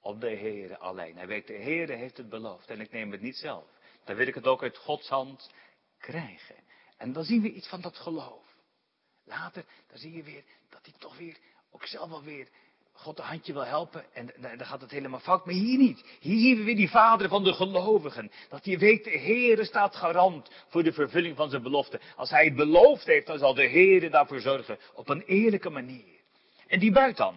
op 0.01 0.21
de 0.21 0.37
Heere 0.37 0.79
alleen. 0.79 1.17
Hij 1.17 1.27
weet, 1.27 1.47
de 1.47 1.53
Heere 1.53 1.93
heeft 1.93 2.17
het 2.17 2.29
beloofd 2.29 2.71
en 2.71 2.81
ik 2.81 2.91
neem 2.91 3.13
het 3.13 3.21
niet 3.21 3.37
zelf. 3.37 3.65
Dan 4.05 4.17
wil 4.17 4.27
ik 4.27 4.35
het 4.35 4.47
ook 4.47 4.63
uit 4.63 4.77
Gods 4.77 5.09
hand 5.09 5.51
krijgen. 5.99 6.57
En 6.97 7.13
dan 7.13 7.25
zien 7.25 7.43
we 7.43 7.53
iets 7.53 7.69
van 7.69 7.81
dat 7.81 7.97
geloof. 7.97 8.57
Later, 9.25 9.65
dan 9.89 9.99
zie 9.99 10.13
je 10.13 10.23
weer 10.23 10.45
dat 10.69 10.81
hij 10.83 10.95
toch 10.99 11.17
weer, 11.17 11.37
ook 11.71 11.87
zelf 11.87 12.09
wel 12.09 12.23
weer, 12.23 12.49
God 12.93 13.19
een 13.19 13.25
handje 13.25 13.53
wil 13.53 13.65
helpen. 13.65 14.05
En 14.15 14.33
dan 14.41 14.67
gaat 14.67 14.81
het 14.81 14.91
helemaal 14.91 15.21
fout. 15.21 15.45
Maar 15.45 15.55
hier 15.55 15.79
niet. 15.79 16.05
Hier 16.21 16.41
zien 16.41 16.57
we 16.57 16.63
weer 16.63 16.77
die 16.77 16.91
vader 16.91 17.29
van 17.29 17.45
de 17.45 17.53
gelovigen. 17.53 18.31
Dat 18.49 18.65
hij 18.65 18.79
weet, 18.79 19.05
de 19.05 19.19
Heere 19.19 19.65
staat 19.65 19.97
garant 19.97 20.51
voor 20.69 20.83
de 20.83 20.93
vervulling 20.93 21.37
van 21.37 21.51
zijn 21.51 21.63
belofte. 21.63 22.01
Als 22.17 22.31
hij 22.31 22.45
het 22.45 22.57
beloofd 22.57 23.07
heeft, 23.07 23.27
dan 23.27 23.39
zal 23.39 23.55
de 23.55 23.69
Heere 23.69 24.11
daarvoor 24.11 24.41
zorgen. 24.41 24.79
Op 24.95 25.09
een 25.09 25.23
eerlijke 25.23 25.71
manier. 25.71 26.21
En 26.67 26.79
die 26.79 26.93
buit 26.93 27.17
dan. 27.17 27.35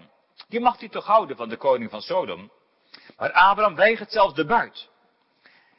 Die 0.47 0.59
mag 0.59 0.79
hij 0.79 0.89
toch 0.89 1.05
houden 1.05 1.37
van 1.37 1.49
de 1.49 1.57
koning 1.57 1.89
van 1.89 2.01
Sodom. 2.01 2.51
Maar 3.17 3.31
Abraham 3.31 3.75
weigert 3.75 4.11
zelfs 4.11 4.35
de 4.35 4.45
buit. 4.45 4.89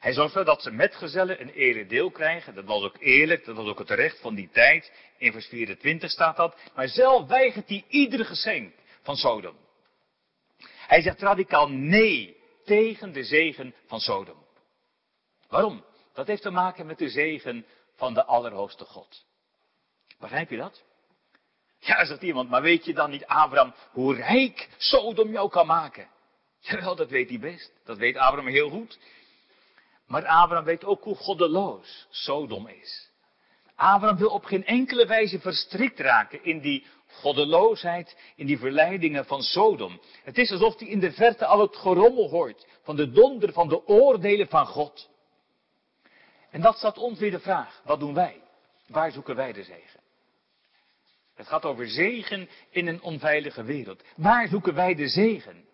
Hij 0.04 0.12
zorgde 0.12 0.44
dat 0.44 0.62
ze 0.62 0.70
metgezellen 0.70 1.40
een 1.40 1.50
eerlijk 1.50 1.88
deel 1.88 2.10
krijgen. 2.10 2.54
Dat 2.54 2.64
was 2.64 2.82
ook 2.82 2.96
eerlijk, 2.98 3.44
dat 3.44 3.56
was 3.56 3.66
ook 3.66 3.78
het 3.78 3.90
recht 3.90 4.20
van 4.20 4.34
die 4.34 4.48
tijd. 4.52 4.92
In 5.18 5.32
vers 5.32 5.46
24 5.46 6.10
staat 6.10 6.36
dat. 6.36 6.56
Maar 6.74 6.88
zelf 6.88 7.28
weigert 7.28 7.68
hij 7.68 7.84
iedere 7.88 8.24
geschenk 8.24 8.74
van 9.02 9.16
Sodom. 9.16 9.56
Hij 10.62 11.02
zegt 11.02 11.20
radicaal 11.20 11.68
nee 11.68 12.36
tegen 12.64 13.12
de 13.12 13.24
zegen 13.24 13.74
van 13.86 14.00
Sodom. 14.00 14.46
Waarom? 15.48 15.84
Dat 16.14 16.26
heeft 16.26 16.42
te 16.42 16.50
maken 16.50 16.86
met 16.86 16.98
de 16.98 17.08
zegen 17.08 17.66
van 17.96 18.14
de 18.14 18.24
Allerhoogste 18.24 18.84
God. 18.84 19.24
Begrijp 20.18 20.50
je 20.50 20.56
dat? 20.56 20.82
Ja, 21.78 22.04
zegt 22.04 22.22
iemand, 22.22 22.50
maar 22.50 22.62
weet 22.62 22.84
je 22.84 22.94
dan 22.94 23.10
niet, 23.10 23.26
Abraham, 23.26 23.74
hoe 23.90 24.14
rijk 24.14 24.68
Sodom 24.76 25.32
jou 25.32 25.50
kan 25.50 25.66
maken? 25.66 26.08
Jawel, 26.60 26.96
dat 26.96 27.10
weet 27.10 27.28
hij 27.28 27.38
best. 27.38 27.72
Dat 27.84 27.98
weet 27.98 28.16
Abraham 28.16 28.50
heel 28.50 28.70
goed. 28.70 28.98
Maar 30.06 30.26
Abraham 30.26 30.64
weet 30.64 30.84
ook 30.84 31.02
hoe 31.02 31.14
goddeloos 31.14 32.06
Sodom 32.10 32.68
is. 32.68 33.10
Abraham 33.74 34.16
wil 34.16 34.30
op 34.30 34.44
geen 34.44 34.64
enkele 34.64 35.06
wijze 35.06 35.40
verstrikt 35.40 36.00
raken 36.00 36.44
in 36.44 36.60
die 36.60 36.86
goddeloosheid, 37.06 38.16
in 38.36 38.46
die 38.46 38.58
verleidingen 38.58 39.24
van 39.24 39.42
Sodom. 39.42 40.00
Het 40.22 40.38
is 40.38 40.50
alsof 40.50 40.78
hij 40.78 40.88
in 40.88 41.00
de 41.00 41.12
verte 41.12 41.46
al 41.46 41.60
het 41.60 41.76
gerommel 41.76 42.28
hoort 42.28 42.66
van 42.82 42.96
de 42.96 43.10
donder 43.10 43.52
van 43.52 43.68
de 43.68 43.86
oordelen 43.86 44.48
van 44.48 44.66
God. 44.66 45.10
En 46.50 46.60
dat 46.60 46.76
staat 46.76 46.98
ons 46.98 47.18
weer 47.18 47.30
de 47.30 47.40
vraag, 47.40 47.82
wat 47.84 48.00
doen 48.00 48.14
wij? 48.14 48.42
Waar 48.86 49.12
zoeken 49.12 49.36
wij 49.36 49.52
de 49.52 49.62
zegen? 49.62 50.00
Het 51.34 51.46
gaat 51.46 51.64
over 51.64 51.88
zegen 51.88 52.48
in 52.70 52.86
een 52.86 53.02
onveilige 53.02 53.62
wereld. 53.62 54.02
Waar 54.16 54.48
zoeken 54.48 54.74
wij 54.74 54.94
de 54.94 55.08
zegen? 55.08 55.64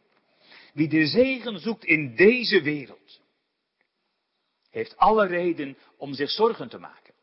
Wie 0.73 0.89
de 0.89 1.07
zegen 1.07 1.59
zoekt 1.59 1.85
in 1.85 2.15
deze 2.17 2.63
wereld, 2.63 3.21
heeft 4.71 4.97
alle 4.97 5.27
reden 5.27 5.79
om 5.97 6.15
zich 6.15 6.31
zorgen 6.31 6.69
te 6.69 6.79
maken. 6.79 7.15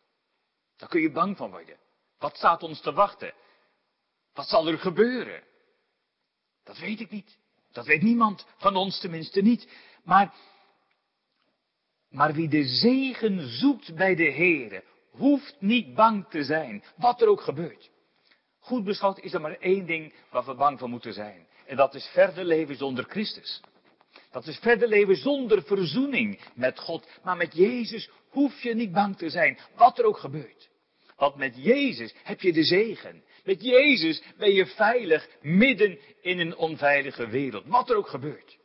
Daar 0.78 0.90
kun 0.90 1.02
je 1.02 1.12
bang 1.12 1.38
van 1.38 1.50
worden. 1.50 1.78
Wat 2.18 2.36
staat 2.36 2.64
ons 2.64 2.82
te 2.82 2.94
wachten? 2.94 3.34
Wat 4.34 4.48
zal 4.48 4.68
er 4.68 4.80
gebeuren? 4.80 5.44
Dat 6.64 6.78
weet 6.78 7.00
ik 7.00 7.10
niet. 7.10 7.38
Dat 7.72 7.86
weet 7.86 8.02
niemand, 8.02 8.46
van 8.58 8.76
ons 8.76 9.00
tenminste 9.00 9.42
niet. 9.42 9.70
Maar, 10.04 10.34
maar 12.10 12.34
wie 12.34 12.48
de 12.48 12.64
zegen 12.64 13.50
zoekt 13.50 13.96
bij 13.96 14.16
de 14.16 14.32
Heere, 14.32 14.84
hoeft 15.12 15.56
niet 15.60 15.96
bang 15.96 16.30
te 16.30 16.44
zijn, 16.44 16.84
wat 16.96 17.22
er 17.22 17.28
ook 17.28 17.42
gebeurt. 17.42 17.90
Goed 18.60 18.84
beschouwd 18.84 19.20
is 19.20 19.34
er 19.34 19.42
maar 19.42 19.58
één 19.58 19.86
ding 19.86 20.14
waar 20.30 20.46
we 20.46 20.56
bang 20.56 20.80
voor 20.80 20.90
moeten 20.90 21.14
zijn. 21.14 21.48
En 21.66 21.76
dat 21.76 21.96
is 21.96 22.06
verder 22.06 22.46
leven 22.46 22.76
zonder 22.76 23.04
Christus. 23.04 23.62
Dat 24.38 24.48
is 24.48 24.58
verder 24.58 24.88
leven 24.88 25.16
zonder 25.16 25.64
verzoening 25.64 26.40
met 26.54 26.80
God. 26.80 27.08
Maar 27.24 27.38
met 27.38 27.56
Jezus 27.56 28.10
hoef 28.30 28.62
je 28.62 28.76
niet 28.76 28.92
bang 28.92 29.18
te 29.18 29.30
zijn, 29.30 29.58
wat 29.76 30.00
er 30.00 30.06
ook 30.06 30.18
gebeurt. 30.18 30.70
Want 31.16 31.36
met 31.36 31.54
Jezus 31.56 32.14
heb 32.24 32.42
je 32.42 32.54
de 32.54 32.64
zegen. 32.64 33.24
Met 33.44 33.64
Jezus 33.64 34.24
ben 34.38 34.54
je 34.54 34.66
veilig 34.66 35.28
midden 35.42 36.00
in 36.22 36.40
een 36.40 36.56
onveilige 36.56 37.28
wereld, 37.28 37.66
wat 37.66 37.90
er 37.90 37.96
ook 37.96 38.08
gebeurt. 38.08 38.57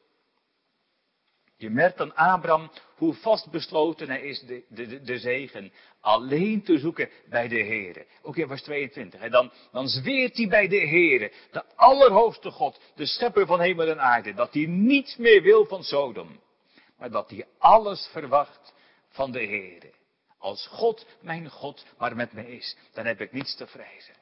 Je 1.63 1.71
merkt 1.71 2.01
aan 2.01 2.15
Abraham 2.15 2.71
hoe 2.97 3.15
vastbesloten 3.15 4.09
hij 4.09 4.23
is 4.23 4.41
de, 4.41 4.65
de, 4.69 5.03
de, 5.03 5.19
zegen 5.19 5.73
alleen 6.01 6.63
te 6.63 6.79
zoeken 6.79 7.11
bij 7.29 7.49
de 7.49 7.65
Heere. 7.65 8.07
Ook 8.23 8.37
in 8.37 8.47
vers 8.47 8.63
22. 8.63 9.21
En 9.21 9.31
dan, 9.31 9.53
dan 9.73 9.89
zweert 9.89 10.37
hij 10.37 10.49
bij 10.49 10.69
de 10.69 10.89
Heere, 10.89 11.33
de 11.51 11.65
allerhoogste 11.77 12.51
God, 12.51 12.81
de 12.95 13.07
schepper 13.07 13.47
van 13.47 13.61
hemel 13.61 13.89
en 13.89 14.01
aarde, 14.01 14.35
dat 14.35 14.55
hij 14.55 14.67
niets 14.67 15.17
meer 15.17 15.43
wil 15.43 15.67
van 15.67 15.83
Sodom. 15.83 16.41
Maar 16.99 17.11
dat 17.11 17.31
hij 17.31 17.47
alles 17.59 18.09
verwacht 18.13 18.75
van 19.09 19.33
de 19.33 19.45
Heere. 19.45 19.93
Als 20.39 20.67
God, 20.67 21.07
mijn 21.21 21.51
God, 21.51 21.85
maar 21.99 22.17
met 22.17 22.33
me 22.33 22.57
is, 22.57 22.77
dan 22.93 23.07
heb 23.07 23.21
ik 23.21 23.33
niets 23.33 23.57
te 23.57 23.67
vrezen. 23.67 24.15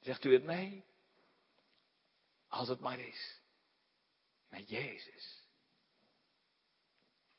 Zegt 0.00 0.24
u 0.24 0.32
het 0.32 0.44
mee? 0.44 0.84
Als 2.48 2.68
het 2.68 2.80
maar 2.80 2.98
is. 2.98 3.40
Met 4.50 4.68
Jezus. 4.68 5.39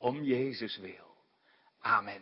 Om 0.01 0.23
Jezus 0.23 0.77
wil. 0.77 1.15
Amen. 1.81 2.21